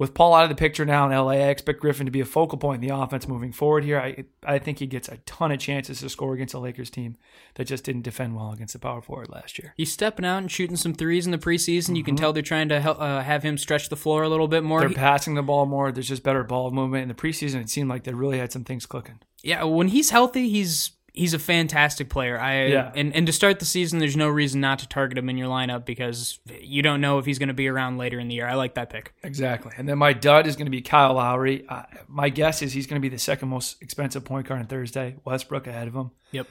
With 0.04 0.14
Paul 0.14 0.34
out 0.34 0.44
of 0.44 0.50
the 0.50 0.56
picture 0.56 0.84
now 0.84 1.06
in 1.06 1.14
LA, 1.18 1.32
I 1.32 1.48
expect 1.48 1.80
Griffin 1.80 2.06
to 2.08 2.12
be 2.12 2.20
a 2.20 2.26
focal 2.26 2.58
point 2.58 2.84
in 2.84 2.90
the 2.90 2.94
offense 2.94 3.26
moving 3.26 3.54
forward 3.54 3.86
here. 3.86 3.98
I 4.02 4.26
I 4.46 4.60
think 4.60 4.80
he 4.80 4.86
gets 4.86 5.08
a 5.08 5.16
ton 5.26 5.50
of 5.54 5.60
chances 5.60 6.02
to 6.02 6.10
score 6.10 6.34
against 6.34 6.54
a 6.54 6.60
Lakers 6.60 6.90
team 6.90 7.16
that 7.56 7.68
just 7.68 7.86
didn't 7.86 8.02
defend 8.02 8.36
well 8.36 8.52
against 8.52 8.74
the 8.74 8.80
power 8.80 9.02
forward 9.02 9.30
last 9.30 9.58
year. 9.58 9.74
He's 9.78 9.94
stepping 9.94 10.26
out 10.26 10.40
and 10.40 10.52
shooting 10.52 10.76
some 10.76 10.94
threes 10.94 11.26
in 11.26 11.32
the 11.32 11.38
preseason. 11.38 11.96
You 11.96 12.04
can 12.04 12.18
tell 12.18 12.34
they're 12.34 12.44
trying 12.44 12.68
to 12.68 12.82
help, 12.82 13.00
uh, 13.00 13.22
have 13.22 13.44
him 13.44 13.58
stretch 13.58 13.88
the 13.88 13.96
floor 13.96 14.24
a 14.24 14.30
little 14.30 14.50
bit 14.50 14.62
more. 14.66 14.82
They're 14.82 14.90
He- 14.90 14.96
passing 14.96 15.36
the 15.36 15.42
ball 15.42 15.66
more. 15.66 15.90
There's 15.94 16.10
just 16.10 16.22
better 16.22 16.44
ball 16.44 16.70
movement. 16.72 17.04
In 17.04 17.08
the 17.08 17.14
preseason, 17.16 17.62
it 17.62 17.70
seemed 17.70 17.88
like 17.90 18.04
they 18.04 18.14
really 18.14 18.40
had 18.40 18.52
some 18.52 18.66
things 18.66 18.86
clicking. 18.86 19.20
yeah, 19.42 19.64
when 19.64 19.88
he's 19.88 20.10
healthy, 20.10 20.50
he's 20.50 20.92
he's 21.14 21.34
a 21.34 21.40
fantastic 21.40 22.10
player. 22.10 22.40
I 22.40 22.66
Yeah. 22.68 22.92
and 22.96 23.16
and 23.16 23.26
to 23.28 23.32
start 23.34 23.60
the 23.60 23.66
season, 23.66 24.00
there's 24.00 24.18
no 24.18 24.28
reason 24.30 24.60
not 24.62 24.80
to 24.80 24.88
target 24.88 25.18
him 25.18 25.30
in 25.30 25.38
your 25.38 25.48
lineup 25.48 25.86
because 25.86 26.40
you 26.60 26.82
don't 26.82 27.00
know 27.02 27.20
if 27.20 27.26
he's 27.26 27.40
going 27.40 27.48
to 27.50 27.54
be 27.54 27.68
around 27.68 27.98
later 27.98 28.20
in 28.20 28.28
the 28.28 28.36
year. 28.36 28.48
I 28.48 28.56
like 28.56 28.74
that 28.76 28.90
pick. 28.90 29.14
Exactly. 29.24 29.72
And 29.78 29.88
then 29.88 29.98
my 29.98 30.12
dud 30.14 30.48
is 30.48 30.56
going 30.56 30.66
to 30.66 30.72
be 30.72 30.82
Kyle 30.82 31.14
Lowry. 31.14 31.66
Uh, 31.70 31.84
my 32.08 32.30
guess 32.30 32.62
is 32.62 32.74
he's 32.74 32.88
going 32.88 33.00
to 33.02 33.06
be 33.06 33.10
the 33.10 33.20
second 33.20 33.50
most 33.50 33.82
expensive 33.82 34.26
point 34.26 34.48
guard 34.48 34.60
on 34.62 34.68
Thursday. 34.68 35.16
Westbrook 35.24 35.68
ahead 35.68 35.88
of 35.88 35.96
him. 35.96 36.12
Yep. 36.32 36.48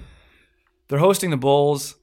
They're 0.88 0.98
hosting 0.98 1.31
the 1.31 1.37
Bulls. 1.37 1.94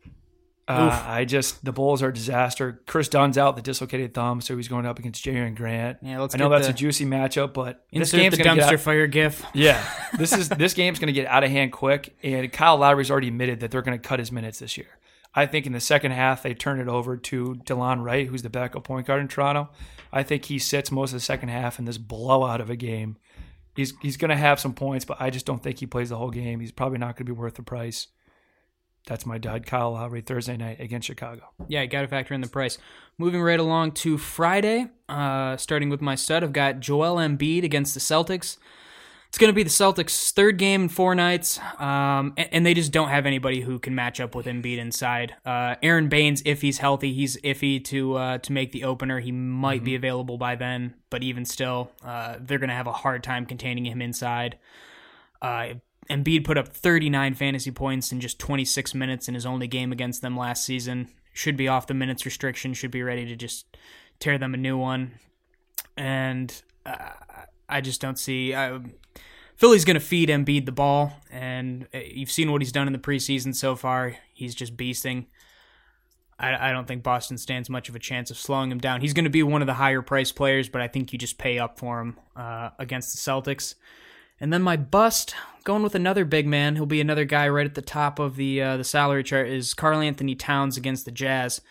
Uh, 0.70 1.04
I 1.08 1.26
just 1.26 1.66
the 1.66 1.72
Bulls 1.72 2.04
are 2.04 2.10
a 2.10 2.14
disaster. 2.14 2.82
Kris 2.86 3.10
Dunn's 3.10 3.38
out 3.38 3.56
the 3.56 3.62
dislocated 3.62 4.14
thumb, 4.14 4.40
so 4.40 4.56
he's 4.56 4.68
going 4.68 4.86
up 4.86 5.00
against 5.00 5.26
Jerian 5.26 5.56
Grant. 5.56 5.98
Yeah, 6.04 6.20
let's 6.20 6.36
I 6.36 6.38
know 6.38 6.48
that's 6.50 6.68
the- 6.68 6.74
a 6.74 6.76
juicy 6.76 7.06
matchup, 7.06 7.54
but 7.54 7.86
this 7.92 8.12
game's 8.12 8.38
the 8.38 8.44
going 8.44 8.58
to 8.58 8.62
dumpster 8.64 8.70
get 8.70 8.74
out, 8.76 8.80
fire 8.82 9.08
gif. 9.08 9.44
yeah. 9.54 9.84
This 10.18 10.32
is 10.34 10.50
this 10.50 10.74
game's 10.74 11.00
going 11.00 11.08
to 11.08 11.14
get 11.14 11.28
out 11.28 11.44
of 11.44 11.50
hand 11.52 11.72
quick, 11.72 12.16
and 12.24 12.52
Kyle 12.54 12.78
Lowry's 12.78 13.10
already 13.10 13.30
admitted 13.30 13.62
that 13.62 13.72
they're 13.72 13.82
going 13.82 14.00
to 14.00 14.08
cut 14.08 14.20
his 14.20 14.32
minutes 14.32 14.60
this 14.60 14.78
year. 14.78 14.88
I 15.34 15.46
think 15.46 15.66
in 15.66 15.72
the 15.74 15.80
second 15.80 16.12
half 16.12 16.44
they 16.44 16.54
turn 16.54 16.80
it 16.80 16.88
over 16.88 17.16
to 17.18 17.56
Delon 17.66 18.04
Wright, 18.04 18.28
who's 18.28 18.42
the 18.42 18.50
backup 18.50 18.84
point 18.84 19.08
guard 19.08 19.22
in 19.22 19.28
Toronto. 19.28 19.70
I 20.12 20.24
think 20.24 20.46
he 20.46 20.58
sits 20.60 20.92
most 20.92 21.12
of 21.12 21.16
the 21.18 21.20
second 21.22 21.50
half 21.50 21.78
in 21.80 21.86
this 21.86 21.98
blowout 22.00 22.62
of 22.62 22.70
a 22.70 22.76
game. 22.76 23.18
He's 23.76 23.94
he's 24.02 24.18
going 24.18 24.30
to 24.30 24.36
have 24.36 24.60
some 24.60 24.74
points, 24.74 25.06
but 25.06 25.18
I 25.22 25.30
just 25.30 25.46
don't 25.46 25.62
think 25.64 25.80
he 25.80 25.86
plays 25.86 26.10
the 26.10 26.18
whole 26.18 26.32
game. 26.32 26.60
He's 26.60 26.72
probably 26.72 26.98
not 26.98 27.16
going 27.16 27.26
to 27.28 27.32
be 27.32 27.32
worth 27.32 27.56
the 27.56 27.64
price. 27.64 28.08
That's 29.08 29.26
my 29.26 29.38
dud. 29.38 29.66
Kyle 29.66 29.94
Lowry 29.94 30.22
Thursday 30.22 30.58
night 30.58 30.80
against 30.80 31.08
Chicago. 31.08 31.42
Yeah, 31.68 31.82
you 31.82 31.88
got 31.88 32.02
to 32.02 32.08
factor 32.08 32.34
in 32.34 32.42
the 32.42 32.48
price. 32.48 32.78
Moving 33.18 33.42
right 33.42 33.60
along 33.60 33.94
to 33.94 34.18
Friday, 34.18 34.88
uh, 35.08 35.58
starting 35.58 35.90
with 35.90 36.02
my 36.02 36.16
stud, 36.16 36.44
I've 36.44 36.54
got 36.54 36.80
Joel 36.80 37.16
Embiid 37.16 37.64
against 37.64 37.94
the 37.94 38.00
Celtics. 38.00 38.58
It's 39.30 39.38
going 39.38 39.50
to 39.50 39.56
be 39.56 39.62
the 39.62 39.70
Celtics' 39.70 40.32
third 40.32 40.58
game 40.58 40.84
in 40.84 40.90
four 40.90 41.14
nights, 41.14 41.60
um, 41.78 42.34
and, 42.36 42.50
and 42.52 42.66
they 42.66 42.74
just 42.74 42.92
don't 42.92 43.10
have 43.10 43.28
anybody 43.28 43.62
who 43.62 43.78
can 43.78 43.94
match 43.94 44.20
up 44.20 44.34
with 44.34 44.48
Embiid 44.48 44.80
inside. 44.80 45.36
Uh, 45.46 45.76
Aron 45.84 46.10
Baynes, 46.10 46.42
if 46.46 46.62
he's 46.62 46.80
healthy, 46.80 47.14
he's 47.14 47.38
iffy 47.42 47.84
to 47.86 48.16
uh, 48.16 48.38
to 48.40 48.52
make 48.52 48.72
the 48.72 48.86
opener. 48.86 49.20
He 49.20 49.32
might 49.32 49.84
be 49.84 49.94
available 49.94 50.40
by 50.40 50.56
then, 50.56 50.96
but 51.12 51.22
even 51.22 51.46
still, 51.46 51.92
uh, 52.04 52.38
they're 52.40 52.58
going 52.58 52.70
to 52.70 52.76
have 52.76 52.88
a 52.88 52.92
hard 52.92 53.24
time 53.24 53.46
containing 53.46 53.86
him 53.86 54.02
inside. 54.02 54.58
Embiid 56.10 56.44
put 56.44 56.58
up 56.58 56.68
39 56.70 57.36
fantasy 57.36 57.72
points 57.72 58.12
in 58.12 58.20
just 58.20 58.40
26 58.40 58.96
minutes 58.96 59.28
in 59.28 59.36
his 59.36 59.46
only 59.46 59.68
game 59.68 59.92
against 59.92 60.22
them 60.22 60.36
last 60.36 60.66
season. 60.66 61.10
Should 61.34 61.56
be 61.56 61.68
off 61.68 61.88
the 61.88 61.94
minutes 61.94 62.26
restriction. 62.26 62.74
Should 62.74 62.92
be 62.92 63.04
ready 63.04 63.26
to 63.28 63.36
just 63.36 63.78
tear 64.20 64.38
them 64.38 64.54
a 64.54 64.58
new 64.58 64.78
one. 64.78 65.20
And 65.96 66.62
uh, 66.86 67.12
I 67.68 67.82
just 67.82 68.02
don't 68.02 68.18
see. 68.18 68.54
Uh, 68.54 68.80
Philly's 69.56 69.86
going 69.86 69.96
to 69.96 70.00
feed 70.00 70.30
Embiid 70.30 70.66
the 70.66 70.72
ball, 70.72 71.14
and 71.30 71.88
uh, 71.94 72.00
you've 72.00 72.32
seen 72.32 72.52
what 72.52 72.62
he's 72.62 72.72
done 72.72 72.88
in 72.88 72.94
the 72.94 73.00
preseason 73.00 73.54
so 73.54 73.76
far. 73.76 74.16
He's 74.34 74.56
just 74.56 74.76
beasting. 74.76 75.26
I, 76.40 76.70
I 76.70 76.72
don't 76.72 76.88
think 76.88 77.04
Boston 77.04 77.38
stands 77.38 77.70
much 77.70 77.90
of 77.90 77.96
a 77.96 78.00
chance 78.00 78.32
of 78.32 78.38
slowing 78.38 78.72
him 78.72 78.78
down. 78.78 79.02
He's 79.02 79.14
going 79.14 79.26
to 79.26 79.30
be 79.30 79.44
one 79.44 79.62
of 79.62 79.68
the 79.68 79.74
higher 79.74 80.02
priced 80.02 80.36
players, 80.36 80.70
but 80.70 80.82
I 80.82 80.88
think 80.88 81.12
you 81.12 81.20
just 81.20 81.38
pay 81.38 81.60
up 81.60 81.78
for 81.78 82.00
him 82.00 82.18
uh, 82.36 82.70
against 82.80 83.14
the 83.14 83.32
Celtics. 83.32 83.76
And 84.40 84.54
then 84.54 84.62
my 84.62 84.78
bust, 84.78 85.36
going 85.64 85.84
with 85.84 85.96
another 85.96 86.26
big 86.26 86.48
man, 86.48 86.76
he'll 86.76 86.86
be 86.86 87.02
another 87.02 87.26
guy 87.26 87.48
right 87.50 87.66
at 87.66 87.76
the 87.76 87.82
top 87.82 88.20
of 88.20 88.36
the 88.36 88.62
uh, 88.62 88.78
the 88.78 88.84
salary 88.84 89.24
chart 89.24 89.48
is 89.48 89.74
Karl 89.74 90.00
Anthony 90.00 90.36
Towns 90.36 90.78
against 90.78 91.06
the 91.06 91.12
Jazz. 91.12 91.62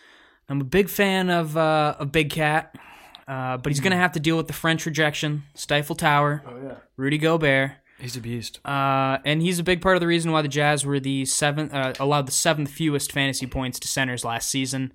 I'm 0.48 0.61
a 0.61 0.64
big 0.64 0.88
fan 0.88 1.31
of 1.31 1.57
uh, 1.57 1.96
of 1.98 2.12
Big 2.12 2.31
Cat, 2.31 2.74
uh, 3.26 3.57
but 3.59 3.70
he's 3.70 3.81
gonna 3.81 3.96
have 3.96 4.12
to 4.12 4.20
deal 4.20 4.37
with 4.37 4.46
the 4.46 4.52
French 4.52 4.87
rejection, 4.87 5.44
Stifle 5.54 5.96
Tower, 5.96 6.42
Rudy 6.96 7.18
Gobert, 7.18 7.72
He's 8.00 8.16
abused, 8.16 8.61
uh, 8.64 9.18
and 9.24 9.42
he's 9.42 9.59
a 9.59 9.64
big 9.64 9.83
part 9.83 9.96
of 9.96 10.00
the 10.00 10.07
reason 10.07 10.31
why 10.31 10.40
the 10.40 10.48
Jazz 10.48 10.87
were 10.87 11.00
the 11.00 11.24
seventh 11.24 11.74
uh, 11.74 11.94
allowed 11.98 12.28
the 12.28 12.33
seventh 12.33 12.70
fewest 12.70 13.11
fantasy 13.11 13.46
points 13.46 13.81
to 13.81 13.88
centers 13.88 14.24
last 14.24 14.48
season, 14.48 14.92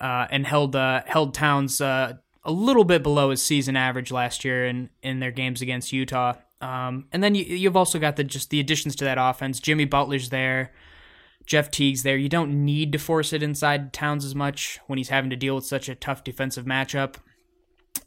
uh, 0.00 0.26
and 0.28 0.44
held 0.44 0.74
uh, 0.74 1.02
held 1.06 1.34
Towns 1.34 1.80
uh, 1.80 2.14
a 2.42 2.50
little 2.50 2.82
bit 2.82 3.04
below 3.04 3.30
his 3.30 3.40
season 3.40 3.76
average 3.76 4.10
last 4.10 4.44
year 4.44 4.66
in 4.66 4.90
in 5.04 5.20
their 5.20 5.30
games 5.30 5.62
against 5.62 5.92
Utah. 5.92 6.34
Um, 6.60 7.06
and 7.12 7.22
then 7.22 7.34
you, 7.34 7.44
you've 7.44 7.76
also 7.76 7.98
got 7.98 8.16
the 8.16 8.24
just 8.24 8.50
the 8.50 8.60
additions 8.60 8.96
to 8.96 9.04
that 9.04 9.18
offense. 9.18 9.60
Jimmy 9.60 9.86
Butler's 9.86 10.28
there, 10.28 10.72
Jeff 11.46 11.70
Teague's 11.70 12.02
there. 12.02 12.16
You 12.16 12.28
don't 12.28 12.64
need 12.64 12.92
to 12.92 12.98
force 12.98 13.32
it 13.32 13.42
inside 13.42 13.92
Towns 13.92 14.24
as 14.24 14.34
much 14.34 14.78
when 14.86 14.98
he's 14.98 15.08
having 15.08 15.30
to 15.30 15.36
deal 15.36 15.54
with 15.54 15.64
such 15.64 15.88
a 15.88 15.94
tough 15.94 16.22
defensive 16.22 16.64
matchup. 16.64 17.16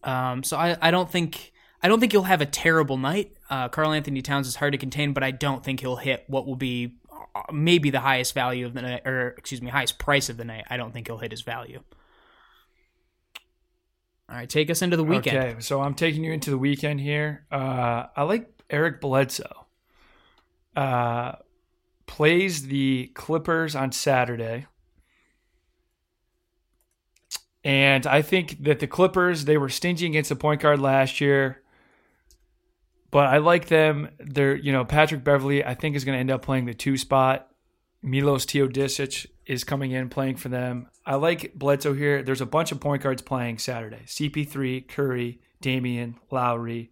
Um, 0.04 0.44
so 0.44 0.58
I, 0.58 0.78
I 0.82 0.92
don't 0.92 1.10
think 1.10 1.52
I 1.82 1.88
don't 1.88 2.00
think 2.00 2.12
he'll 2.12 2.24
have 2.24 2.42
a 2.42 2.46
terrible 2.46 2.98
night. 2.98 3.34
Uh, 3.50 3.68
Karl 3.70 3.92
Anthony 3.92 4.22
Towns 4.22 4.48
is 4.48 4.56
hard 4.56 4.72
to 4.72 4.78
contain, 4.78 5.14
but 5.14 5.24
I 5.24 5.32
don't 5.32 5.64
think 5.64 5.82
he'll 5.82 5.98
hit 5.98 6.24
what 6.28 6.46
will 6.46 6.56
be 6.56 6.96
uh, 7.36 7.42
maybe 7.52 7.90
the 7.90 8.00
highest 8.00 8.34
value 8.34 8.66
of 8.66 8.74
the 8.74 8.82
night, 8.82 9.06
or 9.06 9.36
excuse 9.38 9.62
me, 9.62 9.70
highest 9.70 10.00
price 10.00 10.30
of 10.30 10.38
the 10.38 10.46
night. 10.46 10.66
I 10.70 10.78
don't 10.78 10.94
think 10.94 11.08
he'll 11.08 11.18
hit 11.18 11.32
his 11.32 11.42
value. 11.42 11.82
All 14.30 14.36
right, 14.36 14.50
take 14.50 14.70
us 14.70 14.82
into 14.82 14.98
the 14.98 15.04
weekend. 15.04 15.38
Okay, 15.38 15.60
so 15.60 15.82
I'm 15.82 15.94
taking 15.94 16.24
you 16.24 16.32
into 16.32 16.50
the 16.50 16.58
weekend 16.58 17.00
here. 17.02 17.46
Uh, 17.52 18.06
I 18.16 18.24
like 18.24 18.50
Eric 18.70 19.02
Bledsoe. 19.02 19.68
Uh, 20.76 21.34
plays 22.08 22.68
the 22.68 23.12
Clippers 23.14 23.76
on 23.76 23.92
Saturday. 23.92 24.68
And 27.64 28.06
I 28.08 28.22
think 28.22 28.64
that 28.64 28.80
the 28.80 28.88
Clippers, 28.88 29.46
they 29.46 29.58
were 29.58 29.70
stingy 29.70 30.06
against 30.06 30.30
the 30.30 30.36
point 30.36 30.62
guard 30.62 30.80
last 30.80 31.22
year. 31.22 31.62
But 33.12 33.28
I 33.28 33.38
like 33.38 33.68
them. 33.68 34.10
They're, 34.20 34.56
you 34.56 34.72
know, 34.72 34.84
Patrick 34.84 35.24
Beverley, 35.24 35.64
I 35.64 35.76
think, 35.76 35.96
is 35.96 36.04
going 36.04 36.16
to 36.16 36.20
end 36.20 36.32
up 36.32 36.42
playing 36.42 36.66
the 36.66 36.74
two 36.74 36.98
spot. 36.98 37.53
Milos 38.04 38.46
Teodosic 38.46 39.26
is 39.46 39.64
coming 39.64 39.92
in 39.92 40.10
playing 40.10 40.36
for 40.36 40.50
them. 40.50 40.88
I 41.06 41.16
like 41.16 41.54
Bledsoe 41.56 41.94
here. 41.94 42.22
There's 42.22 42.42
a 42.42 42.46
bunch 42.46 42.72
of 42.72 42.80
point 42.80 43.02
guards 43.02 43.22
playing 43.22 43.58
Saturday. 43.60 44.02
CP3, 44.06 44.88
Curry, 44.88 45.40
Damian, 45.62 46.20
Lowry, 46.30 46.92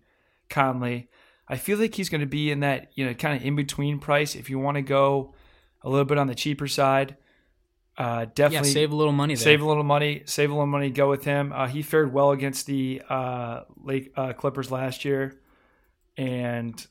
Conley. 0.50 1.10
I 1.48 1.58
feel 1.58 1.78
like 1.78 1.96
he's 1.96 2.10
going 2.10 2.22
to 2.22 2.28
be 2.28 2.50
in 2.50 2.62
that, 2.62 2.92
you 2.96 3.06
know, 3.06 3.14
kind 3.14 3.38
of 3.38 3.46
in 3.46 3.56
between 3.56 4.00
price. 4.00 4.36
If 4.36 4.50
you 4.50 4.58
want 4.58 4.76
to 4.76 4.82
go 4.82 5.34
a 5.82 5.90
little 5.90 6.06
bit 6.06 6.18
on 6.18 6.28
the 6.28 6.36
cheaper 6.36 6.68
side, 6.68 7.18
uh, 7.98 8.22
Yeah, 8.22 8.26
definitely 8.34 8.70
save 8.70 8.92
a 8.92 8.96
little 8.96 9.12
money 9.12 9.36
there. 9.36 9.44
Save 9.44 9.62
a 9.62 9.66
little 9.66 9.84
money. 9.84 10.24
Save 10.26 10.50
a 10.50 10.54
little 10.54 10.66
money. 10.66 10.90
Go 10.90 11.10
with 11.10 11.26
him. 11.26 11.52
Uh, 11.54 11.68
he 11.68 11.82
fared 11.82 12.14
well 12.14 12.32
against 12.32 12.68
the 12.68 13.02
uh, 13.10 13.62
Lake 13.84 14.14
uh, 14.16 14.32
Clippers 14.34 14.72
last 14.72 15.04
year, 15.04 15.42
and 16.16 16.88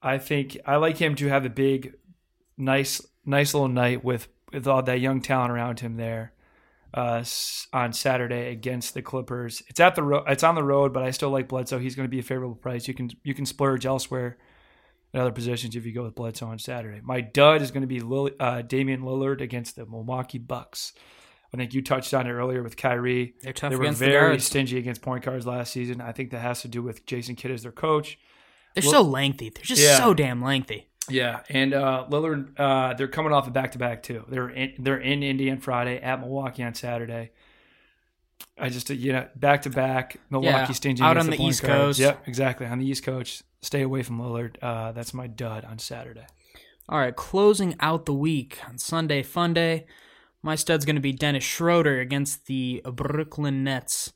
I 0.00 0.18
think 0.18 0.58
I 0.64 0.76
like 0.76 0.96
him 0.96 1.16
to 1.16 1.26
have 1.28 1.44
a 1.44 1.50
big, 1.50 1.94
nice, 2.60 3.00
nice 3.24 3.54
little 3.54 3.68
night 3.68 4.04
with 4.04 4.28
with 4.52 4.66
all 4.66 4.82
that 4.82 5.00
young 5.00 5.20
talent 5.20 5.52
around 5.52 5.80
him 5.80 5.96
there 5.96 6.32
uh, 6.92 7.24
on 7.72 7.92
Saturday 7.92 8.50
against 8.50 8.94
the 8.94 9.02
Clippers. 9.02 9.62
It's 9.68 9.78
at 9.80 9.94
the 9.94 10.02
ro- 10.02 10.24
it's 10.26 10.42
on 10.42 10.54
the 10.54 10.62
road, 10.64 10.92
but 10.92 11.02
I 11.02 11.10
still 11.12 11.30
like 11.30 11.48
Bledsoe. 11.48 11.78
He's 11.78 11.94
going 11.94 12.06
to 12.06 12.10
be 12.10 12.18
a 12.18 12.22
favorable 12.22 12.56
price. 12.56 12.88
You 12.88 12.94
can 12.94 13.10
you 13.22 13.34
can 13.34 13.46
splurge 13.46 13.86
elsewhere 13.86 14.38
in 15.12 15.20
other 15.20 15.32
positions 15.32 15.74
if 15.76 15.84
you 15.86 15.92
go 15.92 16.04
with 16.04 16.14
Bledsoe 16.14 16.46
on 16.46 16.58
Saturday. 16.58 17.00
My 17.02 17.20
dud 17.20 17.62
is 17.62 17.70
going 17.70 17.82
to 17.82 17.86
be 17.88 18.00
Lil- 18.00 18.30
uh, 18.38 18.62
Damian 18.62 19.02
Lillard 19.02 19.40
against 19.40 19.76
the 19.76 19.86
Milwaukee 19.86 20.38
Bucks. 20.38 20.92
I 21.52 21.56
think 21.56 21.74
you 21.74 21.82
touched 21.82 22.14
on 22.14 22.28
it 22.28 22.32
earlier 22.32 22.62
with 22.62 22.76
Kyrie. 22.76 23.34
They're 23.42 23.52
tough 23.52 23.70
They 23.70 23.76
were 23.76 23.82
against 23.82 23.98
the 23.98 24.06
very 24.06 24.38
stingy 24.38 24.78
against 24.78 25.02
point 25.02 25.24
guards 25.24 25.46
last 25.46 25.72
season. 25.72 26.00
I 26.00 26.12
think 26.12 26.30
that 26.30 26.38
has 26.38 26.62
to 26.62 26.68
do 26.68 26.80
with 26.80 27.04
Jason 27.06 27.34
Kidd 27.34 27.50
as 27.50 27.64
their 27.64 27.72
coach. 27.72 28.18
They're 28.74 28.82
so 28.84 29.02
lengthy. 29.02 29.50
They're 29.50 29.64
just 29.64 29.82
Yeah. 29.82 29.96
so 29.96 30.14
damn 30.14 30.40
lengthy. 30.40 30.89
Yeah, 31.08 31.40
and 31.48 31.74
uh, 31.74 32.06
Lillard, 32.08 32.58
uh, 32.58 32.94
they're 32.94 33.08
coming 33.08 33.32
off 33.32 33.48
a 33.48 33.50
back 33.50 33.72
to 33.72 33.78
back 33.78 34.02
too. 34.02 34.24
They're 34.28 34.50
in, 34.50 34.74
they're 34.78 34.98
in 35.00 35.22
Indy 35.22 35.50
on 35.50 35.58
Friday, 35.58 35.98
at 35.98 36.20
Milwaukee 36.20 36.62
on 36.62 36.74
Saturday. 36.74 37.30
I 38.58 38.68
just 38.68 38.90
uh, 38.90 38.94
you 38.94 39.12
know 39.12 39.26
back 39.34 39.62
to 39.62 39.70
back 39.70 40.18
Milwaukee 40.30 40.56
Yeah, 40.56 40.66
stingy 40.72 41.02
out 41.02 41.16
on 41.16 41.26
the 41.26 41.36
point 41.36 41.50
East. 41.50 41.62
Coast. 41.62 41.98
Yep, 41.98 42.28
exactly 42.28 42.66
on 42.66 42.78
the 42.78 42.86
East 42.86 43.02
Coast. 43.02 43.42
Stay 43.62 43.82
away 43.82 44.02
from 44.02 44.20
Lillard. 44.20 44.56
Uh, 44.62 44.92
that's 44.92 45.14
my 45.14 45.26
dud 45.26 45.64
on 45.64 45.78
Saturday. 45.78 46.26
All 46.88 46.98
right, 46.98 47.14
closing 47.14 47.76
out 47.80 48.06
the 48.06 48.14
week 48.14 48.58
on 48.68 48.78
Sunday 48.78 49.22
Fun 49.22 49.54
Day. 49.54 49.86
My 50.42 50.54
stud's 50.54 50.84
going 50.84 50.96
to 50.96 51.02
be 51.02 51.12
Dennis 51.12 51.44
Schroeder 51.44 52.00
against 52.00 52.46
the 52.46 52.82
Brooklyn 52.84 53.62
Nets. 53.62 54.12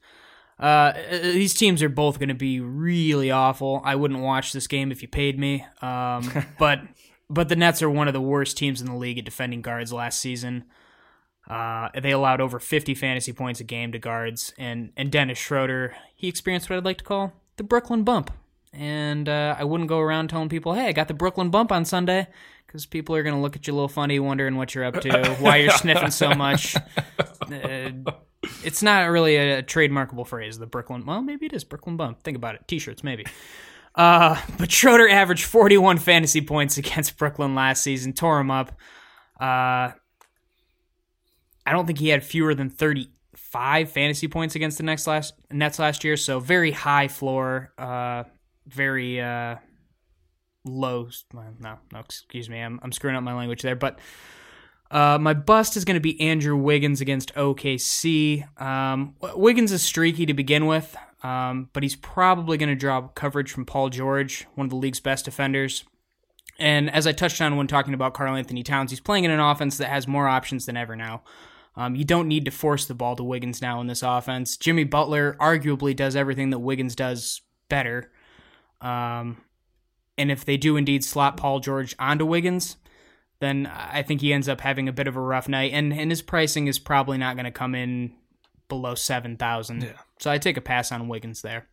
Uh, 0.59 0.93
these 1.11 1.55
teams 1.55 1.83
are 1.83 1.89
both 1.89 2.19
going 2.19 2.29
to 2.29 2.35
be 2.35 2.61
really 2.61 3.31
awful. 3.31 3.81
I 3.85 3.97
wouldn't 3.97 4.21
watch 4.21 4.53
this 4.53 4.67
game 4.67 4.93
if 4.93 5.03
you 5.03 5.09
paid 5.09 5.39
me. 5.39 5.67
Um, 5.83 6.31
but 6.59 6.81
but 7.29 7.49
the 7.49 7.57
Nets 7.57 7.83
are 7.83 7.91
one 7.91 8.09
of 8.09 8.15
the 8.15 8.21
worst 8.21 8.57
teams 8.57 8.81
in 8.81 8.87
the 8.87 8.95
league 8.95 9.19
at 9.19 9.25
defending 9.25 9.63
guards 9.63 9.93
last 9.93 10.21
season. 10.21 10.65
Uh, 11.49 11.89
they 12.01 12.11
allowed 12.11 12.41
over 12.41 12.59
50 12.59 12.95
fantasy 12.95 13.33
points 13.33 13.61
a 13.61 13.65
game 13.65 13.93
to 13.93 13.99
guards, 13.99 14.55
and 14.59 14.93
and 14.97 15.11
Dennis 15.11 15.39
Schroeder 15.39 15.95
he 16.15 16.29
experienced 16.29 16.71
what 16.71 16.77
I'd 16.77 16.85
like 16.85 16.99
to 16.99 17.05
call 17.05 17.33
the 17.57 17.65
Brooklyn 17.65 18.05
bump. 18.05 18.31
And 18.73 19.29
uh, 19.29 19.55
I 19.57 19.65
wouldn't 19.65 19.89
go 19.89 20.01
around 20.01 20.29
telling 20.29 20.49
people, 20.49 20.75
"Hey, 20.75 20.87
I 20.87 20.93
got 20.93 21.09
the 21.09 21.15
Brooklyn 21.15 21.51
bump 21.51 21.71
on 21.71 21.85
Sunday," 21.85 22.27
because 22.67 22.87
people 22.87 23.15
are 23.15 23.23
going 23.23 23.35
to 23.35 23.41
look 23.41 23.57
at 23.57 23.67
you 23.67 23.73
a 23.73 23.77
little 23.77 23.89
funny, 23.89 24.19
wondering 24.19 24.57
what 24.57 24.75
you're 24.75 24.85
up 24.85 25.01
to, 25.03 25.35
why 25.39 25.57
you're 25.57 25.71
sniffing 25.73 26.11
so 26.11 26.35
much. 26.35 26.77
Uh, 27.45 27.91
it's 28.65 28.83
not 28.83 29.09
really 29.11 29.37
a, 29.37 29.63
trademarkable 29.63 30.27
phrase, 30.27 30.59
the 30.59 30.67
Brooklyn. 30.67 31.05
Well, 31.05 31.23
maybe 31.23 31.47
it 31.47 31.53
is 31.53 31.65
Brooklyn 31.65 31.97
bump. 31.97 32.23
Think 32.23 32.37
about 32.37 32.55
it. 32.55 32.67
T-shirts, 32.67 33.03
maybe. 33.03 33.25
Uh, 33.95 34.41
but 34.59 34.71
Schroeder 34.71 35.09
averaged 35.09 35.45
41 35.45 35.99
fantasy 35.99 36.41
points 36.41 36.79
against 36.79 37.17
Brooklyn 37.17 37.55
last 37.55 37.83
season, 37.83 38.13
tore 38.13 38.41
him 38.41 38.51
up. 38.51 38.73
Uh, 39.41 39.93
I 41.67 41.73
don't 41.73 41.87
think 41.87 41.99
he 41.99 42.09
had 42.09 42.23
fewer 42.25 42.55
than 42.55 42.71
35 42.71 43.91
fantasy 43.91 44.29
points 44.29 44.55
against 44.55 44.79
the 44.79 44.85
next 44.85 45.07
last 45.07 45.35
Nets 45.51 45.79
last 45.79 46.05
year, 46.05 46.17
so 46.17 46.41
very 46.41 46.71
high 46.71 47.09
floor, 47.09 47.73
uh, 47.79 48.25
very 48.67 49.21
uh, 49.21 49.57
low. 50.65 51.09
No, 51.33 51.79
no, 51.93 51.99
excuse 52.01 52.51
me, 52.51 52.61
I'm 52.61 52.81
I'm 52.83 52.93
screwing 52.93 53.17
up 53.17 53.23
my 53.23 53.35
language 53.35 53.63
there, 53.63 53.77
but. 53.77 53.99
Uh, 54.95 55.19
my 55.19 55.35
bust 55.35 55.77
is 55.77 55.85
going 55.85 55.97
to 55.97 56.01
be 56.01 56.19
Andrew 56.21 56.57
Wiggins 56.57 57.01
against 57.01 57.35
OKC. 57.35 58.47
Um, 58.63 59.17
Wiggins 59.35 59.73
is 59.73 59.83
streaky 59.83 60.25
to 60.25 60.35
begin 60.35 60.67
with, 60.67 60.97
um, 61.25 61.69
but 61.73 61.83
he's 61.83 61.97
probably 61.97 62.57
going 62.57 62.69
to 62.69 62.77
draw 62.77 63.09
coverage 63.09 63.51
from 63.51 63.67
Paul 63.67 63.89
George, 63.91 64.47
one 64.55 64.67
of 64.67 64.71
the 64.71 64.77
league's 64.77 65.01
best 65.01 65.25
defenders. 65.25 65.83
And 66.61 66.89
as 66.95 67.09
I 67.09 67.13
touched 67.13 67.41
on 67.41 67.57
when 67.57 67.67
talking 67.67 67.93
about 67.93 68.15
Karl 68.15 68.37
Anthony 68.37 68.63
Towns, 68.63 68.93
he's 68.93 69.01
playing 69.01 69.25
in 69.25 69.33
an 69.33 69.41
offense 69.41 69.79
that 69.79 69.89
has 69.89 70.07
more 70.07 70.29
options 70.29 70.67
than 70.67 70.77
ever 70.77 70.95
now. 70.95 71.25
Um, 71.75 71.97
you 71.97 72.05
don't 72.05 72.29
need 72.29 72.45
to 72.45 72.53
force 72.53 72.87
the 72.87 72.95
ball 72.95 73.17
to 73.17 73.25
Wiggins 73.25 73.61
now 73.61 73.81
in 73.81 73.89
this 73.89 74.05
offense. 74.05 74.57
Jimmy 74.57 74.85
Butler 74.85 75.37
arguably 75.41 75.97
does 75.97 76.15
everything 76.15 76.51
that 76.51 76.61
Wiggins 76.61 76.95
does 76.95 77.43
better. 77.69 78.13
Um, 78.81 79.39
and 80.17 80.31
if 80.31 80.45
they 80.45 80.57
do 80.57 80.77
indeed 80.77 81.03
slot 81.03 81.37
Paul 81.37 81.59
George 81.59 81.97
onto 81.99 82.25
Wiggins, 82.25 82.77
then 83.41 83.67
I 83.67 84.03
think 84.03 84.21
he 84.21 84.33
ends 84.33 84.49
up 84.49 84.61
having 84.61 84.89
a 84.89 84.93
bit 84.93 85.07
of 85.07 85.17
a 85.17 85.21
rough 85.21 85.49
night. 85.49 85.73
And, 85.73 85.93
and 85.93 86.11
his 86.11 86.23
pricing 86.23 86.67
is 86.67 86.79
probably 86.79 87.19
not 87.19 87.37
going 87.37 87.45
to 87.45 87.51
come 87.51 87.75
in 87.75 88.15
below 88.69 88.95
7000 88.95 89.83
Yeah. 89.83 89.93
So 90.19 90.31
I 90.31 90.39
take 90.39 90.57
a 90.57 90.63
pass 90.63 90.93
on 90.93 91.09
Wiggins 91.09 91.43
there. 91.43 91.69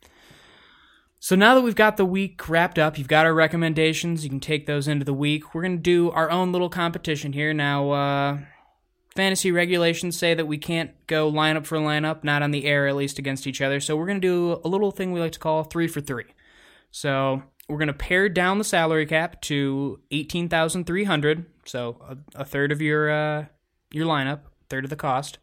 So 1.20 1.36
now 1.36 1.54
that 1.54 1.62
we've 1.62 1.76
got 1.76 1.98
the 1.98 2.06
week 2.06 2.50
wrapped 2.50 2.80
up, 2.80 2.98
you've 2.98 3.08
got 3.08 3.28
our 3.28 3.34
recommendations. 3.34 4.24
You 4.24 4.30
can 4.30 4.40
take 4.40 4.66
those 4.66 4.88
into 4.88 5.06
the 5.06 5.14
week. 5.14 5.54
We're 5.54 5.62
going 5.62 5.78
to 5.78 5.82
do 5.82 6.10
our 6.12 6.32
own 6.32 6.52
little 6.52 6.70
competition 6.70 7.34
here. 7.34 7.54
Now, 7.54 7.92
uh, 7.92 8.38
fantasy 9.16 9.52
regulations 9.52 10.18
say 10.18 10.34
that 10.34 10.48
we 10.48 10.58
can't 10.58 10.92
go 11.06 11.32
lineup 11.32 11.68
for 11.68 11.78
lineup, 11.78 12.24
not 12.24 12.42
on 12.42 12.50
the 12.50 12.66
air 12.66 12.88
at 12.88 12.96
least 12.96 13.20
against 13.20 13.46
each 13.46 13.62
other. 13.62 13.80
So 13.80 13.96
we're 13.96 14.08
going 14.08 14.20
to 14.20 14.28
do 14.28 14.62
a 14.64 14.68
little 14.68 14.90
thing 14.90 15.12
we 15.12 15.20
like 15.20 15.34
to 15.34 15.40
call 15.40 15.64
three 15.64 15.88
for 15.88 16.02
three. 16.02 16.26
So 16.90 17.44
we're 17.72 17.78
going 17.78 17.88
to 17.88 17.94
pare 17.94 18.28
down 18.28 18.58
the 18.58 18.64
salary 18.66 19.06
cap 19.06 19.42
to 19.44 20.00
18,300, 20.12 21.46
so 21.66 21.98
a, 22.36 22.42
a 22.42 22.46
third 22.46 22.72
of 22.72 22.82
your 22.82 23.10
uh, 23.10 23.46
your 23.92 24.06
lineup, 24.06 24.42
third 24.70 24.84
of 24.84 24.90
the 24.90 24.96
cost. 24.96 25.38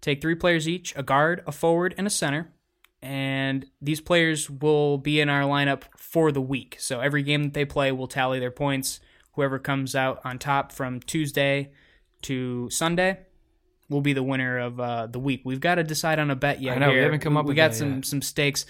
Take 0.00 0.20
three 0.20 0.34
players 0.34 0.68
each, 0.68 0.94
a 0.96 1.02
guard, 1.02 1.42
a 1.46 1.52
forward, 1.52 1.94
and 1.96 2.06
a 2.06 2.10
center. 2.10 2.52
And 3.00 3.66
these 3.80 4.00
players 4.00 4.50
will 4.50 4.98
be 4.98 5.20
in 5.20 5.28
our 5.28 5.42
lineup 5.42 5.82
for 5.96 6.32
the 6.32 6.40
week. 6.40 6.76
So 6.80 7.00
every 7.00 7.22
game 7.22 7.44
that 7.44 7.54
they 7.54 7.64
play 7.64 7.92
will 7.92 8.08
tally 8.08 8.40
their 8.40 8.50
points. 8.50 8.98
Whoever 9.32 9.58
comes 9.60 9.94
out 9.94 10.20
on 10.24 10.38
top 10.38 10.72
from 10.72 10.98
Tuesday 11.00 11.70
to 12.22 12.68
Sunday 12.70 13.20
will 13.88 14.00
be 14.00 14.12
the 14.12 14.22
winner 14.22 14.58
of 14.58 14.80
uh, 14.80 15.06
the 15.06 15.20
week. 15.20 15.42
We've 15.44 15.60
got 15.60 15.76
to 15.76 15.84
decide 15.84 16.18
on 16.18 16.30
a 16.30 16.36
bet 16.36 16.60
yet. 16.60 16.76
I 16.76 16.80
know, 16.80 16.90
we 16.92 16.98
haven't 16.98 17.20
come 17.20 17.36
up 17.36 17.46
We 17.46 17.54
got 17.54 17.74
some 17.74 17.96
yet. 17.96 18.06
some 18.06 18.20
stakes. 18.22 18.66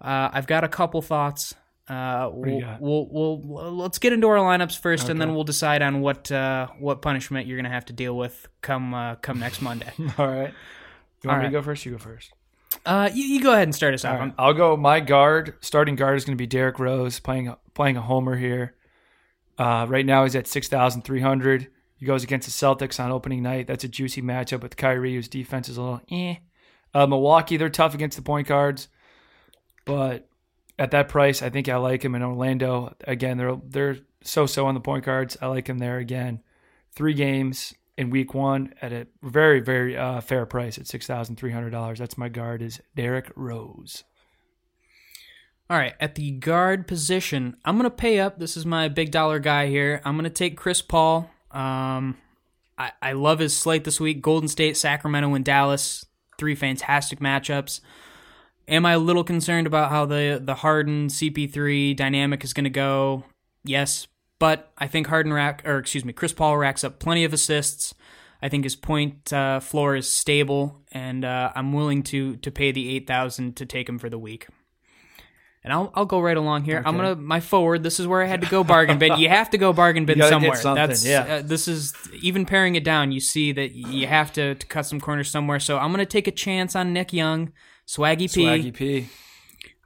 Uh, 0.00 0.28
I've 0.32 0.46
got 0.46 0.64
a 0.64 0.68
couple 0.68 1.00
thoughts. 1.00 1.54
Uh, 1.88 2.30
we'll, 2.32 2.60
we'll, 2.80 3.08
we'll 3.10 3.38
we'll 3.38 3.76
let's 3.76 3.98
get 3.98 4.12
into 4.12 4.28
our 4.28 4.36
lineups 4.36 4.78
first, 4.78 5.08
and 5.08 5.20
then 5.20 5.34
we'll 5.34 5.44
decide 5.44 5.82
on 5.82 6.00
what 6.00 6.30
uh, 6.30 6.68
what 6.78 7.02
punishment 7.02 7.46
you're 7.46 7.58
gonna 7.58 7.68
have 7.68 7.84
to 7.86 7.92
deal 7.92 8.16
with 8.16 8.48
come 8.60 8.94
uh, 8.94 9.16
come 9.16 9.40
next 9.40 9.60
Monday. 9.60 9.90
All 10.18 10.28
right. 10.28 10.54
You 11.22 11.28
want 11.28 11.36
All 11.36 11.36
me 11.38 11.38
right. 11.38 11.42
to 11.44 11.50
go 11.50 11.62
first? 11.62 11.84
You 11.84 11.92
go 11.92 11.98
first. 11.98 12.32
Uh, 12.86 13.10
you, 13.12 13.24
you 13.24 13.42
go 13.42 13.52
ahead 13.52 13.64
and 13.64 13.74
start 13.74 13.94
us 13.94 14.04
off. 14.04 14.18
Right. 14.18 14.32
I'll 14.38 14.54
go. 14.54 14.76
My 14.76 15.00
guard, 15.00 15.54
starting 15.60 15.96
guard 15.96 16.16
is 16.16 16.24
going 16.24 16.36
to 16.36 16.40
be 16.40 16.46
Derrick 16.46 16.78
Rose, 16.78 17.20
playing 17.20 17.54
playing 17.74 17.96
a 17.96 18.02
homer 18.02 18.36
here. 18.36 18.74
Uh, 19.58 19.86
right 19.88 20.06
now 20.06 20.22
he's 20.22 20.36
at 20.36 20.46
six 20.46 20.68
thousand 20.68 21.02
three 21.02 21.20
hundred. 21.20 21.68
He 21.96 22.06
goes 22.06 22.24
against 22.24 22.46
the 22.46 22.52
Celtics 22.66 22.98
on 22.98 23.12
opening 23.12 23.42
night. 23.42 23.66
That's 23.66 23.84
a 23.84 23.88
juicy 23.88 24.22
matchup 24.22 24.62
with 24.62 24.76
Kyrie, 24.76 25.14
whose 25.14 25.28
defense 25.28 25.68
is 25.68 25.76
a 25.76 25.82
little 25.82 26.00
eh. 26.10 26.36
Uh, 26.94 27.06
Milwaukee, 27.06 27.56
they're 27.56 27.70
tough 27.70 27.94
against 27.94 28.16
the 28.16 28.22
point 28.22 28.48
guards, 28.48 28.88
but 29.84 30.28
at 30.82 30.90
that 30.90 31.08
price, 31.08 31.42
I 31.42 31.48
think 31.48 31.68
I 31.68 31.76
like 31.76 32.04
him 32.04 32.16
in 32.16 32.24
Orlando. 32.24 32.96
Again, 33.06 33.38
they're 33.38 33.56
they're 33.64 33.98
so 34.24 34.46
so 34.46 34.66
on 34.66 34.74
the 34.74 34.80
point 34.80 35.04
guards. 35.04 35.36
I 35.40 35.46
like 35.46 35.68
him 35.68 35.78
there 35.78 35.98
again. 35.98 36.42
Three 36.90 37.14
games 37.14 37.72
in 37.96 38.10
week 38.10 38.34
one 38.34 38.74
at 38.82 38.92
a 38.92 39.06
very 39.22 39.60
very 39.60 39.96
uh, 39.96 40.20
fair 40.20 40.44
price 40.44 40.78
at 40.78 40.88
six 40.88 41.06
thousand 41.06 41.36
three 41.36 41.52
hundred 41.52 41.70
dollars. 41.70 42.00
That's 42.00 42.18
my 42.18 42.28
guard 42.28 42.62
is 42.62 42.80
Derrick 42.96 43.30
Rose. 43.36 44.02
All 45.70 45.78
right, 45.78 45.94
at 46.00 46.16
the 46.16 46.32
guard 46.32 46.88
position, 46.88 47.56
I'm 47.64 47.76
gonna 47.76 47.88
pay 47.88 48.18
up. 48.18 48.40
This 48.40 48.56
is 48.56 48.66
my 48.66 48.88
big 48.88 49.12
dollar 49.12 49.38
guy 49.38 49.68
here. 49.68 50.02
I'm 50.04 50.16
gonna 50.16 50.30
take 50.30 50.56
Chris 50.56 50.82
Paul. 50.82 51.30
Um, 51.52 52.16
I, 52.76 52.90
I 53.00 53.12
love 53.12 53.38
his 53.38 53.56
slate 53.56 53.84
this 53.84 54.00
week: 54.00 54.20
Golden 54.20 54.48
State, 54.48 54.76
Sacramento, 54.76 55.32
and 55.32 55.44
Dallas. 55.44 56.06
Three 56.38 56.56
fantastic 56.56 57.20
matchups. 57.20 57.80
Am 58.68 58.86
I 58.86 58.92
a 58.92 58.98
little 58.98 59.24
concerned 59.24 59.66
about 59.66 59.90
how 59.90 60.06
the 60.06 60.40
the 60.42 60.54
Harden 60.56 61.08
CP3 61.08 61.96
dynamic 61.96 62.44
is 62.44 62.52
going 62.52 62.64
to 62.64 62.70
go? 62.70 63.24
Yes, 63.64 64.06
but 64.38 64.72
I 64.78 64.86
think 64.86 65.06
Harden 65.06 65.32
rack 65.32 65.62
or 65.64 65.78
excuse 65.78 66.04
me, 66.04 66.12
Chris 66.12 66.32
Paul 66.32 66.56
racks 66.56 66.84
up 66.84 66.98
plenty 66.98 67.24
of 67.24 67.32
assists. 67.32 67.94
I 68.42 68.48
think 68.48 68.64
his 68.64 68.74
point 68.74 69.32
uh, 69.32 69.60
floor 69.60 69.94
is 69.94 70.08
stable, 70.08 70.80
and 70.90 71.24
uh, 71.24 71.52
I'm 71.54 71.72
willing 71.72 72.02
to 72.04 72.36
to 72.36 72.50
pay 72.50 72.72
the 72.72 72.96
eight 72.96 73.06
thousand 73.06 73.56
to 73.56 73.66
take 73.66 73.88
him 73.88 73.98
for 73.98 74.10
the 74.10 74.18
week. 74.18 74.48
And 75.64 75.72
I'll 75.72 75.92
I'll 75.94 76.06
go 76.06 76.20
right 76.20 76.36
along 76.36 76.64
here. 76.64 76.82
I'm 76.84 76.96
gonna 76.96 77.14
my 77.14 77.38
forward. 77.38 77.84
This 77.84 78.00
is 78.00 78.06
where 78.08 78.20
I 78.20 78.26
had 78.26 78.40
to 78.40 78.48
go 78.48 78.64
bargain 78.64 78.98
bin. 78.98 79.16
You 79.16 79.28
have 79.28 79.50
to 79.50 79.58
go 79.58 79.72
bargain 79.72 80.06
bin 80.06 80.18
You 80.18 80.24
gotta 80.24 80.40
get 80.40 80.58
somewhere. 80.58 80.86
That's 80.86 81.06
yeah. 81.06 81.36
uh, 81.36 81.42
this 81.42 81.68
is 81.68 81.94
even 82.20 82.44
paring 82.44 82.74
it 82.74 82.82
down. 82.82 83.12
You 83.12 83.20
see 83.20 83.52
that 83.52 83.72
you 83.72 84.08
have 84.08 84.32
to, 84.32 84.56
to 84.56 84.66
cut 84.66 84.86
some 84.86 85.00
corners 85.00 85.30
somewhere. 85.30 85.60
So 85.60 85.78
I'm 85.78 85.92
gonna 85.92 86.04
take 86.04 86.26
a 86.26 86.32
chance 86.32 86.74
on 86.74 86.92
Nick 86.92 87.12
Young, 87.12 87.52
Swaggy 87.86 88.32
P. 88.32 88.44
Swaggy 88.44 88.74
P. 88.74 89.08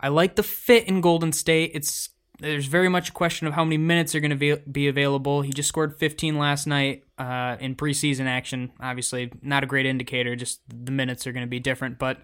I 0.01 0.09
like 0.09 0.37
the 0.37 0.43
fit 0.43 0.87
in 0.87 1.01
Golden 1.01 1.33
State. 1.33 1.73
It's 1.75 2.11
there's 2.39 2.67
very 2.67 2.89
much 2.89 3.09
a 3.09 3.13
question 3.13 3.47
of 3.47 3.55
how 3.55 3.65
many 3.65 3.79
minutes 3.79 4.15
are 4.15 4.21
going 4.21 4.39
to 4.39 4.57
be, 4.59 4.89
available. 4.89 5.43
He 5.43 5.53
just 5.53 5.69
scored 5.69 5.99
15 5.99 6.37
last 6.37 6.67
night 6.67 7.05
uh, 7.19 7.57
in 7.61 7.75
preseason 7.75 8.27
action. 8.27 8.73
Obviously, 8.81 9.33
not 9.43 9.65
a 9.65 9.67
great 9.67 9.87
indicator. 9.87 10.37
Just 10.37 10.61
the 10.69 10.93
minutes 10.93 11.27
are 11.27 11.33
going 11.33 11.47
to 11.47 11.51
be 11.51 11.61
different. 11.61 11.99
But 11.99 12.19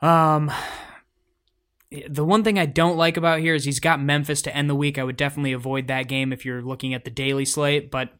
um, 0.00 0.50
the 2.08 2.24
one 2.24 2.42
thing 2.42 2.58
I 2.58 2.66
don't 2.66 2.96
like 2.96 3.16
about 3.16 3.40
here 3.40 3.54
is 3.54 3.64
he's 3.64 3.80
got 3.80 4.00
Memphis 4.00 4.40
to 4.42 4.56
end 4.56 4.70
the 4.70 4.74
week. 4.74 4.98
I 4.98 5.04
would 5.04 5.16
definitely 5.16 5.52
avoid 5.52 5.88
that 5.88 6.08
game 6.08 6.32
if 6.32 6.46
you're 6.46 6.62
looking 6.62 6.94
at 6.94 7.04
the 7.04 7.10
daily 7.10 7.44
slate. 7.44 7.90
But 7.90 8.10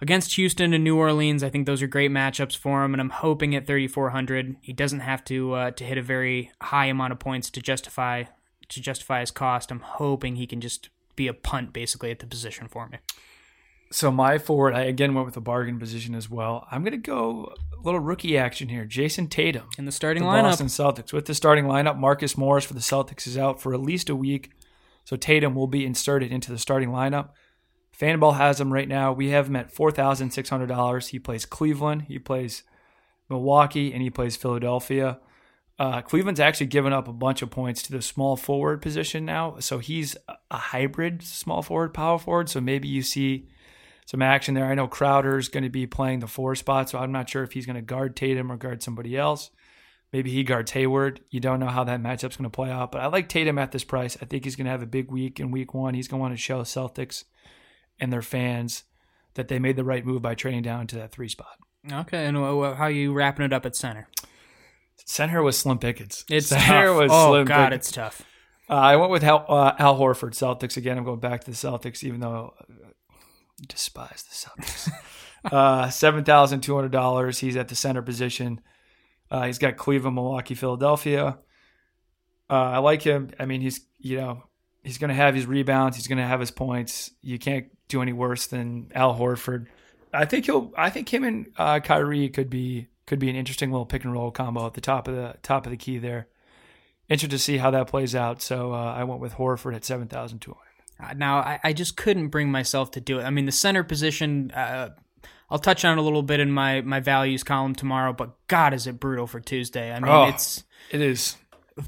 against 0.00 0.34
Houston 0.36 0.72
and 0.72 0.84
New 0.84 0.96
Orleans, 0.96 1.42
I 1.42 1.50
think 1.50 1.66
those 1.66 1.82
are 1.82 1.86
great 1.86 2.10
matchups 2.10 2.56
for 2.56 2.84
him, 2.84 2.94
and 2.94 3.00
I'm 3.00 3.10
hoping 3.10 3.54
at 3.54 3.66
3,400 3.66 4.56
he 4.60 4.72
doesn't 4.72 5.00
have 5.00 5.24
to 5.24 5.52
uh, 5.54 5.70
to 5.72 5.84
hit 5.84 5.98
a 5.98 6.02
very 6.02 6.52
high 6.60 6.86
amount 6.86 7.12
of 7.12 7.18
points 7.18 7.50
to 7.50 7.60
justify 7.60 8.24
to 8.68 8.80
justify 8.80 9.20
his 9.20 9.30
cost. 9.30 9.70
I'm 9.70 9.80
hoping 9.80 10.36
he 10.36 10.46
can 10.46 10.60
just 10.60 10.88
be 11.16 11.26
a 11.26 11.34
punt 11.34 11.72
basically 11.72 12.10
at 12.10 12.20
the 12.20 12.26
position 12.26 12.68
for 12.68 12.88
me. 12.88 12.98
So 13.92 14.12
my 14.12 14.38
forward, 14.38 14.74
I 14.74 14.82
again 14.82 15.14
went 15.14 15.26
with 15.26 15.36
a 15.36 15.40
bargain 15.40 15.78
position 15.78 16.14
as 16.14 16.30
well. 16.30 16.66
I'm 16.70 16.82
going 16.82 16.92
to 16.92 16.98
go 16.98 17.52
a 17.76 17.82
little 17.82 17.98
rookie 17.98 18.38
action 18.38 18.68
here. 18.68 18.84
Jayson 18.84 19.28
Tatum, 19.28 19.68
In 19.76 19.84
the 19.84 19.92
starting 19.92 20.22
the 20.22 20.28
lineup, 20.28 20.42
Boston 20.42 20.68
Celtics. 20.68 21.12
With 21.12 21.26
the 21.26 21.34
starting 21.34 21.64
lineup, 21.64 21.98
Marcus 21.98 22.38
Morris 22.38 22.64
for 22.64 22.74
the 22.74 22.80
Celtics 22.80 23.26
is 23.26 23.36
out 23.36 23.60
for 23.60 23.74
at 23.74 23.80
least 23.80 24.08
a 24.08 24.14
week, 24.14 24.52
so 25.04 25.16
Tatum 25.16 25.56
will 25.56 25.66
be 25.66 25.84
inserted 25.84 26.30
into 26.30 26.52
the 26.52 26.58
starting 26.58 26.90
lineup. 26.90 27.30
Fanball 28.00 28.36
has 28.36 28.60
him 28.60 28.72
right 28.72 28.88
now. 28.88 29.12
We 29.12 29.28
have 29.30 29.48
him 29.48 29.56
at 29.56 29.70
four 29.70 29.90
thousand 29.90 30.30
six 30.30 30.48
hundred 30.48 30.68
dollars. 30.68 31.08
He 31.08 31.18
plays 31.18 31.44
Cleveland, 31.44 32.02
he 32.02 32.18
plays 32.18 32.62
Milwaukee, 33.28 33.92
and 33.92 34.02
he 34.02 34.10
plays 34.10 34.36
Philadelphia. 34.36 35.18
Uh, 35.78 36.02
Cleveland's 36.02 36.40
actually 36.40 36.66
given 36.66 36.92
up 36.92 37.08
a 37.08 37.12
bunch 37.12 37.40
of 37.42 37.50
points 37.50 37.82
to 37.82 37.92
the 37.92 38.02
small 38.02 38.36
forward 38.36 38.82
position 38.82 39.24
now, 39.24 39.58
so 39.60 39.78
he's 39.78 40.16
a 40.50 40.56
hybrid 40.56 41.22
small 41.22 41.62
forward, 41.62 41.94
power 41.94 42.18
forward. 42.18 42.48
So 42.48 42.60
maybe 42.60 42.88
you 42.88 43.02
see 43.02 43.48
some 44.04 44.20
action 44.20 44.54
there. 44.54 44.66
I 44.66 44.74
know 44.74 44.88
Crowder's 44.88 45.48
going 45.48 45.64
to 45.64 45.70
be 45.70 45.86
playing 45.86 46.18
the 46.18 46.26
four 46.26 46.54
spot, 46.54 46.90
so 46.90 46.98
I'm 46.98 47.12
not 47.12 47.30
sure 47.30 47.42
if 47.44 47.52
he's 47.52 47.64
going 47.64 47.76
to 47.76 47.82
guard 47.82 48.14
Tatum 48.14 48.52
or 48.52 48.56
guard 48.56 48.82
somebody 48.82 49.16
else. 49.16 49.50
Maybe 50.12 50.30
he 50.30 50.42
guards 50.42 50.72
Hayward. 50.72 51.20
You 51.30 51.40
don't 51.40 51.60
know 51.60 51.68
how 51.68 51.84
that 51.84 52.02
matchup's 52.02 52.36
going 52.36 52.50
to 52.50 52.54
play 52.54 52.70
out, 52.70 52.92
but 52.92 53.00
I 53.00 53.06
like 53.06 53.28
Tatum 53.28 53.58
at 53.58 53.72
this 53.72 53.84
price. 53.84 54.18
I 54.20 54.24
think 54.24 54.44
he's 54.44 54.56
going 54.56 54.64
to 54.64 54.72
have 54.72 54.82
a 54.82 54.86
big 54.86 55.10
week 55.10 55.38
in 55.38 55.50
week 55.50 55.72
one. 55.72 55.94
He's 55.94 56.08
going 56.08 56.18
to 56.18 56.22
want 56.22 56.34
to 56.34 56.42
show 56.42 56.62
Celtics 56.62 57.24
and 58.00 58.12
their 58.12 58.22
fans 58.22 58.84
that 59.34 59.48
they 59.48 59.58
made 59.58 59.76
the 59.76 59.84
right 59.84 60.04
move 60.04 60.22
by 60.22 60.34
trading 60.34 60.62
down 60.62 60.86
to 60.88 60.96
that 60.96 61.12
three 61.12 61.28
spot. 61.28 61.58
Okay, 61.90 62.26
and 62.26 62.36
uh, 62.36 62.74
how 62.74 62.84
are 62.84 62.90
you 62.90 63.12
wrapping 63.12 63.44
it 63.44 63.52
up 63.52 63.64
at 63.64 63.76
center? 63.76 64.08
Center 65.04 65.42
was 65.42 65.58
Slim 65.58 65.78
Pickens. 65.78 66.24
It's 66.30 66.48
center 66.48 66.88
tough. 66.88 66.96
was 66.96 67.10
oh 67.12 67.30
Slim 67.30 67.46
God, 67.46 67.72
it's 67.72 67.90
tough. 67.90 68.22
Uh, 68.68 68.74
I 68.74 68.96
went 68.96 69.10
with 69.10 69.24
Al, 69.24 69.44
uh, 69.48 69.74
Al 69.78 69.98
Horford, 69.98 70.32
Celtics 70.32 70.76
again. 70.76 70.98
I'm 70.98 71.04
going 71.04 71.20
back 71.20 71.44
to 71.44 71.50
the 71.50 71.56
Celtics, 71.56 72.04
even 72.04 72.20
though 72.20 72.54
I 72.60 72.94
despise 73.66 74.24
the 74.24 74.62
Celtics. 74.62 74.90
uh, 75.52 75.90
Seven 75.90 76.24
thousand 76.24 76.60
two 76.60 76.74
hundred 76.74 76.92
dollars. 76.92 77.38
He's 77.38 77.56
at 77.56 77.68
the 77.68 77.74
center 77.74 78.02
position. 78.02 78.60
Uh, 79.30 79.46
he's 79.46 79.58
got 79.58 79.76
Cleveland, 79.76 80.16
Milwaukee, 80.16 80.54
Philadelphia. 80.54 81.38
Uh, 82.48 82.52
I 82.52 82.78
like 82.78 83.02
him. 83.02 83.30
I 83.38 83.46
mean, 83.46 83.60
he's 83.60 83.80
you 83.98 84.18
know 84.18 84.42
he's 84.84 84.98
going 84.98 85.08
to 85.08 85.14
have 85.14 85.34
his 85.34 85.46
rebounds. 85.46 85.96
He's 85.96 86.06
going 86.06 86.18
to 86.18 86.26
have 86.26 86.40
his 86.40 86.50
points. 86.50 87.10
You 87.22 87.38
can't 87.38 87.66
do 87.88 88.02
any 88.02 88.12
worse 88.12 88.46
than 88.46 88.90
Al 88.94 89.18
Horford. 89.18 89.66
I 90.12 90.24
think 90.24 90.46
he'll. 90.46 90.72
I 90.76 90.90
think 90.90 91.08
him 91.12 91.24
and 91.24 91.46
uh, 91.56 91.80
Kyrie 91.80 92.28
could 92.28 92.50
be 92.50 92.88
could 93.06 93.18
be 93.18 93.30
an 93.30 93.36
interesting 93.36 93.70
little 93.70 93.86
pick 93.86 94.04
and 94.04 94.12
roll 94.12 94.30
combo 94.30 94.66
at 94.66 94.74
the 94.74 94.80
top 94.80 95.08
of 95.08 95.14
the 95.14 95.36
top 95.42 95.66
of 95.66 95.70
the 95.70 95.76
key 95.76 95.98
there. 95.98 96.28
Interested 97.08 97.30
to 97.30 97.38
see 97.38 97.56
how 97.58 97.70
that 97.72 97.88
plays 97.88 98.14
out. 98.14 98.40
So 98.42 98.72
uh, 98.72 98.94
I 98.94 99.04
went 99.04 99.20
with 99.20 99.34
Horford 99.34 99.74
at 99.74 99.84
seven 99.84 100.06
thousand 100.08 100.38
two 100.40 100.52
hundred. 100.98 101.10
Uh, 101.10 101.14
Now, 101.14 101.38
I, 101.38 101.58
I 101.64 101.72
just 101.72 101.96
couldn't 101.96 102.28
bring 102.28 102.50
myself 102.50 102.90
to 102.92 103.00
do 103.00 103.18
it. 103.18 103.24
I 103.24 103.30
mean, 103.30 103.46
the 103.46 103.52
center 103.52 103.82
position, 103.82 104.50
uh, 104.52 104.90
I'll 105.48 105.58
touch 105.58 105.84
on 105.84 105.96
it 105.96 106.00
a 106.00 106.04
little 106.04 106.22
bit 106.22 106.38
in 106.40 106.52
my, 106.52 106.82
my 106.82 107.00
values 107.00 107.42
column 107.42 107.74
tomorrow, 107.74 108.12
but 108.12 108.34
God, 108.46 108.74
is 108.74 108.86
it 108.86 109.00
brutal 109.00 109.26
for 109.26 109.40
Tuesday. 109.40 109.90
I 109.92 109.98
mean, 109.98 110.10
Oh. 110.12 110.24
it's 110.28 110.62
It 110.92 111.00
is 111.00 111.36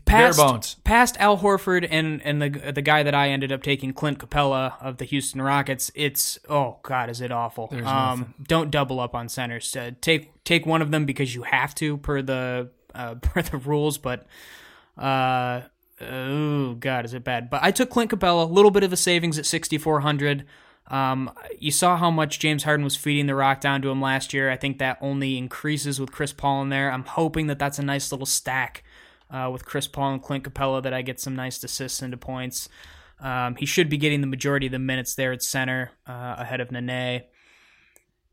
past, 0.05 0.39
bare 0.39 0.47
bones. 0.47 0.77
past 0.85 1.17
Al 1.19 1.39
Horford 1.39 1.87
and, 1.91 2.23
and 2.23 2.41
the 2.41 2.73
the 2.73 2.83
guy 2.83 3.03
that 3.03 3.15
I 3.15 3.31
ended 3.31 3.53
up 3.53 3.63
taking, 3.63 3.93
Clint 3.93 4.19
Capela 4.19 4.75
of 4.81 4.99
the 4.99 5.05
Houston 5.05 5.41
Rockets. 5.43 5.91
It's, 5.95 6.39
oh, 6.49 6.79
God, 6.83 7.11
is 7.11 7.21
it 7.21 7.33
awful. 7.33 7.69
There's 7.71 7.87
um, 7.87 8.35
don't 8.43 8.71
double 8.71 9.01
up 9.01 9.15
on 9.15 9.29
centers. 9.29 9.75
Uh, 9.75 9.93
take 10.01 10.45
take 10.45 10.67
one 10.67 10.83
of 10.83 10.91
them 10.91 11.05
because 11.05 11.35
you 11.35 11.43
have 11.43 11.75
to 11.77 11.99
per 11.99 12.23
the 12.23 12.71
uh, 12.95 13.15
per 13.21 13.43
the 13.43 13.57
rules, 13.57 13.99
but 13.99 14.27
uh, 14.99 15.63
oh 16.01 16.75
god, 16.75 17.05
is 17.05 17.15
it 17.15 17.25
bad? 17.25 17.51
But 17.51 17.63
I 17.63 17.71
took 17.71 17.91
Clint 17.91 18.11
Capela, 18.11 18.43
a 18.43 18.53
little 18.53 18.71
bit 18.71 18.83
of 18.83 18.93
a 18.93 18.97
savings 18.97 19.39
at 19.39 19.47
6400. 19.47 20.45
Um, 20.89 21.31
you 21.59 21.71
saw 21.71 21.97
how 21.97 22.11
much 22.11 22.39
James 22.39 22.65
Harden 22.65 22.85
was 22.85 22.97
feeding 22.97 23.27
the 23.27 23.35
rock 23.35 23.61
down 23.61 23.83
to 23.83 23.91
him 23.91 24.01
last 24.01 24.35
year. 24.35 24.51
I 24.51 24.57
think 24.57 24.79
that 24.79 24.99
only 25.01 25.39
increases 25.39 26.01
with 26.01 26.13
Chris 26.13 26.33
Paul 26.33 26.63
in 26.63 26.69
there. 26.71 26.91
I'm 26.91 27.05
hoping 27.05 27.47
that 27.47 27.59
that's 27.59 27.79
a 27.79 27.83
nice 27.83 28.11
little 28.11 28.27
stack 28.27 28.83
uh, 29.33 29.51
with 29.51 29.65
Chris 29.65 29.89
Paul 29.89 30.15
and 30.15 30.23
Clint 30.23 30.45
Capela 30.45 30.83
that 30.83 30.95
I 30.95 31.03
get 31.03 31.19
some 31.19 31.35
nice 31.35 31.63
assists 31.65 32.03
into 32.03 32.17
points. 32.17 32.69
Um, 33.21 33.57
he 33.57 33.67
should 33.67 33.89
be 33.89 33.97
getting 33.97 34.21
the 34.21 34.27
majority 34.27 34.67
of 34.67 34.73
the 34.73 34.79
minutes 34.79 35.15
there 35.15 35.33
at 35.33 35.43
center 35.43 35.93
uh, 36.07 36.35
ahead 36.39 36.61
of 36.61 36.71
Nene. 36.71 37.23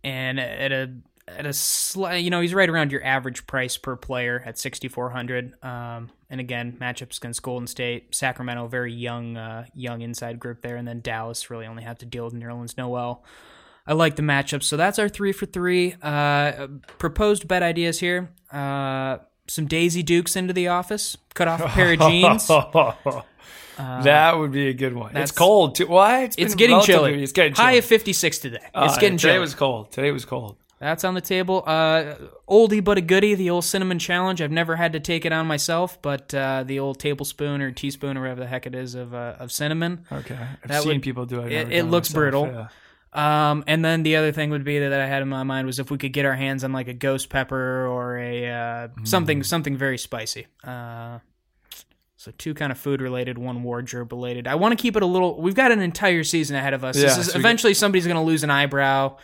And 0.03 0.39
at 0.39 0.71
a 0.71 0.93
at 1.27 1.45
a 1.45 2.19
you 2.19 2.29
know, 2.29 2.41
he's 2.41 2.53
right 2.53 2.69
around 2.69 2.91
your 2.91 3.03
average 3.03 3.45
price 3.45 3.77
per 3.77 3.95
player 3.95 4.41
at 4.45 4.57
6,400. 4.57 5.53
Um, 5.63 6.09
and 6.29 6.39
again, 6.39 6.77
matchups 6.79 7.17
against 7.17 7.43
Golden 7.43 7.67
State, 7.67 8.15
Sacramento, 8.15 8.67
very 8.67 8.93
young, 8.93 9.37
uh, 9.37 9.65
young 9.73 10.01
inside 10.01 10.39
group 10.39 10.61
there, 10.61 10.75
and 10.75 10.87
then 10.87 11.01
Dallas 11.01 11.49
really 11.49 11.67
only 11.67 11.83
have 11.83 11.99
to 11.99 12.05
deal 12.05 12.25
with 12.25 12.33
Nerlens 12.33 12.77
Noel. 12.77 13.23
I 13.85 13.93
like 13.93 14.15
the 14.15 14.21
matchups, 14.21 14.63
so 14.63 14.77
that's 14.77 14.99
our 14.99 15.09
three 15.09 15.31
for 15.31 15.45
three. 15.45 15.95
Uh, 16.01 16.67
proposed 16.97 17.47
bet 17.47 17.63
ideas 17.63 17.99
here: 17.99 18.29
uh, 18.51 19.17
some 19.49 19.65
Daisy 19.65 20.03
Dukes 20.03 20.35
into 20.35 20.53
the 20.53 20.67
office, 20.69 21.17
cut 21.33 21.47
off 21.47 21.59
a 21.61 21.67
pair 21.67 21.91
of 21.93 21.99
jeans. 21.99 22.47
that 23.77 24.37
would 24.37 24.51
be 24.51 24.67
a 24.67 24.73
good 24.73 24.93
one. 24.93 25.15
It's 25.15 25.31
cold 25.31 25.75
too. 25.75 25.87
Why? 25.87 26.29
It's 26.37 26.55
getting 26.55 26.81
chilly. 26.81 27.21
It's 27.23 27.31
getting 27.31 27.53
chilly. 27.53 27.65
High 27.65 27.71
of 27.73 27.85
56 27.85 28.39
today. 28.39 28.57
It's 28.63 28.69
Uh, 28.73 28.99
getting 28.99 29.17
today 29.17 29.33
chilly. 29.33 29.39
was 29.39 29.55
cold. 29.55 29.91
Today 29.91 30.11
was 30.11 30.25
cold. 30.25 30.55
That's 30.79 31.03
on 31.03 31.13
the 31.13 31.19
table. 31.21 31.63
Uh, 31.67 32.15
oldie 32.47 32.81
but 32.81 32.97
a 32.97 33.01
goodie, 33.01 33.35
the 33.35 33.49
old 33.49 33.65
cinnamon 33.65 33.99
challenge. 33.99 34.41
I've 34.41 34.51
never 34.51 34.77
had 34.77 34.93
to 34.93 35.01
take 35.01 35.25
it 35.25 35.33
on 35.33 35.45
myself, 35.45 36.01
but 36.01 36.33
uh, 36.33 36.63
the 36.63 36.79
old 36.79 36.99
tablespoon 36.99 37.61
or 37.61 37.71
teaspoon 37.71 38.17
or 38.17 38.21
whatever 38.21 38.39
the 38.39 38.47
heck 38.47 38.65
it 38.65 38.73
is 38.73 38.95
of 38.95 39.13
uh, 39.13 39.35
of 39.39 39.51
cinnamon. 39.51 40.05
Okay, 40.09 40.37
I've 40.63 40.69
That 40.69 40.83
seen 40.83 40.93
would- 40.93 41.01
people 41.01 41.25
do 41.25 41.41
it. 41.41 41.45
I've 41.47 41.51
it- 41.51 41.71
it 41.79 41.83
looks 41.83 42.09
myself, 42.11 42.15
brutal. 42.21 42.47
yeah. 42.47 42.67
Um, 43.11 43.63
and 43.65 43.83
then 43.83 44.03
the 44.03 44.17
other 44.17 44.31
thing 44.31 44.51
would 44.51 44.63
be 44.63 44.77
that 44.79 44.93
I 44.93 45.07
had 45.07 45.21
in 45.23 45.29
my 45.29 45.41
mind 45.43 45.65
was 45.65 45.79
if 45.79 45.89
we 45.89 45.97
could 45.97 46.13
get 46.13 46.25
our 46.25 46.35
hands 46.35 46.63
on 46.63 46.71
like 46.73 46.87
a 46.87 46.93
ghost 46.93 47.29
pepper 47.29 47.87
or 47.87 48.17
a 48.19 48.47
uh, 48.47 48.87
Mm. 48.89 49.07
something 49.07 49.43
something 49.43 49.75
very 49.77 49.97
spicy. 49.97 50.45
Uh, 50.63 51.19
so 52.17 52.31
two 52.37 52.53
kind 52.53 52.71
of 52.71 52.77
food 52.77 53.01
related, 53.01 53.37
one 53.37 53.63
wardrobe 53.63 54.11
related. 54.11 54.47
I 54.47 54.55
want 54.55 54.77
to 54.77 54.81
keep 54.81 54.95
it 54.95 55.03
a 55.03 55.05
little. 55.05 55.41
We've 55.41 55.55
got 55.55 55.71
an 55.71 55.79
entire 55.81 56.23
season 56.23 56.55
ahead 56.55 56.73
of 56.73 56.83
us. 56.83 56.97
Yeah, 56.97 57.03
this 57.05 57.17
is 57.17 57.31
so 57.31 57.39
eventually 57.39 57.73
somebody's 57.73 58.05
going 58.05 58.17
to 58.17 58.21
lose 58.23 58.43
an 58.43 58.49
eyebrow. 58.51 59.17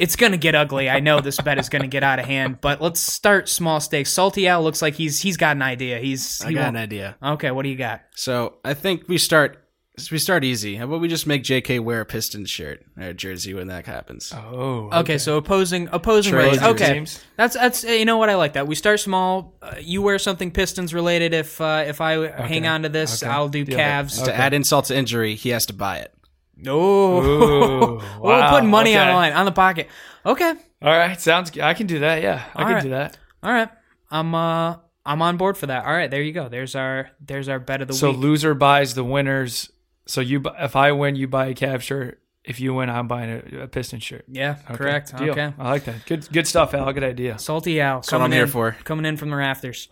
It's 0.00 0.16
going 0.16 0.32
to 0.32 0.38
get 0.38 0.56
ugly. 0.56 0.90
I 0.90 0.98
know 0.98 1.20
this 1.20 1.40
bet 1.40 1.58
is 1.58 1.68
going 1.68 1.82
to 1.82 1.88
get 1.88 2.02
out 2.02 2.18
of 2.18 2.24
hand, 2.24 2.60
but 2.60 2.82
let's 2.82 2.98
start 2.98 3.48
small 3.48 3.78
stakes. 3.78 4.10
Salty 4.10 4.48
Al 4.48 4.60
looks 4.64 4.82
like 4.82 4.94
he's 4.94 5.20
he's 5.20 5.36
got 5.36 5.54
an 5.54 5.62
idea. 5.62 6.00
He's 6.00 6.40
I 6.42 6.48
he 6.48 6.54
got 6.54 6.64
won't- 6.64 6.76
an 6.76 6.82
idea. 6.82 7.16
Okay, 7.22 7.52
what 7.52 7.62
do 7.62 7.68
you 7.68 7.76
got? 7.76 8.02
So 8.16 8.54
I 8.64 8.74
think 8.74 9.06
we 9.08 9.16
start 9.18 9.62
we 10.10 10.18
start 10.18 10.44
easy. 10.44 10.76
How 10.76 10.84
about 10.84 11.00
we 11.00 11.08
just 11.08 11.26
make 11.26 11.42
JK 11.42 11.80
wear 11.80 12.02
a 12.02 12.04
Pistons 12.04 12.50
shirt 12.50 12.84
or 13.00 13.12
jersey 13.14 13.54
when 13.54 13.68
that 13.68 13.86
happens? 13.86 14.32
Oh, 14.34 14.90
Okay, 14.92 15.16
so 15.18 15.36
opposing 15.38 15.88
opposing 15.90 16.32
Trade 16.34 16.52
ways. 16.52 16.60
your 16.60 16.70
Okay, 16.70 16.94
teams. 16.94 17.22
that's 17.36 17.54
that's 17.54 17.84
uh, 17.84 17.88
you 17.88 18.04
know 18.04 18.18
what 18.18 18.28
I 18.28 18.34
like 18.36 18.52
that. 18.54 18.66
We 18.66 18.74
start 18.74 19.00
small. 19.00 19.54
Uh, 19.62 19.76
you 19.80 20.02
wear 20.02 20.18
something 20.18 20.50
Pistons 20.50 20.92
related. 20.92 21.32
If 21.34 21.60
uh, 21.60 21.84
if 21.86 22.00
I 22.00 22.28
hang 22.28 22.66
on 22.66 22.82
to 22.82 22.88
this, 22.88 23.22
Okay. 23.22 23.32
I'll 23.32 23.48
do 23.48 23.64
Deal. 23.64 23.78
Cavs. 23.78 24.22
To 24.24 24.34
add 24.34 24.52
insult 24.52 24.86
to 24.86 24.96
injury, 24.96 25.34
he 25.34 25.48
has 25.50 25.66
to 25.66 25.72
buy 25.72 25.98
it. 25.98 26.12
No, 26.58 26.78
Ooh, 27.20 27.96
we're 28.20 28.30
wow, 28.38 28.50
putting 28.50 28.70
money 28.70 28.96
on 28.96 29.02
okay. 29.02 29.10
the 29.10 29.16
line 29.16 29.32
on 29.32 29.44
the 29.44 29.52
pocket. 29.52 29.88
Okay, 30.24 30.54
All 30.82 30.90
right, 30.98 31.20
sounds. 31.20 31.50
good. 31.50 31.62
I 31.62 31.74
can 31.74 31.86
do 31.86 31.98
that. 32.00 32.22
Yeah, 32.22 32.42
I 32.54 32.58
All 32.60 32.64
can 32.66 32.74
right. 32.74 32.82
do 32.82 32.90
that. 32.90 33.18
all 33.42 33.52
right. 33.52 33.68
I'm 34.10 34.34
uh 34.34 34.76
I'm 35.04 35.22
on 35.22 35.36
board 35.36 35.56
for 35.56 35.66
that. 35.66 35.84
All 35.84 35.92
right, 35.92 36.10
there 36.10 36.22
you 36.22 36.32
go. 36.32 36.48
There's 36.48 36.74
our 36.74 37.10
there's 37.20 37.48
our 37.48 37.58
bet 37.58 37.80
of 37.82 37.88
the 37.88 37.94
week. 37.94 38.00
So 38.00 38.10
week. 38.10 38.18
loser 38.20 38.54
buys 38.54 38.94
the 38.94 39.04
winners. 39.04 39.70
So 40.06 40.20
you, 40.20 40.42
if 40.58 40.76
I 40.76 40.92
win, 40.92 41.16
you 41.16 41.26
buy 41.28 41.46
a 41.46 41.54
Cavs 41.54 41.82
shirt. 41.82 42.20
If 42.44 42.60
you 42.60 42.74
win, 42.74 42.88
I'm 42.88 43.08
buying 43.08 43.42
a, 43.52 43.62
a 43.62 43.66
Piston 43.68 43.98
shirt. 43.98 44.24
yeah, 44.28 44.56
Okay, 44.66 44.74
correct. 44.76 45.16
deal. 45.16 45.30
Okay, 45.32 45.52
I 45.58 45.68
like 45.70 45.84
that. 45.86 46.06
Good, 46.06 46.28
good 46.32 46.46
stuff, 46.46 46.74
Al. 46.74 46.92
Good 46.92 47.02
idea. 47.02 47.38
salty 47.40 47.80
Al. 47.80 47.96
That's 47.96 48.12
what 48.12 48.18
I'm 48.18 48.24
coming 48.26 48.36
here 48.36 48.44
in- 48.44 48.50
for. 48.50 48.76
coming 48.84 49.04
in 49.04 49.16
from 49.16 49.30
the 49.30 49.36
rafters. 49.36 49.88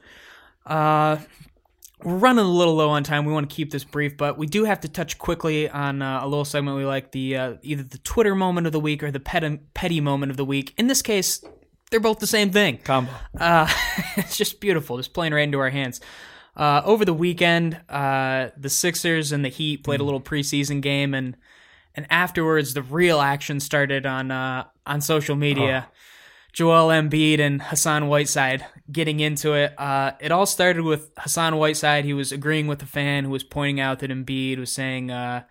Uh, 0.64 1.16
we're 2.03 2.16
running 2.16 2.44
a 2.44 2.48
little 2.48 2.74
low 2.74 2.90
on 2.90 3.03
time. 3.03 3.24
We 3.24 3.33
want 3.33 3.48
to 3.50 3.55
keep 3.55 3.70
this 3.72 3.83
brief, 3.85 4.16
but 4.16 4.38
we 4.38 4.46
do 4.46 4.64
have 4.64 4.81
to 4.83 4.88
touch 4.88 5.18
quickly 5.18 5.68
on 5.68 6.00
uh, 6.03 6.20
a 6.22 6.29
little 6.29 6.44
segment 6.44 6.77
we 6.77 6.85
like 6.85 7.12
the 7.12 7.37
uh, 7.37 7.55
either 7.62 7.83
the 7.83 7.98
Twitter 7.98 8.35
moment 8.35 8.66
of 8.66 8.72
the 8.72 8.81
week 8.81 9.03
or 9.03 9.11
the 9.11 9.20
petty, 9.20 9.59
petty 9.74 10.00
moment 10.00 10.31
of 10.31 10.37
the 10.37 10.44
week. 10.44 10.74
In 10.77 10.87
this 10.87 11.03
case, 11.03 11.42
they're 11.90 12.00
both 12.00 12.18
the 12.20 12.27
same 12.27 12.50
thing. 12.50 12.79
Combo. 12.79 13.11
Uh, 13.38 13.68
it's 14.16 14.37
just 14.37 14.61
beautiful, 14.61 14.96
just 14.98 15.12
playing 15.12 15.33
right 15.33 15.42
into 15.44 15.59
our 15.59 15.70
hands. 15.70 16.00
Uh, 16.57 16.83
over 16.85 17.05
the 17.05 17.14
weekend, 17.14 17.81
uh, 17.88 18.51
the 18.57 18.71
Sixers 18.71 19.33
and 19.33 19.45
the 19.45 19.49
Heat 19.49 19.83
played 19.83 20.01
a 20.01 20.05
little 20.05 20.21
preseason 20.21 20.81
game, 20.81 21.14
and 21.14 21.37
and 21.95 22.07
afterwards, 22.11 22.75
the 22.75 22.83
real 22.83 23.21
action 23.21 23.61
started 23.61 24.07
on 24.07 24.31
uh, 24.31 24.64
on 24.87 25.01
social 25.01 25.37
media. 25.37 25.88
Joel 26.55 26.88
Embiid 26.88 27.40
and 27.40 27.61
Hassan 27.61 28.07
Whiteside 28.07 28.64
getting 28.90 29.19
into 29.19 29.55
it. 29.55 29.75
Uh, 29.77 30.12
it 30.21 30.31
all 30.31 30.47
started 30.47 30.85
with 30.85 31.11
Hassan 31.19 31.57
Whiteside. 31.57 32.05
He 32.05 32.14
was 32.14 32.31
agreeing 32.31 32.69
with 32.69 32.79
the 32.79 32.87
fan 32.87 33.25
who 33.25 33.31
was 33.31 33.43
pointing 33.43 33.81
out 33.81 33.99
that 33.99 34.11
Embiid 34.11 34.61
was 34.61 34.71
saying 34.71 35.11
uh, 35.11 35.43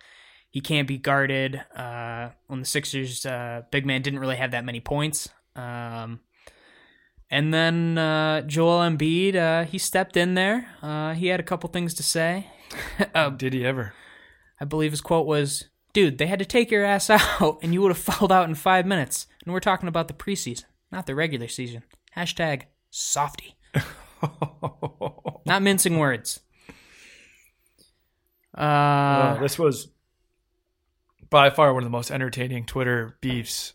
he 0.48 0.62
can't 0.62 0.88
be 0.88 0.96
guarded 0.96 1.60
uh, 1.76 2.30
when 2.46 2.60
the 2.60 2.66
Sixers 2.66 3.26
uh, 3.26 3.62
big 3.70 3.84
man 3.84 4.00
didn't 4.00 4.18
really 4.18 4.36
have 4.36 4.52
that 4.52 4.64
many 4.64 4.80
points. 4.80 5.28
Um, 5.54 6.20
and 7.34 7.52
then 7.52 7.98
uh, 7.98 8.42
Joel 8.42 8.78
Embiid, 8.88 9.34
uh, 9.34 9.64
he 9.64 9.76
stepped 9.76 10.16
in 10.16 10.34
there. 10.34 10.68
Uh, 10.80 11.14
he 11.14 11.26
had 11.26 11.40
a 11.40 11.42
couple 11.42 11.68
things 11.68 11.92
to 11.94 12.02
say. 12.04 12.46
uh, 13.14 13.30
Did 13.30 13.52
he 13.52 13.66
ever? 13.66 13.92
I 14.60 14.64
believe 14.64 14.92
his 14.92 15.00
quote 15.00 15.26
was, 15.26 15.64
"Dude, 15.92 16.18
they 16.18 16.28
had 16.28 16.38
to 16.38 16.44
take 16.44 16.70
your 16.70 16.84
ass 16.84 17.10
out, 17.40 17.58
and 17.60 17.74
you 17.74 17.82
would 17.82 17.90
have 17.90 17.98
fouled 17.98 18.30
out 18.30 18.48
in 18.48 18.54
five 18.54 18.86
minutes." 18.86 19.26
And 19.44 19.52
we're 19.52 19.58
talking 19.58 19.88
about 19.88 20.06
the 20.06 20.14
preseason, 20.14 20.64
not 20.92 21.06
the 21.06 21.16
regular 21.16 21.48
season. 21.48 21.82
Hashtag 22.16 22.62
softy. 22.90 23.56
not 25.44 25.62
mincing 25.62 25.98
words. 25.98 26.38
Uh, 28.56 28.60
Uh, 28.60 29.40
this 29.40 29.58
was 29.58 29.88
by 31.30 31.50
far 31.50 31.74
one 31.74 31.82
of 31.82 31.86
the 31.86 31.90
most 31.90 32.12
entertaining 32.12 32.64
Twitter 32.64 33.18
beefs 33.20 33.72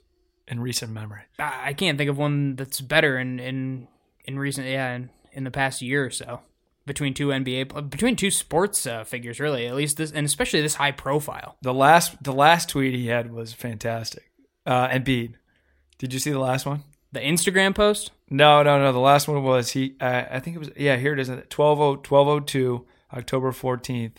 in 0.50 0.60
recent 0.60 0.92
memory. 0.92 1.22
I 1.38 1.74
can't 1.74 1.98
think 1.98 2.10
of 2.10 2.18
one 2.18 2.56
that's 2.56 2.82
better 2.82 3.18
in 3.18 3.40
in 3.40 3.88
in 4.26 4.38
recent 4.38 4.68
yeah 4.68 4.96
in, 4.96 5.10
in 5.32 5.44
the 5.44 5.52
past 5.52 5.82
year 5.82 6.06
or 6.06 6.10
so 6.10 6.42
between 6.86 7.14
two 7.14 7.28
NBA 7.28 7.90
between 7.90 8.16
two 8.16 8.32
sports 8.32 8.86
uh, 8.88 9.04
figures 9.04 9.40
really 9.40 9.68
at 9.68 9.76
least 9.76 9.98
this 9.98 10.12
and 10.12 10.26
especially 10.26 10.62
this 10.62 10.76
high 10.76 10.92
profile. 10.92 11.56
The 11.62 11.74
last 11.74 12.22
the 12.24 12.34
last 12.34 12.70
tweet 12.70 12.94
he 12.94 13.08
had 13.08 13.32
was 13.32 13.54
fantastic. 13.54 14.32
Uh, 14.66 14.90
Embiid, 14.90 15.36
did 15.98 16.14
you 16.14 16.20
see 16.20 16.32
the 16.32 16.40
last 16.40 16.66
one? 16.66 16.84
The 17.12 17.20
Instagram 17.20 17.74
post. 17.74 18.12
No, 18.30 18.62
no, 18.62 18.78
no. 18.80 18.92
The 18.92 19.00
last 19.00 19.28
one 19.28 19.44
was 19.44 19.72
he. 19.72 19.96
Uh, 20.00 20.26
I 20.30 20.40
think 20.40 20.56
it 20.56 20.60
was. 20.60 20.70
Yeah, 20.78 20.98
here 20.98 21.14
it 21.14 21.20
is. 21.20 21.32
12 21.50 21.80
1202, 21.80 22.86
October 23.14 23.52
14th. 23.52 24.18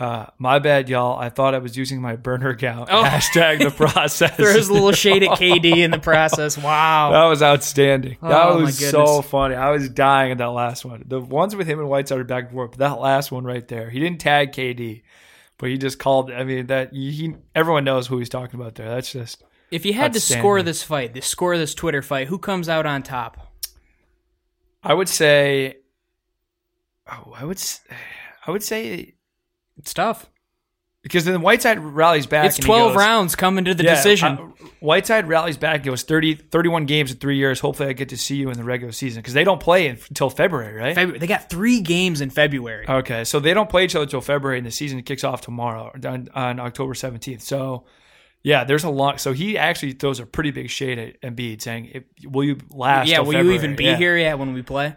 Uh, 0.00 0.24
my 0.38 0.58
bad, 0.58 0.88
y'all. 0.88 1.18
I 1.18 1.28
thought 1.28 1.54
I 1.54 1.58
was 1.58 1.76
using 1.76 2.00
my 2.00 2.16
burner 2.16 2.48
account. 2.48 2.88
Oh. 2.90 3.02
Hashtag 3.06 3.58
the 3.58 3.70
process. 3.86 4.34
There's 4.34 4.70
a 4.70 4.72
little 4.72 4.92
shade 4.92 5.22
at 5.22 5.38
KD 5.38 5.76
in 5.76 5.90
the 5.90 5.98
process. 6.10 6.56
Wow. 6.56 7.10
That 7.12 7.24
was 7.26 7.42
outstanding. 7.42 8.16
that 8.22 8.46
Oh, 8.46 8.54
my 8.60 8.64
was 8.64 8.78
so 8.78 9.20
funny. 9.20 9.56
I 9.56 9.68
was 9.70 9.90
dying 9.90 10.32
at 10.32 10.38
that 10.38 10.52
last 10.52 10.86
one. 10.86 11.04
The 11.06 11.20
ones 11.20 11.54
with 11.54 11.66
him 11.66 11.78
and 11.80 11.88
Whiteside 11.90 12.18
are 12.18 12.24
back 12.24 12.44
and 12.44 12.52
forth, 12.54 12.70
but 12.70 12.78
that 12.78 12.98
last 12.98 13.30
one 13.30 13.44
right 13.44 13.66
there, 13.68 13.90
he 13.90 14.00
didn't 14.00 14.20
tag 14.20 14.52
KD, 14.52 15.02
but 15.58 15.68
he 15.68 15.76
just 15.76 15.98
called. 15.98 16.32
I 16.32 16.44
mean, 16.44 16.68
that 16.68 16.94
he 16.94 17.34
everyone 17.54 17.84
knows 17.84 18.06
who 18.06 18.16
he's 18.18 18.30
talking 18.30 18.58
about 18.58 18.76
there. 18.76 18.88
That's 18.88 19.12
just 19.12 19.44
If 19.70 19.84
you 19.84 19.92
had 19.92 20.14
to 20.14 20.20
score 20.20 20.62
this 20.62 20.82
fight, 20.82 21.12
the 21.12 21.20
score 21.20 21.58
this 21.58 21.74
Twitter 21.74 22.00
fight, 22.00 22.26
who 22.28 22.38
comes 22.38 22.70
out 22.70 22.86
on 22.86 23.02
top? 23.02 23.52
I 24.82 24.94
would 24.94 25.10
say. 25.10 25.76
Oh, 27.06 27.34
I 27.36 27.44
would. 27.44 27.60
I 28.46 28.50
would 28.50 28.62
say 28.62 29.16
It's 29.80 29.94
tough. 29.94 30.28
because 31.02 31.24
then 31.24 31.40
Whiteside 31.40 31.78
rallies 31.78 32.26
back. 32.26 32.44
It's 32.44 32.58
12 32.58 32.90
goes- 32.92 32.96
rounds 32.98 33.34
coming 33.34 33.64
to 33.64 33.74
the 33.74 33.84
Yeah, 33.84 33.94
decision. 33.94 34.32
uh, 34.38 34.66
Whiteside 34.80 35.26
rallies 35.28 35.56
back. 35.56 35.80
It 35.80 35.84
Goes 35.84 36.02
30, 36.02 36.34
31 36.34 36.84
games 36.84 37.10
in 37.10 37.16
three 37.16 37.36
years. 37.38 37.58
Hopefully, 37.60 37.88
I 37.88 37.92
get 37.94 38.10
to 38.10 38.18
see 38.18 38.36
you 38.36 38.50
in 38.50 38.58
the 38.58 38.64
regular 38.64 38.92
season 38.92 39.22
because 39.22 39.32
they 39.32 39.42
don't 39.44 39.60
play 39.60 39.88
until 39.88 40.28
February, 40.28 40.74
right? 40.74 40.94
February. 40.94 41.18
They 41.18 41.26
got 41.26 41.48
three 41.48 41.80
games 41.80 42.20
in 42.20 42.28
February. 42.28 42.86
Okay, 42.86 43.24
so 43.24 43.40
they 43.40 43.54
don't 43.54 43.70
play 43.70 43.84
each 43.84 43.94
other 43.96 44.02
until 44.04 44.20
February, 44.20 44.58
and 44.58 44.66
the 44.66 44.70
season 44.70 45.02
kicks 45.02 45.24
off 45.24 45.40
tomorrow 45.40 45.90
on, 46.04 46.28
on 46.34 46.60
October 46.60 46.92
seventeenth. 46.94 47.40
So, 47.40 47.86
yeah, 48.42 48.64
there's 48.64 48.84
a 48.84 48.90
long. 48.90 49.16
So 49.16 49.32
he 49.32 49.56
actually 49.56 49.92
throws 49.92 50.20
a 50.20 50.26
pretty 50.26 50.50
big 50.50 50.68
shade 50.68 50.98
at 50.98 51.20
Embiid, 51.22 51.62
saying, 51.62 52.04
"Will 52.24 52.44
you 52.44 52.58
last? 52.70 53.08
yeah, 53.08 53.20
will 53.20 53.42
you 53.42 53.52
even 53.52 53.74
be 53.74 53.84
Yeah. 53.84 53.96
here 53.96 54.18
yet 54.18 54.38
when 54.38 54.52
we 54.52 54.60
play? 54.60 54.94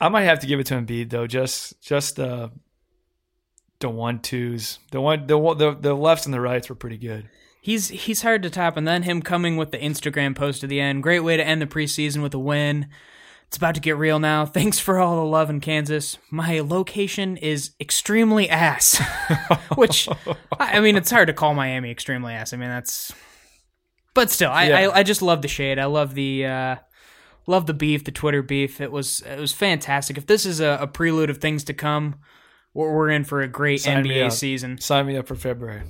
I 0.00 0.08
might 0.08 0.22
have 0.22 0.38
to 0.40 0.46
give 0.46 0.60
it 0.60 0.66
to 0.66 0.74
Embiid 0.74 1.10
though. 1.10 1.26
Just, 1.26 1.80
just 1.82 2.14
the 2.16 2.50
the 3.80 3.88
one 3.90 4.20
twos, 4.20 4.78
the 4.90 5.00
one, 5.00 5.26
the 5.26 5.38
the 5.54 5.76
the 5.78 5.94
lefts 5.94 6.26
and 6.26 6.34
the 6.34 6.40
rights 6.40 6.68
were 6.68 6.74
pretty 6.74 6.98
good. 6.98 7.28
He's 7.60 7.88
he's 7.88 8.22
hard 8.22 8.42
to 8.44 8.50
top, 8.50 8.76
and 8.76 8.86
then 8.86 9.02
him 9.02 9.20
coming 9.20 9.56
with 9.56 9.70
the 9.70 9.78
Instagram 9.78 10.34
post 10.36 10.62
at 10.62 10.70
the 10.70 10.80
end. 10.80 11.02
Great 11.02 11.20
way 11.20 11.36
to 11.36 11.46
end 11.46 11.60
the 11.60 11.66
preseason 11.66 12.22
with 12.22 12.34
a 12.34 12.38
win. 12.38 12.88
It's 13.48 13.56
about 13.56 13.74
to 13.74 13.80
get 13.80 13.96
real 13.96 14.20
now. 14.20 14.46
Thanks 14.46 14.78
for 14.78 15.00
all 15.00 15.16
the 15.16 15.28
love 15.28 15.50
in 15.50 15.60
Kansas. 15.60 16.18
My 16.30 16.60
location 16.60 17.36
is 17.36 17.72
extremely 17.80 18.48
ass, 18.48 19.02
which 19.74 20.08
I 20.58 20.78
mean, 20.78 20.96
it's 20.96 21.10
hard 21.10 21.26
to 21.26 21.34
call 21.34 21.54
Miami 21.54 21.90
extremely 21.90 22.32
ass. 22.32 22.52
I 22.52 22.58
mean, 22.58 22.68
that's, 22.68 23.12
but 24.14 24.30
still, 24.30 24.52
I 24.52 24.68
Yeah. 24.68 24.78
I, 24.78 24.98
I 25.00 25.02
just 25.02 25.20
love 25.20 25.42
the 25.42 25.48
shade. 25.48 25.80
I 25.80 25.86
love 25.86 26.14
the 26.14 26.46
uh, 26.46 26.76
love 27.48 27.66
the 27.66 27.74
beef, 27.74 28.04
the 28.04 28.12
Twitter 28.12 28.40
beef. 28.40 28.80
It 28.80 28.92
was 28.92 29.20
it 29.22 29.40
was 29.40 29.52
fantastic. 29.52 30.16
If 30.16 30.26
this 30.26 30.46
is 30.46 30.60
a, 30.60 30.78
a 30.82 30.86
prelude 30.86 31.28
of 31.28 31.38
things 31.38 31.64
to 31.64 31.74
come, 31.74 32.20
we're, 32.74 32.92
we're 32.92 33.10
in 33.10 33.24
for 33.24 33.40
a 33.40 33.48
great 33.48 33.80
Sign 33.80 34.04
NBA 34.04 34.32
season. 34.32 34.78
Sign 34.78 35.06
me 35.06 35.16
up 35.16 35.26
for 35.26 35.34
February. 35.34 35.82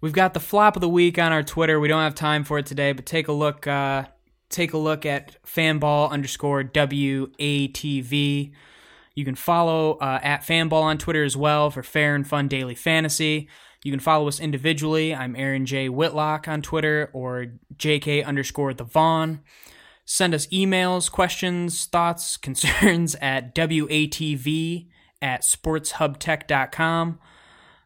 We've 0.00 0.12
got 0.12 0.34
the 0.34 0.40
flop 0.40 0.76
of 0.76 0.80
the 0.80 0.88
week 0.88 1.18
on 1.18 1.32
our 1.32 1.42
Twitter. 1.42 1.80
We 1.80 1.88
don't 1.88 2.02
have 2.02 2.14
time 2.14 2.44
for 2.44 2.58
it 2.58 2.66
today, 2.66 2.92
but 2.92 3.06
take 3.06 3.28
a 3.28 3.32
look. 3.32 3.66
Uh, 3.66 4.04
take 4.50 4.72
a 4.72 4.78
look 4.78 5.06
at 5.06 5.42
fanball 5.44 6.10
underscore 6.10 6.62
WATV. 6.62 8.52
You 9.14 9.24
can 9.24 9.34
follow 9.34 9.94
uh, 9.94 10.20
at 10.22 10.42
fanball 10.42 10.82
on 10.82 10.98
Twitter 10.98 11.24
as 11.24 11.36
well 11.36 11.70
for 11.70 11.82
fair 11.82 12.14
and 12.14 12.26
fun 12.26 12.48
daily 12.48 12.74
fantasy. 12.74 13.48
You 13.82 13.90
can 13.90 14.00
follow 14.00 14.28
us 14.28 14.40
individually. 14.40 15.14
I'm 15.14 15.34
Aaron 15.36 15.64
J. 15.64 15.88
Whitlock 15.88 16.48
on 16.48 16.60
Twitter 16.60 17.10
or 17.12 17.46
JK 17.76 18.24
underscore 18.24 18.74
the 18.74 18.84
Vaughn. 18.84 19.40
Send 20.04 20.34
us 20.34 20.46
emails, 20.48 21.10
questions, 21.10 21.86
thoughts, 21.86 22.36
concerns 22.36 23.14
at 23.16 23.54
WATV 23.54 24.88
at 25.22 25.42
sportshubtech.com. 25.42 27.18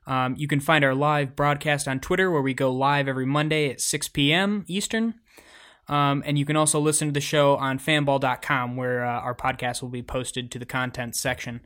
Um, 0.06 0.34
you 0.36 0.48
can 0.48 0.60
find 0.60 0.84
our 0.84 0.94
live 0.94 1.36
broadcast 1.36 1.86
on 1.86 2.00
Twitter, 2.00 2.30
where 2.30 2.42
we 2.42 2.54
go 2.54 2.72
live 2.72 3.06
every 3.06 3.26
Monday 3.26 3.70
at 3.70 3.80
6 3.80 4.08
p.m. 4.08 4.64
Eastern. 4.66 5.14
Um, 5.88 6.22
and 6.24 6.38
you 6.38 6.44
can 6.44 6.56
also 6.56 6.80
listen 6.80 7.08
to 7.08 7.12
the 7.12 7.20
show 7.20 7.56
on 7.56 7.78
fanball.com, 7.78 8.76
where 8.76 9.04
uh, 9.04 9.20
our 9.20 9.34
podcast 9.34 9.82
will 9.82 9.88
be 9.88 10.02
posted 10.02 10.50
to 10.52 10.58
the 10.58 10.66
content 10.66 11.16
section. 11.16 11.60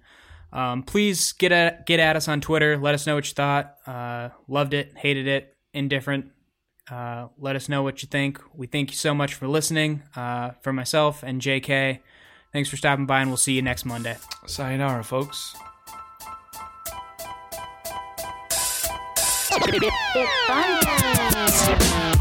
Um, 0.53 0.83
please 0.83 1.33
get 1.33 1.53
at, 1.53 1.85
get 1.87 2.01
at 2.01 2.17
us 2.17 2.29
on 2.29 2.41
Twitter. 2.41 2.79
Let 2.79 2.95
us 2.95 3.07
know 3.07 3.17
what 3.17 3.27
you 3.27 3.35
thought. 3.35 3.75
Uh, 3.87 4.31
loved 4.49 4.73
it, 4.73 4.93
hated 4.97 5.27
it, 5.27 5.57
indifferent. 5.73 6.31
Uh, 6.91 7.29
let 7.39 7.57
us 7.57 7.69
know 7.69 7.83
what 7.83 8.03
you 8.03 8.09
think. 8.09 8.41
We 8.55 8.67
thank 8.67 8.91
you 8.91 8.97
so 8.97 9.15
much 9.15 9.35
for 9.35 9.49
listening. 9.49 10.03
Uh, 10.15 10.51
for 10.63 10.73
myself 10.73 11.23
and 11.23 11.41
JK, 11.41 12.01
thanks 12.55 12.71
for 12.71 12.79
stopping 12.79 13.05
by, 13.05 13.21
and 13.21 13.29
we'll 13.29 13.37
see 13.37 13.53
you 13.53 13.61
next 13.61 13.85
Monday. 13.85 14.17
Sayonara, 14.47 15.05
folks. 15.05 15.55
It's 19.51 20.47
fun 20.47 20.81
time. 20.81 22.14